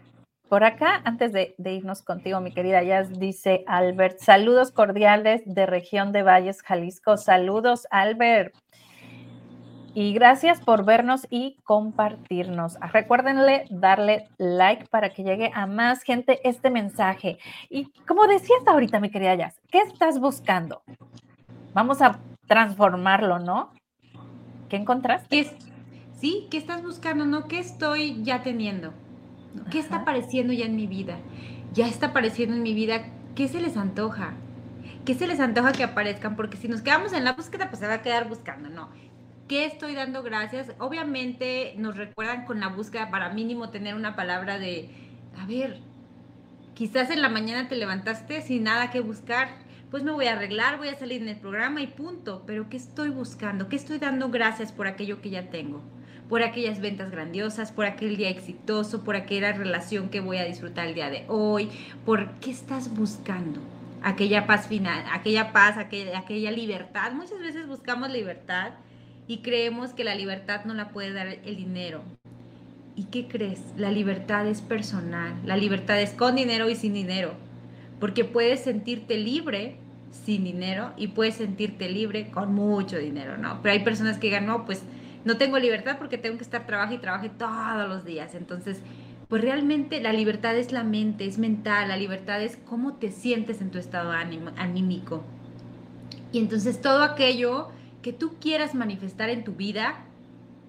Por 0.49 0.63
acá, 0.63 1.01
antes 1.05 1.31
de, 1.31 1.55
irnos 1.57 2.01
contigo, 2.01 2.39
mi 2.39 2.51
querida 2.51 2.83
Jazz, 2.83 3.11
dice 3.19 3.63
Albert, 3.67 4.19
saludos 4.19 4.71
cordiales 4.71 5.41
de 5.45 5.65
región 5.65 6.11
de 6.11 6.23
Valles, 6.23 6.61
Jalisco. 6.61 7.17
Saludos, 7.17 7.87
Albert. 7.89 8.55
Y 9.93 10.13
gracias 10.13 10.59
por 10.59 10.83
vernos 10.83 11.25
y 11.29 11.57
compartirnos. 11.63 12.77
Recuérdenle 12.91 13.65
darle 13.69 14.27
like 14.37 14.87
para 14.87 15.09
que 15.09 15.23
llegue 15.23 15.51
a 15.53 15.67
más 15.67 16.03
gente 16.03 16.39
este 16.47 16.69
mensaje. 16.69 17.37
Y 17.69 17.91
como 18.05 18.27
decías 18.27 18.67
ahorita, 18.67 18.99
mi 18.99 19.09
querida 19.09 19.35
Jazz, 19.35 19.59
¿qué 19.71 19.79
estás 19.79 20.19
buscando? 20.19 20.83
Vamos 21.73 22.01
a 22.01 22.19
transformarlo, 22.47 23.39
¿no? 23.39 23.71
¿Qué 24.69 24.77
encontraste? 24.77 25.51
sí, 26.19 26.47
¿qué 26.49 26.57
estás 26.57 26.81
buscando? 26.81 27.25
¿No? 27.25 27.47
¿Qué 27.47 27.59
estoy 27.59 28.23
ya 28.23 28.41
teniendo? 28.41 28.93
¿Qué 29.71 29.79
está 29.79 29.97
apareciendo 29.97 30.53
ya 30.53 30.65
en 30.65 30.75
mi 30.75 30.87
vida? 30.87 31.17
Ya 31.73 31.87
está 31.87 32.07
apareciendo 32.07 32.55
en 32.55 32.63
mi 32.63 32.73
vida. 32.73 33.05
¿Qué 33.35 33.47
se 33.47 33.61
les 33.61 33.77
antoja? 33.77 34.33
¿Qué 35.05 35.13
se 35.13 35.27
les 35.27 35.39
antoja 35.39 35.71
que 35.71 35.83
aparezcan? 35.83 36.35
Porque 36.35 36.57
si 36.57 36.67
nos 36.67 36.81
quedamos 36.81 37.13
en 37.13 37.23
la 37.23 37.33
búsqueda, 37.33 37.69
pues 37.69 37.79
se 37.79 37.87
va 37.87 37.95
a 37.95 38.01
quedar 38.01 38.27
buscando, 38.27 38.69
¿no? 38.69 38.89
¿Qué 39.47 39.65
estoy 39.65 39.93
dando 39.93 40.23
gracias? 40.23 40.71
Obviamente 40.79 41.75
nos 41.77 41.95
recuerdan 41.95 42.45
con 42.45 42.59
la 42.59 42.69
búsqueda 42.69 43.11
para 43.11 43.29
mínimo 43.29 43.69
tener 43.69 43.93
una 43.93 44.15
palabra 44.15 44.57
de, 44.57 44.89
a 45.37 45.45
ver, 45.45 45.81
quizás 46.73 47.11
en 47.11 47.21
la 47.21 47.29
mañana 47.29 47.67
te 47.67 47.75
levantaste 47.75 48.41
sin 48.41 48.63
nada 48.63 48.89
que 48.89 49.01
buscar, 49.01 49.49
pues 49.95 50.03
me 50.03 50.11
voy 50.11 50.25
a 50.25 50.33
arreglar, 50.33 50.77
voy 50.77 50.89
a 50.89 50.99
salir 50.99 51.21
en 51.21 51.29
el 51.29 51.37
programa 51.37 51.81
y 51.81 51.87
punto, 51.87 52.43
pero 52.45 52.67
¿qué 52.67 52.75
estoy 52.75 53.07
buscando? 53.07 53.69
¿Qué 53.69 53.77
estoy 53.77 53.97
dando 53.97 54.27
gracias 54.27 54.73
por 54.73 54.87
aquello 54.87 55.21
que 55.21 55.29
ya 55.29 55.49
tengo? 55.49 55.81
por 56.27 56.43
aquellas 56.43 56.81
ventas 56.81 57.11
grandiosas, 57.11 57.71
por 57.71 57.85
aquel 57.85 58.17
día 58.17 58.29
exitoso, 58.29 59.05
por 59.05 59.15
aquella 59.15 59.53
relación 59.53 60.09
que 60.09 60.19
voy 60.19 60.35
a 60.35 60.43
disfrutar 60.43 60.87
el 60.87 60.95
día 60.95 61.09
de 61.09 61.23
hoy, 61.29 61.69
por 62.05 62.29
qué 62.41 62.51
estás 62.51 62.93
buscando 62.93 63.61
aquella 64.03 64.45
paz 64.45 64.67
final, 64.67 65.05
aquella 65.13 65.53
paz, 65.53 65.77
aquella, 65.77 66.51
libertad. 66.51 67.13
Muchas 67.13 67.39
veces 67.39 67.65
buscamos 67.65 68.11
libertad 68.11 68.73
y 69.27 69.43
creemos 69.43 69.93
que 69.93 70.03
la 70.03 70.15
libertad 70.15 70.65
no 70.65 70.73
la 70.73 70.89
puede 70.89 71.13
dar 71.13 71.27
el 71.27 71.55
dinero. 71.55 72.03
¿Y 72.97 73.05
qué 73.05 73.29
crees? 73.29 73.61
La 73.77 73.91
libertad 73.91 74.45
es 74.45 74.59
personal, 74.59 75.35
la 75.45 75.55
libertad 75.55 76.01
es 76.01 76.11
con 76.11 76.35
dinero 76.35 76.69
y 76.69 76.75
sin 76.75 76.93
dinero, 76.93 77.35
porque 78.01 78.25
puedes 78.25 78.61
sentirte 78.61 79.17
libre 79.17 79.79
sin 80.23 80.43
dinero 80.43 80.93
y 80.97 81.07
puedes 81.07 81.35
sentirte 81.35 81.89
libre 81.89 82.31
con 82.31 82.53
mucho 82.53 82.97
dinero, 82.97 83.37
¿no? 83.37 83.61
Pero 83.61 83.73
hay 83.73 83.83
personas 83.83 84.17
que 84.17 84.27
digan, 84.27 84.45
no, 84.45 84.65
pues 84.65 84.83
no 85.25 85.37
tengo 85.37 85.59
libertad 85.59 85.97
porque 85.97 86.17
tengo 86.17 86.37
que 86.37 86.43
estar 86.43 86.65
trabajo 86.65 86.93
y 86.93 86.97
trabajo 86.99 87.29
todos 87.37 87.89
los 87.89 88.05
días. 88.05 88.35
Entonces, 88.35 88.79
pues 89.27 89.41
realmente 89.41 90.01
la 90.01 90.13
libertad 90.13 90.55
es 90.55 90.71
la 90.71 90.83
mente, 90.83 91.25
es 91.25 91.37
mental, 91.37 91.89
la 91.89 91.97
libertad 91.97 92.41
es 92.41 92.57
cómo 92.57 92.93
te 92.93 93.11
sientes 93.11 93.59
en 93.59 93.71
tu 93.71 93.79
estado 93.79 94.11
anímico. 94.11 95.23
Y 96.31 96.39
entonces 96.39 96.81
todo 96.81 97.03
aquello 97.03 97.69
que 98.01 98.13
tú 98.13 98.35
quieras 98.39 98.75
manifestar 98.75 99.29
en 99.29 99.43
tu 99.43 99.53
vida, 99.53 100.05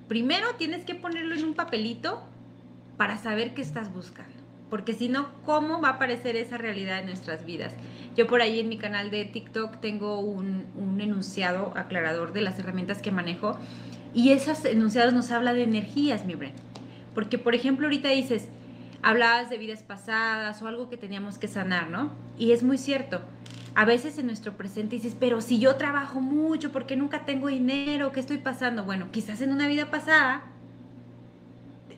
primero 0.08 0.54
tienes 0.56 0.84
que 0.84 0.94
ponerlo 0.94 1.34
en 1.34 1.44
un 1.44 1.54
papelito 1.54 2.22
para 2.96 3.18
saber 3.18 3.52
qué 3.52 3.60
estás 3.62 3.92
buscando. 3.92 4.35
Porque 4.70 4.94
si 4.94 5.08
no, 5.08 5.28
¿cómo 5.44 5.80
va 5.80 5.90
a 5.90 5.92
aparecer 5.92 6.36
esa 6.36 6.58
realidad 6.58 6.98
en 7.00 7.06
nuestras 7.06 7.44
vidas? 7.44 7.72
Yo 8.16 8.26
por 8.26 8.40
ahí 8.40 8.58
en 8.60 8.68
mi 8.68 8.78
canal 8.78 9.10
de 9.10 9.24
TikTok 9.24 9.80
tengo 9.80 10.20
un, 10.20 10.66
un 10.74 11.00
enunciado 11.00 11.72
aclarador 11.76 12.32
de 12.32 12.40
las 12.40 12.58
herramientas 12.58 13.00
que 13.00 13.12
manejo 13.12 13.58
y 14.14 14.32
esos 14.32 14.64
enunciados 14.64 15.12
nos 15.12 15.30
habla 15.30 15.52
de 15.52 15.62
energías, 15.62 16.24
mi 16.24 16.34
Bren. 16.34 16.54
Porque, 17.14 17.38
por 17.38 17.54
ejemplo, 17.54 17.86
ahorita 17.86 18.08
dices, 18.08 18.48
hablabas 19.02 19.50
de 19.50 19.58
vidas 19.58 19.82
pasadas 19.82 20.60
o 20.62 20.66
algo 20.66 20.88
que 20.88 20.96
teníamos 20.96 21.38
que 21.38 21.48
sanar, 21.48 21.90
¿no? 21.90 22.12
Y 22.38 22.52
es 22.52 22.62
muy 22.62 22.78
cierto. 22.78 23.20
A 23.74 23.84
veces 23.84 24.18
en 24.18 24.26
nuestro 24.26 24.56
presente 24.56 24.96
dices, 24.96 25.14
pero 25.20 25.42
si 25.42 25.58
yo 25.58 25.76
trabajo 25.76 26.20
mucho, 26.20 26.72
porque 26.72 26.96
nunca 26.96 27.26
tengo 27.26 27.48
dinero? 27.48 28.10
¿Qué 28.10 28.20
estoy 28.20 28.38
pasando? 28.38 28.84
Bueno, 28.84 29.08
quizás 29.12 29.42
en 29.42 29.52
una 29.52 29.68
vida 29.68 29.90
pasada 29.90 30.44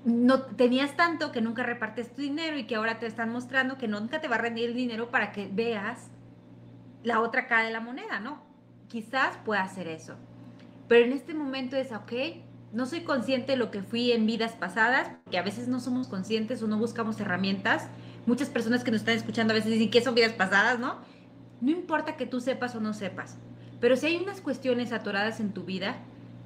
no 0.08 0.42
tenías 0.42 0.96
tanto 0.96 1.32
que 1.32 1.40
nunca 1.40 1.62
repartes 1.62 2.14
tu 2.14 2.22
dinero 2.22 2.56
y 2.56 2.64
que 2.64 2.76
ahora 2.76 2.98
te 2.98 3.06
están 3.06 3.30
mostrando 3.30 3.76
que 3.76 3.88
nunca 3.88 4.20
te 4.20 4.28
va 4.28 4.36
a 4.36 4.38
rendir 4.38 4.70
el 4.70 4.74
dinero 4.74 5.10
para 5.10 5.32
que 5.32 5.48
veas 5.52 6.10
la 7.02 7.20
otra 7.20 7.46
cara 7.46 7.64
de 7.64 7.72
la 7.72 7.80
moneda, 7.80 8.18
¿no? 8.18 8.42
Quizás 8.88 9.36
pueda 9.44 9.62
hacer 9.62 9.86
eso. 9.86 10.16
Pero 10.88 11.04
en 11.04 11.12
este 11.12 11.34
momento 11.34 11.76
es, 11.76 11.92
ok, 11.92 12.12
no 12.72 12.86
soy 12.86 13.02
consciente 13.02 13.52
de 13.52 13.58
lo 13.58 13.70
que 13.70 13.82
fui 13.82 14.12
en 14.12 14.26
vidas 14.26 14.52
pasadas, 14.52 15.10
que 15.30 15.38
a 15.38 15.42
veces 15.42 15.68
no 15.68 15.78
somos 15.78 16.08
conscientes 16.08 16.62
o 16.62 16.66
no 16.66 16.78
buscamos 16.78 17.20
herramientas. 17.20 17.88
Muchas 18.26 18.48
personas 18.48 18.84
que 18.84 18.90
nos 18.90 19.00
están 19.00 19.16
escuchando 19.16 19.52
a 19.52 19.56
veces 19.56 19.72
dicen 19.72 19.90
que 19.90 20.02
son 20.02 20.14
vidas 20.14 20.32
pasadas, 20.32 20.78
¿no? 20.78 20.96
No 21.60 21.70
importa 21.70 22.16
que 22.16 22.26
tú 22.26 22.40
sepas 22.40 22.74
o 22.74 22.80
no 22.80 22.94
sepas, 22.94 23.36
pero 23.80 23.96
si 23.96 24.06
hay 24.06 24.16
unas 24.16 24.40
cuestiones 24.40 24.92
atoradas 24.92 25.40
en 25.40 25.52
tu 25.52 25.64
vida, 25.64 25.96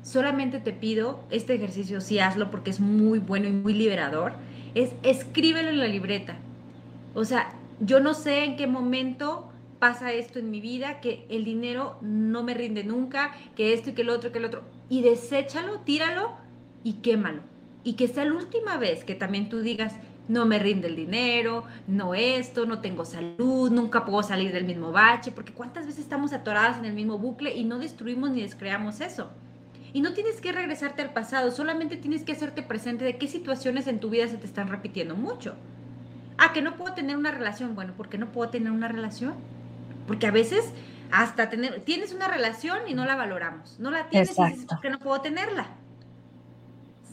solamente 0.03 0.59
te 0.61 0.73
pido 0.73 1.25
este 1.31 1.55
ejercicio, 1.55 2.01
sí 2.01 2.19
hazlo 2.19 2.51
porque 2.51 2.71
es 2.71 2.81
muy 2.81 3.19
bueno 3.19 3.49
y 3.49 3.53
muy 3.53 3.73
liberador, 3.73 4.35
es 4.75 4.91
escríbelo 5.03 5.71
en 5.71 5.79
la 5.79 5.87
libreta. 5.87 6.37
O 7.15 7.25
sea, 7.25 7.55
yo 7.81 8.01
no 8.01 8.15
sé 8.15 8.45
en 8.45 8.57
qué 8.57 8.67
momento 8.67 9.49
pasa 9.79 10.13
esto 10.13 10.39
en 10.39 10.51
mi 10.51 10.61
vida, 10.61 11.01
que 11.01 11.27
el 11.29 11.45
dinero 11.45 11.99
no 12.01 12.43
me 12.43 12.55
rinde 12.55 12.85
nunca, 12.85 13.33
que 13.57 13.73
esto 13.73 13.91
y 13.91 13.93
que 13.95 14.03
el 14.03 14.11
otro, 14.11 14.31
que 14.31 14.39
el 14.39 14.45
otro. 14.45 14.63
Y 14.89 15.03
deséchalo, 15.03 15.81
tíralo 15.81 16.33
y 16.85 16.95
quémalo. 16.95 17.43
Y 17.83 17.95
que 17.95 18.07
sea 18.07 18.25
la 18.25 18.35
última 18.35 18.77
vez 18.77 19.03
que 19.03 19.17
también 19.17 19.49
tú 19.49 19.61
digas, 19.61 19.95
no 20.29 20.47
me 20.47 20.61
rinde 20.61 20.87
el 20.87 20.95
dinero, 20.95 21.65
no 21.89 22.15
esto, 22.15 22.65
no 22.65 22.81
tengo 22.81 23.05
salud, 23.05 23.71
nunca 23.73 24.05
puedo 24.05 24.23
salir 24.23 24.53
del 24.53 24.65
mismo 24.65 24.93
bache, 24.93 25.33
porque 25.33 25.53
cuántas 25.53 25.87
veces 25.87 26.05
estamos 26.05 26.33
atoradas 26.33 26.79
en 26.79 26.85
el 26.85 26.95
mismo 26.95 27.19
bucle 27.19 27.55
y 27.57 27.65
no 27.65 27.79
destruimos 27.81 28.31
ni 28.31 28.43
descreamos 28.43 29.01
eso. 29.01 29.31
Y 29.93 30.01
no 30.01 30.15
tienes 30.15 30.41
que 30.41 30.53
regresarte 30.53 31.03
al 31.03 31.13
pasado, 31.13 31.51
solamente 31.51 31.97
tienes 31.97 32.25
que 32.25 32.33
hacerte 32.33 32.63
presente 32.63 33.05
de 33.05 33.19
qué 33.19 33.29
situaciones 33.29 33.87
en 33.87 34.01
tu 34.01 34.09
vida 34.09 34.27
se 34.29 34.39
te 34.39 34.47
están 34.47 34.69
repitiendo 34.69 35.17
mucho. 35.17 35.55
Ah, 36.39 36.53
que 36.53 36.63
no 36.63 36.77
puedo 36.77 36.95
tener 36.95 37.17
una 37.17 37.31
relación. 37.31 37.75
Bueno, 37.75 37.93
¿por 37.93 38.09
qué 38.09 38.17
no 38.17 38.33
puedo 38.33 38.51
tener 38.51 38.73
una 38.73 38.89
relación? 38.89 39.35
Porque 40.07 40.27
a 40.27 40.31
veces 40.31 40.73
hasta 41.11 41.51
tener, 41.51 41.81
tienes 41.81 42.13
una 42.13 42.27
relación 42.27 42.89
y 42.89 42.95
no 42.95 43.05
la 43.05 43.17
valoramos. 43.17 43.79
No 43.79 43.91
la 43.91 44.09
tienes 44.09 44.37
y 44.37 44.43
dices, 44.45 44.67
no 44.91 44.99
puedo 44.99 45.21
tenerla? 45.21 45.67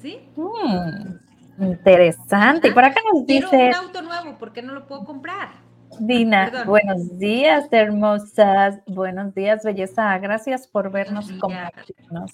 ¿Sí? 0.01 0.19
Mm, 0.37 1.65
interesante. 1.65 2.69
Y 2.69 2.71
por 2.71 2.85
acá 2.85 3.01
nos 3.13 3.25
dice... 3.25 3.67
un 3.67 3.75
auto 3.75 4.01
nuevo, 4.01 4.37
¿por 4.37 4.53
qué 4.53 4.61
no 4.61 4.73
lo 4.73 4.87
puedo 4.87 5.03
comprar? 5.03 5.49
Dina, 5.97 6.63
buenos 6.65 7.17
días, 7.17 7.67
hermosas. 7.71 8.79
Buenos 8.85 9.33
días, 9.33 9.63
belleza. 9.63 10.17
Gracias 10.19 10.67
por 10.67 10.91
vernos 10.91 11.29
y 11.31 11.37
compartirnos. 11.37 12.31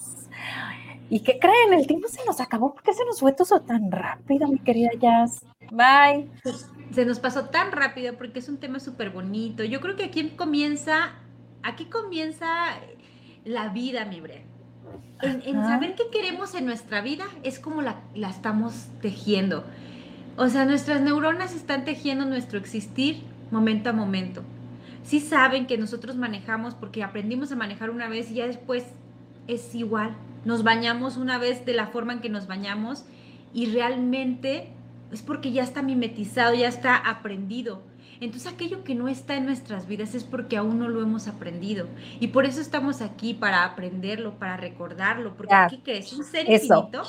¿Y 1.10 1.22
qué 1.22 1.40
creen? 1.40 1.74
El 1.80 1.88
tiempo 1.88 2.08
se 2.08 2.24
nos 2.26 2.42
acabó. 2.42 2.74
¿Por 2.74 2.84
qué 2.84 2.94
se 2.94 3.06
nos 3.06 3.20
fue 3.20 3.32
todo 3.32 3.62
tan 3.62 3.92
rápido, 3.92 4.48
mi 4.48 4.60
querida 4.60 4.90
Jazz? 5.00 5.46
Bye. 5.72 6.30
Pues, 6.44 6.70
se 6.92 7.06
nos 7.06 7.20
pasó 7.20 7.46
tan 7.46 7.72
rápido 7.72 8.16
porque 8.18 8.40
es 8.40 8.50
un 8.50 8.58
tema 8.58 8.80
súper 8.80 9.10
bonito. 9.12 9.64
Yo 9.64 9.80
creo 9.82 9.96
que 9.96 10.06
aquí 10.06 10.30
comienza, 10.32 11.14
aquí 11.64 11.86
comienza 11.86 12.48
la 13.46 13.70
vida, 13.70 14.06
mi 14.06 14.22
Bre. 14.22 14.46
En, 15.22 15.56
saber 15.66 15.96
qué 15.96 16.04
queremos 16.12 16.54
en 16.56 16.66
nuestra 16.66 17.02
vida 17.02 17.26
es 17.44 17.60
como 17.60 17.82
la, 17.82 18.02
la 18.14 18.30
estamos 18.30 18.88
tejiendo. 19.02 19.64
O 20.38 20.50
sea, 20.50 20.66
nuestras 20.66 21.02
neuronas 21.02 21.56
están 21.56 21.86
tejiendo 21.86 22.26
nuestro 22.26 22.60
existir 22.60 23.24
momento 23.56 23.90
a 23.90 23.94
momento. 23.94 24.44
Sí 25.04 25.20
saben 25.20 25.66
que 25.66 25.78
nosotros 25.78 26.16
manejamos 26.16 26.76
porque 26.76 27.04
aprendimos 27.04 27.52
a 27.52 27.56
manejar 27.56 27.90
una 27.90 28.10
vez 28.10 28.32
y 28.32 28.36
ya 28.36 28.48
después 28.48 28.84
es 29.48 29.74
igual. 29.76 30.16
Nos 30.44 30.64
bañamos 30.64 31.18
una 31.18 31.38
vez 31.38 31.66
de 31.66 31.74
la 31.74 31.88
forma 31.88 32.14
en 32.14 32.20
que 32.20 32.30
nos 32.30 32.48
bañamos 32.48 33.06
y 33.54 33.68
realmente 33.68 34.70
es 35.12 35.22
porque 35.22 35.52
ya 35.52 35.64
está 35.64 35.82
mimetizado, 35.82 36.54
ya 36.54 36.68
está 36.68 36.98
aprendido. 36.98 37.82
Entonces 38.20 38.52
aquello 38.52 38.84
que 38.84 38.96
no 38.96 39.08
está 39.08 39.36
en 39.36 39.46
nuestras 39.46 39.88
vidas 39.88 40.16
es 40.16 40.24
porque 40.24 40.58
aún 40.58 40.80
no 40.80 40.90
lo 40.90 41.02
hemos 41.02 41.28
aprendido. 41.28 41.88
Y 42.20 42.28
por 42.28 42.46
eso 42.46 42.60
estamos 42.62 43.02
aquí, 43.02 43.34
para 43.34 43.64
aprenderlo, 43.64 44.34
para 44.40 44.58
recordarlo. 44.58 45.36
Porque 45.36 45.54
aquí 45.54 45.78
que 45.78 45.98
es 45.98 46.12
un 46.14 46.24
ser 46.24 46.50
infinito. 46.50 47.04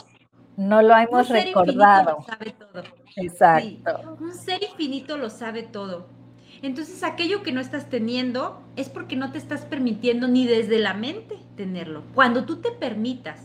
No 0.57 0.82
lo 0.82 0.97
hemos 0.97 1.28
recordado. 1.28 2.18
Lo 2.18 2.24
sabe 2.24 2.51
todo. 2.53 2.82
Exacto. 3.16 4.16
un 4.20 4.34
ser 4.34 4.62
infinito 4.62 5.16
lo 5.16 5.30
sabe 5.30 5.62
todo. 5.62 6.16
Entonces 6.62 7.02
aquello 7.02 7.42
que 7.42 7.52
no 7.52 7.61
estás 7.61 7.88
teniendo 7.88 8.62
es 8.76 8.88
porque 8.88 9.16
no 9.16 9.32
te 9.32 9.38
estás 9.38 9.64
permitiendo 9.64 10.28
ni 10.28 10.46
desde 10.46 10.78
la 10.78 10.94
mente 10.94 11.38
tenerlo. 11.57 12.02
Cuando 12.14 12.44
tú 12.44 12.57
te 12.57 12.70
permitas 12.70 13.40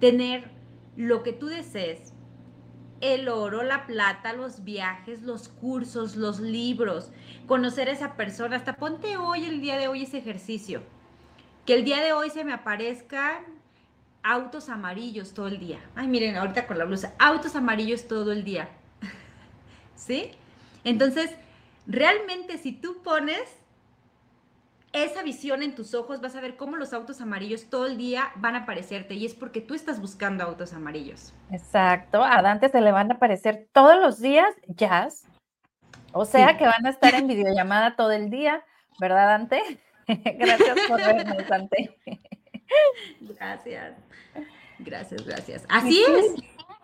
tener 0.00 0.50
lo 0.96 1.22
que 1.22 1.32
tú 1.32 1.46
desees, 1.46 2.12
el 3.00 3.28
oro, 3.28 3.62
la 3.62 3.86
plata, 3.86 4.32
los 4.32 4.64
viajes, 4.64 5.22
los 5.22 5.48
cursos, 5.48 6.16
los 6.16 6.40
libros, 6.40 7.10
conocer 7.46 7.88
a 7.88 7.92
esa 7.92 8.16
persona, 8.16 8.56
hasta 8.56 8.76
ponte 8.76 9.16
hoy, 9.16 9.44
el 9.44 9.60
día 9.60 9.76
de 9.76 9.88
hoy, 9.88 10.04
ese 10.04 10.18
ejercicio. 10.18 10.82
Que 11.66 11.74
el 11.74 11.84
día 11.84 12.02
de 12.02 12.12
hoy 12.12 12.30
se 12.30 12.44
me 12.44 12.52
aparezcan 12.52 13.44
autos 14.22 14.68
amarillos 14.68 15.34
todo 15.34 15.48
el 15.48 15.58
día. 15.58 15.78
Ay, 15.94 16.08
miren, 16.08 16.36
ahorita 16.36 16.66
con 16.66 16.78
la 16.78 16.84
blusa, 16.84 17.14
autos 17.18 17.54
amarillos 17.54 18.08
todo 18.08 18.32
el 18.32 18.44
día. 18.44 18.70
¿Sí? 19.94 20.30
Entonces, 20.84 21.30
realmente 21.86 22.58
si 22.58 22.72
tú 22.72 23.02
pones 23.02 23.42
esa 24.92 25.22
visión 25.22 25.62
en 25.62 25.74
tus 25.74 25.94
ojos, 25.94 26.20
vas 26.20 26.36
a 26.36 26.40
ver 26.40 26.56
cómo 26.56 26.76
los 26.76 26.92
autos 26.92 27.20
amarillos 27.20 27.68
todo 27.68 27.86
el 27.86 27.98
día 27.98 28.32
van 28.36 28.54
a 28.54 28.60
aparecerte 28.60 29.14
y 29.14 29.26
es 29.26 29.34
porque 29.34 29.60
tú 29.60 29.74
estás 29.74 30.00
buscando 30.00 30.42
autos 30.44 30.72
amarillos. 30.72 31.34
Exacto, 31.50 32.24
a 32.24 32.40
Dante 32.40 32.68
se 32.68 32.80
le 32.80 32.92
van 32.92 33.10
a 33.10 33.14
aparecer 33.14 33.68
todos 33.72 34.00
los 34.00 34.20
días 34.20 34.48
jazz, 34.68 35.26
o 36.12 36.24
sea 36.24 36.56
que 36.56 36.64
van 36.64 36.86
a 36.86 36.90
estar 36.90 37.14
en 37.14 37.26
videollamada 37.26 37.94
todo 37.94 38.12
el 38.12 38.30
día, 38.30 38.64
¿verdad 38.98 39.26
Dante? 39.26 39.80
gracias 40.06 40.78
por 40.88 40.98
vernos, 40.98 41.46
Dante. 41.48 41.98
gracias, 43.20 43.96
gracias, 44.78 45.26
gracias. 45.26 45.66
Así 45.68 46.02
es, 46.02 46.34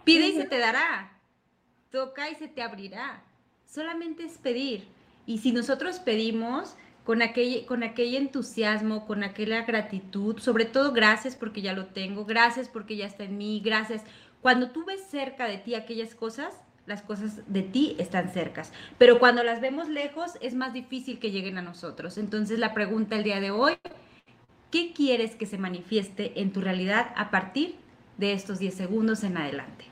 pide 0.04 0.28
y 0.28 0.36
se 0.36 0.44
te 0.44 0.58
dará, 0.58 1.18
toca 1.90 2.28
y 2.28 2.34
se 2.34 2.48
te 2.48 2.62
abrirá, 2.62 3.22
solamente 3.72 4.24
es 4.24 4.38
pedir. 4.38 4.84
Y 5.26 5.38
si 5.38 5.52
nosotros 5.52 5.98
pedimos, 5.98 6.76
con 7.04 7.22
aquel, 7.22 7.64
con 7.66 7.82
aquel 7.82 8.14
entusiasmo, 8.14 9.06
con 9.06 9.24
aquella 9.24 9.62
gratitud, 9.62 10.38
sobre 10.38 10.66
todo 10.66 10.92
gracias 10.92 11.36
porque 11.36 11.62
ya 11.62 11.72
lo 11.72 11.86
tengo, 11.86 12.24
gracias 12.24 12.68
porque 12.68 12.96
ya 12.96 13.06
está 13.06 13.24
en 13.24 13.38
mí, 13.38 13.60
gracias. 13.64 14.02
Cuando 14.40 14.70
tú 14.70 14.84
ves 14.84 15.02
cerca 15.10 15.46
de 15.46 15.58
ti 15.58 15.74
aquellas 15.74 16.14
cosas, 16.14 16.54
las 16.86 17.02
cosas 17.02 17.40
de 17.46 17.62
ti 17.62 17.96
están 17.98 18.32
cercas, 18.32 18.72
pero 18.98 19.18
cuando 19.18 19.42
las 19.44 19.60
vemos 19.60 19.88
lejos 19.88 20.32
es 20.40 20.54
más 20.54 20.72
difícil 20.72 21.18
que 21.18 21.30
lleguen 21.30 21.58
a 21.58 21.62
nosotros. 21.62 22.18
Entonces 22.18 22.58
la 22.58 22.74
pregunta 22.74 23.16
el 23.16 23.22
día 23.22 23.40
de 23.40 23.52
hoy, 23.52 23.74
¿qué 24.70 24.92
quieres 24.92 25.34
que 25.34 25.46
se 25.46 25.58
manifieste 25.58 26.40
en 26.40 26.52
tu 26.52 26.60
realidad 26.60 27.12
a 27.16 27.30
partir 27.30 27.76
de 28.18 28.32
estos 28.32 28.58
10 28.58 28.74
segundos 28.74 29.24
en 29.24 29.36
adelante? 29.36 29.86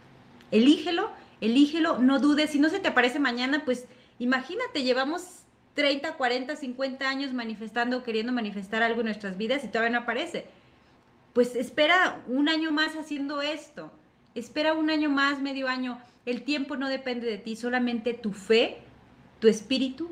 Elígelo, 0.50 1.10
elígelo, 1.40 1.98
no 1.98 2.18
dudes, 2.18 2.50
si 2.50 2.58
no 2.58 2.68
se 2.68 2.80
te 2.80 2.88
aparece 2.88 3.18
mañana, 3.18 3.64
pues 3.64 3.86
imagínate, 4.18 4.82
llevamos 4.82 5.44
30, 5.74 6.14
40, 6.14 6.56
50 6.56 7.08
años 7.08 7.32
manifestando, 7.32 8.02
queriendo 8.02 8.32
manifestar 8.32 8.82
algo 8.82 9.00
en 9.00 9.06
nuestras 9.06 9.36
vidas 9.36 9.64
y 9.64 9.68
todavía 9.68 9.98
no 9.98 10.04
aparece. 10.04 10.46
Pues 11.32 11.54
espera 11.56 12.20
un 12.26 12.48
año 12.48 12.72
más 12.72 12.96
haciendo 12.96 13.40
esto. 13.40 13.92
Espera 14.34 14.74
un 14.74 14.90
año 14.90 15.10
más, 15.10 15.40
medio 15.40 15.68
año. 15.68 15.98
El 16.26 16.42
tiempo 16.42 16.76
no 16.76 16.88
depende 16.88 17.26
de 17.26 17.38
ti, 17.38 17.56
solamente 17.56 18.14
tu 18.14 18.32
fe, 18.32 18.78
tu 19.38 19.48
espíritu, 19.48 20.10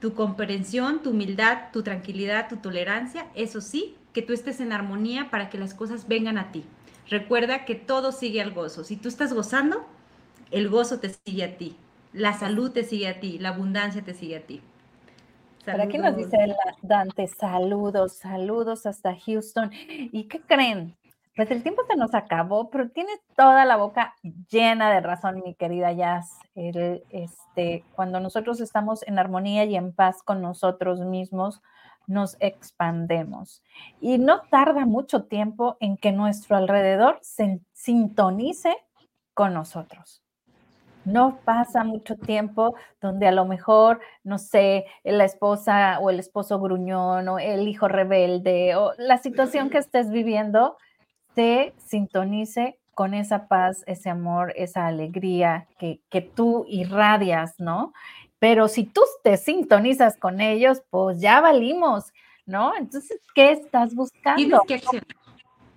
tu 0.00 0.14
comprensión, 0.14 1.02
tu 1.02 1.10
humildad, 1.10 1.70
tu 1.72 1.82
tranquilidad, 1.82 2.48
tu 2.48 2.56
tolerancia. 2.56 3.26
Eso 3.34 3.60
sí, 3.60 3.96
que 4.12 4.22
tú 4.22 4.32
estés 4.32 4.60
en 4.60 4.72
armonía 4.72 5.30
para 5.30 5.50
que 5.50 5.58
las 5.58 5.74
cosas 5.74 6.08
vengan 6.08 6.38
a 6.38 6.50
ti. 6.50 6.64
Recuerda 7.08 7.64
que 7.64 7.74
todo 7.74 8.12
sigue 8.12 8.40
al 8.40 8.52
gozo. 8.52 8.84
Si 8.84 8.96
tú 8.96 9.08
estás 9.08 9.32
gozando, 9.32 9.86
el 10.50 10.68
gozo 10.68 11.00
te 11.00 11.10
sigue 11.10 11.44
a 11.44 11.56
ti. 11.56 11.76
La 12.12 12.32
salud 12.32 12.72
te 12.72 12.84
sigue 12.84 13.08
a 13.08 13.20
ti, 13.20 13.38
la 13.38 13.50
abundancia 13.50 14.02
te 14.02 14.14
sigue 14.14 14.36
a 14.36 14.46
ti. 14.46 14.60
Por 15.64 15.80
aquí 15.80 15.98
nos 15.98 16.16
dice 16.16 16.56
Dante, 16.82 17.28
saludos, 17.28 18.14
saludos 18.14 18.86
hasta 18.86 19.14
Houston. 19.14 19.70
¿Y 19.72 20.24
qué 20.24 20.40
creen? 20.40 20.96
Pues 21.36 21.50
el 21.50 21.62
tiempo 21.62 21.82
se 21.88 21.96
nos 21.96 22.14
acabó, 22.14 22.70
pero 22.70 22.90
tienes 22.90 23.20
toda 23.36 23.64
la 23.64 23.76
boca 23.76 24.14
llena 24.50 24.90
de 24.90 25.00
razón, 25.00 25.42
mi 25.44 25.54
querida 25.54 25.92
Jazz. 25.92 26.38
este, 26.54 27.84
cuando 27.94 28.20
nosotros 28.20 28.60
estamos 28.60 29.06
en 29.06 29.18
armonía 29.18 29.64
y 29.64 29.76
en 29.76 29.92
paz 29.92 30.22
con 30.22 30.42
nosotros 30.42 31.00
mismos, 31.00 31.62
nos 32.06 32.36
expandemos. 32.40 33.62
Y 34.00 34.18
no 34.18 34.42
tarda 34.50 34.84
mucho 34.84 35.24
tiempo 35.24 35.76
en 35.80 35.96
que 35.96 36.10
nuestro 36.12 36.56
alrededor 36.56 37.18
se 37.22 37.60
sintonice 37.72 38.76
con 39.32 39.54
nosotros. 39.54 40.22
No 41.04 41.38
pasa 41.44 41.84
mucho 41.84 42.16
tiempo 42.16 42.74
donde 43.00 43.26
a 43.26 43.32
lo 43.32 43.46
mejor, 43.46 44.00
no 44.22 44.38
sé, 44.38 44.84
la 45.02 45.24
esposa 45.24 45.98
o 46.00 46.10
el 46.10 46.20
esposo 46.20 46.60
gruñón 46.60 47.28
o 47.28 47.38
el 47.38 47.68
hijo 47.68 47.88
rebelde 47.88 48.76
o 48.76 48.92
la 48.98 49.18
situación 49.18 49.70
que 49.70 49.78
estés 49.78 50.10
viviendo 50.10 50.76
te 51.34 51.74
sintonice 51.78 52.78
con 52.94 53.14
esa 53.14 53.48
paz, 53.48 53.82
ese 53.86 54.10
amor, 54.10 54.52
esa 54.56 54.86
alegría 54.86 55.66
que, 55.78 56.00
que 56.10 56.20
tú 56.20 56.66
irradias, 56.68 57.54
¿no? 57.58 57.92
Pero 58.38 58.68
si 58.68 58.84
tú 58.84 59.02
te 59.22 59.36
sintonizas 59.36 60.16
con 60.16 60.40
ellos, 60.40 60.82
pues 60.90 61.20
ya 61.20 61.40
valimos, 61.40 62.12
¿no? 62.46 62.74
Entonces, 62.76 63.20
¿qué 63.34 63.52
estás 63.52 63.94
buscando? 63.94 64.36
Tienes 64.36 64.60
que 64.66 65.02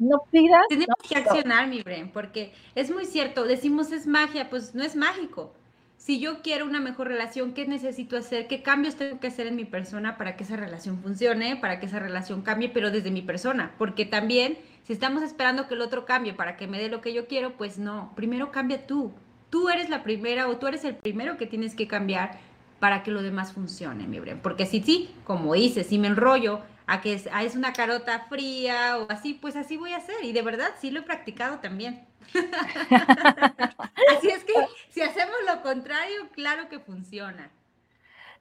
no 0.03 0.23
pidas. 0.31 0.63
Tenemos 0.69 0.95
que 1.07 1.15
accionar, 1.15 1.67
mi 1.67 1.81
Bren, 1.81 2.09
porque 2.09 2.53
es 2.75 2.91
muy 2.91 3.05
cierto, 3.05 3.45
decimos 3.45 3.91
es 3.91 4.07
magia, 4.07 4.49
pues 4.49 4.75
no 4.75 4.83
es 4.83 4.95
mágico. 4.95 5.53
Si 5.97 6.19
yo 6.19 6.41
quiero 6.41 6.65
una 6.65 6.81
mejor 6.81 7.07
relación, 7.07 7.53
¿qué 7.53 7.65
necesito 7.65 8.17
hacer? 8.17 8.47
¿Qué 8.47 8.61
cambios 8.61 8.95
tengo 8.95 9.21
que 9.21 9.27
hacer 9.27 9.47
en 9.47 9.55
mi 9.55 9.63
persona 9.63 10.17
para 10.17 10.35
que 10.35 10.43
esa 10.43 10.57
relación 10.57 11.01
funcione, 11.01 11.55
para 11.55 11.79
que 11.79 11.85
esa 11.85 11.99
relación 11.99 12.41
cambie, 12.41 12.67
pero 12.67 12.91
desde 12.91 13.09
mi 13.09 13.21
persona? 13.21 13.71
Porque 13.77 14.05
también, 14.05 14.57
si 14.83 14.91
estamos 14.91 15.23
esperando 15.23 15.67
que 15.67 15.75
el 15.75 15.81
otro 15.81 16.05
cambie 16.05 16.33
para 16.33 16.57
que 16.57 16.67
me 16.67 16.77
dé 16.77 16.89
lo 16.89 16.99
que 16.99 17.13
yo 17.13 17.27
quiero, 17.27 17.53
pues 17.53 17.77
no, 17.77 18.11
primero 18.15 18.51
cambia 18.51 18.85
tú. 18.85 19.13
Tú 19.49 19.69
eres 19.69 19.89
la 19.89 20.03
primera 20.03 20.49
o 20.49 20.57
tú 20.57 20.67
eres 20.67 20.83
el 20.83 20.95
primero 20.95 21.37
que 21.37 21.45
tienes 21.45 21.73
que 21.73 21.87
cambiar 21.87 22.37
para 22.79 23.01
que 23.01 23.11
lo 23.11 23.21
demás 23.21 23.53
funcione, 23.53 24.05
mi 24.05 24.19
Bren. 24.19 24.39
Porque 24.41 24.65
si 24.65 24.81
sí, 24.81 25.09
como 25.23 25.53
dices, 25.53 25.87
si 25.87 25.99
me 25.99 26.07
enrollo 26.07 26.59
a 26.85 27.01
que 27.01 27.13
es, 27.13 27.27
es, 27.41 27.55
una 27.55 27.73
carota 27.73 28.25
fría 28.29 28.97
o 28.97 29.07
así, 29.09 29.33
pues 29.33 29.55
así 29.55 29.77
voy 29.77 29.93
a 29.93 29.97
hacer. 29.97 30.15
Y 30.23 30.33
de 30.33 30.41
verdad, 30.41 30.69
sí 30.79 30.91
lo 30.91 30.99
he 30.99 31.03
practicado 31.03 31.59
también. 31.59 32.05
así 34.17 34.29
es 34.29 34.43
que 34.43 34.53
si 34.89 35.01
hacemos 35.01 35.35
lo 35.47 35.61
contrario, 35.61 36.29
claro 36.33 36.69
que 36.69 36.79
funciona. 36.79 37.51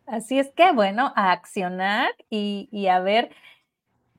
Así 0.07 0.39
es 0.39 0.51
que, 0.55 0.73
bueno, 0.73 1.13
a 1.15 1.33
accionar 1.33 2.11
y, 2.29 2.69
y 2.73 2.89
a 2.89 3.01
ver, 3.01 3.35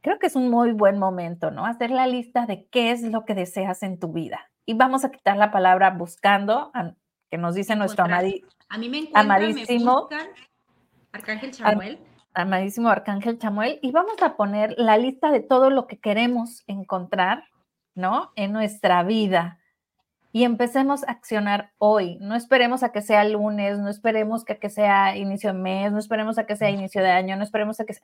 creo 0.01 0.19
que 0.19 0.27
es 0.27 0.35
un 0.35 0.49
muy 0.49 0.71
buen 0.71 0.97
momento, 0.97 1.51
¿no? 1.51 1.65
Hacer 1.65 1.91
la 1.91 2.07
lista 2.07 2.45
de 2.45 2.65
qué 2.67 2.91
es 2.91 3.01
lo 3.01 3.25
que 3.25 3.35
deseas 3.35 3.83
en 3.83 3.99
tu 3.99 4.13
vida. 4.13 4.49
Y 4.65 4.75
vamos 4.75 5.03
a 5.03 5.11
quitar 5.11 5.35
la 5.35 5.51
palabra 5.51 5.89
buscando, 5.89 6.71
que 7.29 7.37
nos 7.37 7.55
dice 7.55 7.75
nuestro 7.75 8.05
amadi, 8.05 8.45
a 8.69 8.77
mí 8.77 8.87
me 8.87 9.09
amadísimo. 9.13 10.07
Me 10.09 10.17
Arcángel 11.11 11.51
Chamuel 11.51 11.99
amadísimo 12.33 12.89
Arcángel 12.89 13.39
Chamuel, 13.39 13.79
y 13.81 13.91
vamos 13.91 14.21
a 14.21 14.35
poner 14.35 14.75
la 14.77 14.97
lista 14.97 15.31
de 15.31 15.39
todo 15.39 15.69
lo 15.69 15.87
que 15.87 15.99
queremos 15.99 16.63
encontrar, 16.67 17.45
¿no? 17.95 18.31
En 18.35 18.53
nuestra 18.53 19.03
vida. 19.03 19.59
Y 20.31 20.45
empecemos 20.45 21.03
a 21.03 21.11
accionar 21.11 21.71
hoy. 21.77 22.17
No 22.19 22.35
esperemos 22.35 22.81
a 22.81 22.91
que 22.91 23.03
sea 23.03 23.23
lunes, 23.23 23.77
no 23.77 23.89
esperemos 23.89 24.43
a 24.49 24.55
que 24.55 24.69
sea 24.69 25.15
inicio 25.15 25.53
de 25.53 25.59
mes, 25.59 25.91
no 25.91 25.99
esperemos 25.99 26.39
a 26.39 26.45
que 26.45 26.55
sea 26.55 26.71
inicio 26.71 27.03
de 27.03 27.11
año, 27.11 27.35
no 27.35 27.43
esperemos 27.43 27.79
a 27.79 27.85
que 27.85 27.93
sea... 27.93 28.03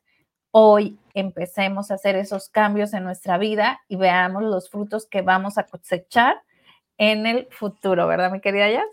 Hoy 0.52 1.00
empecemos 1.14 1.92
a 1.92 1.96
hacer 1.96 2.16
esos 2.16 2.50
cambios 2.50 2.94
en 2.94 3.04
nuestra 3.04 3.38
vida 3.38 3.82
y 3.88 3.96
veamos 3.96 4.44
los 4.44 4.70
frutos 4.70 5.08
que 5.08 5.22
vamos 5.22 5.58
a 5.58 5.64
cosechar 5.64 6.42
en 6.98 7.26
el 7.26 7.48
futuro, 7.52 8.08
¿verdad, 8.08 8.32
mi 8.32 8.42
querida 8.42 8.70
Yas? 8.70 8.86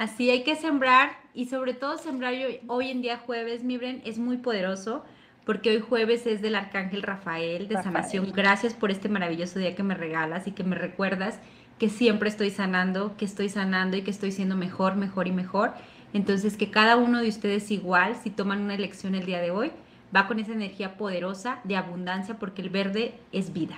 Así 0.00 0.30
hay 0.30 0.44
que 0.44 0.56
sembrar 0.56 1.10
y 1.34 1.44
sobre 1.44 1.74
todo 1.74 1.98
sembrar 1.98 2.32
hoy, 2.68 2.90
en 2.90 3.02
día 3.02 3.18
jueves, 3.18 3.64
Mibren, 3.64 4.00
es 4.06 4.16
muy 4.16 4.38
poderoso 4.38 5.04
porque 5.44 5.68
hoy 5.68 5.80
jueves 5.80 6.26
es 6.26 6.40
del 6.40 6.54
Arcángel 6.54 7.02
Rafael 7.02 7.68
de 7.68 7.74
sanación. 7.82 8.32
Gracias 8.32 8.72
por 8.72 8.90
este 8.90 9.10
maravilloso 9.10 9.58
día 9.58 9.74
que 9.74 9.82
me 9.82 9.94
regalas 9.94 10.46
y 10.46 10.52
que 10.52 10.64
me 10.64 10.74
recuerdas 10.74 11.38
que 11.78 11.90
siempre 11.90 12.30
estoy 12.30 12.48
sanando, 12.48 13.14
que 13.18 13.26
estoy 13.26 13.50
sanando 13.50 13.98
y 13.98 14.00
que 14.00 14.10
estoy 14.10 14.32
siendo 14.32 14.56
mejor, 14.56 14.96
mejor 14.96 15.26
y 15.26 15.32
mejor. 15.32 15.74
Entonces, 16.14 16.56
que 16.56 16.70
cada 16.70 16.96
uno 16.96 17.20
de 17.20 17.28
ustedes 17.28 17.70
igual, 17.70 18.16
si 18.16 18.30
toman 18.30 18.62
una 18.62 18.76
elección 18.76 19.14
el 19.14 19.26
día 19.26 19.42
de 19.42 19.50
hoy, 19.50 19.70
va 20.16 20.26
con 20.26 20.38
esa 20.38 20.52
energía 20.52 20.96
poderosa 20.96 21.58
de 21.64 21.76
abundancia 21.76 22.36
porque 22.38 22.62
el 22.62 22.70
verde 22.70 23.12
es 23.32 23.52
vida. 23.52 23.76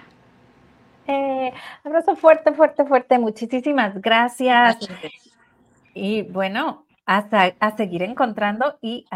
Eh, 1.08 1.52
abrazo 1.82 2.14
fuerte, 2.14 2.52
fuerte, 2.52 2.84
fuerte. 2.84 3.18
Muchísimas 3.18 4.00
gracias. 4.00 4.78
Y 5.94 6.22
bueno, 6.22 6.86
hasta 7.06 7.54
a 7.60 7.76
seguir 7.76 8.02
encontrando 8.02 8.78
y 8.80 9.06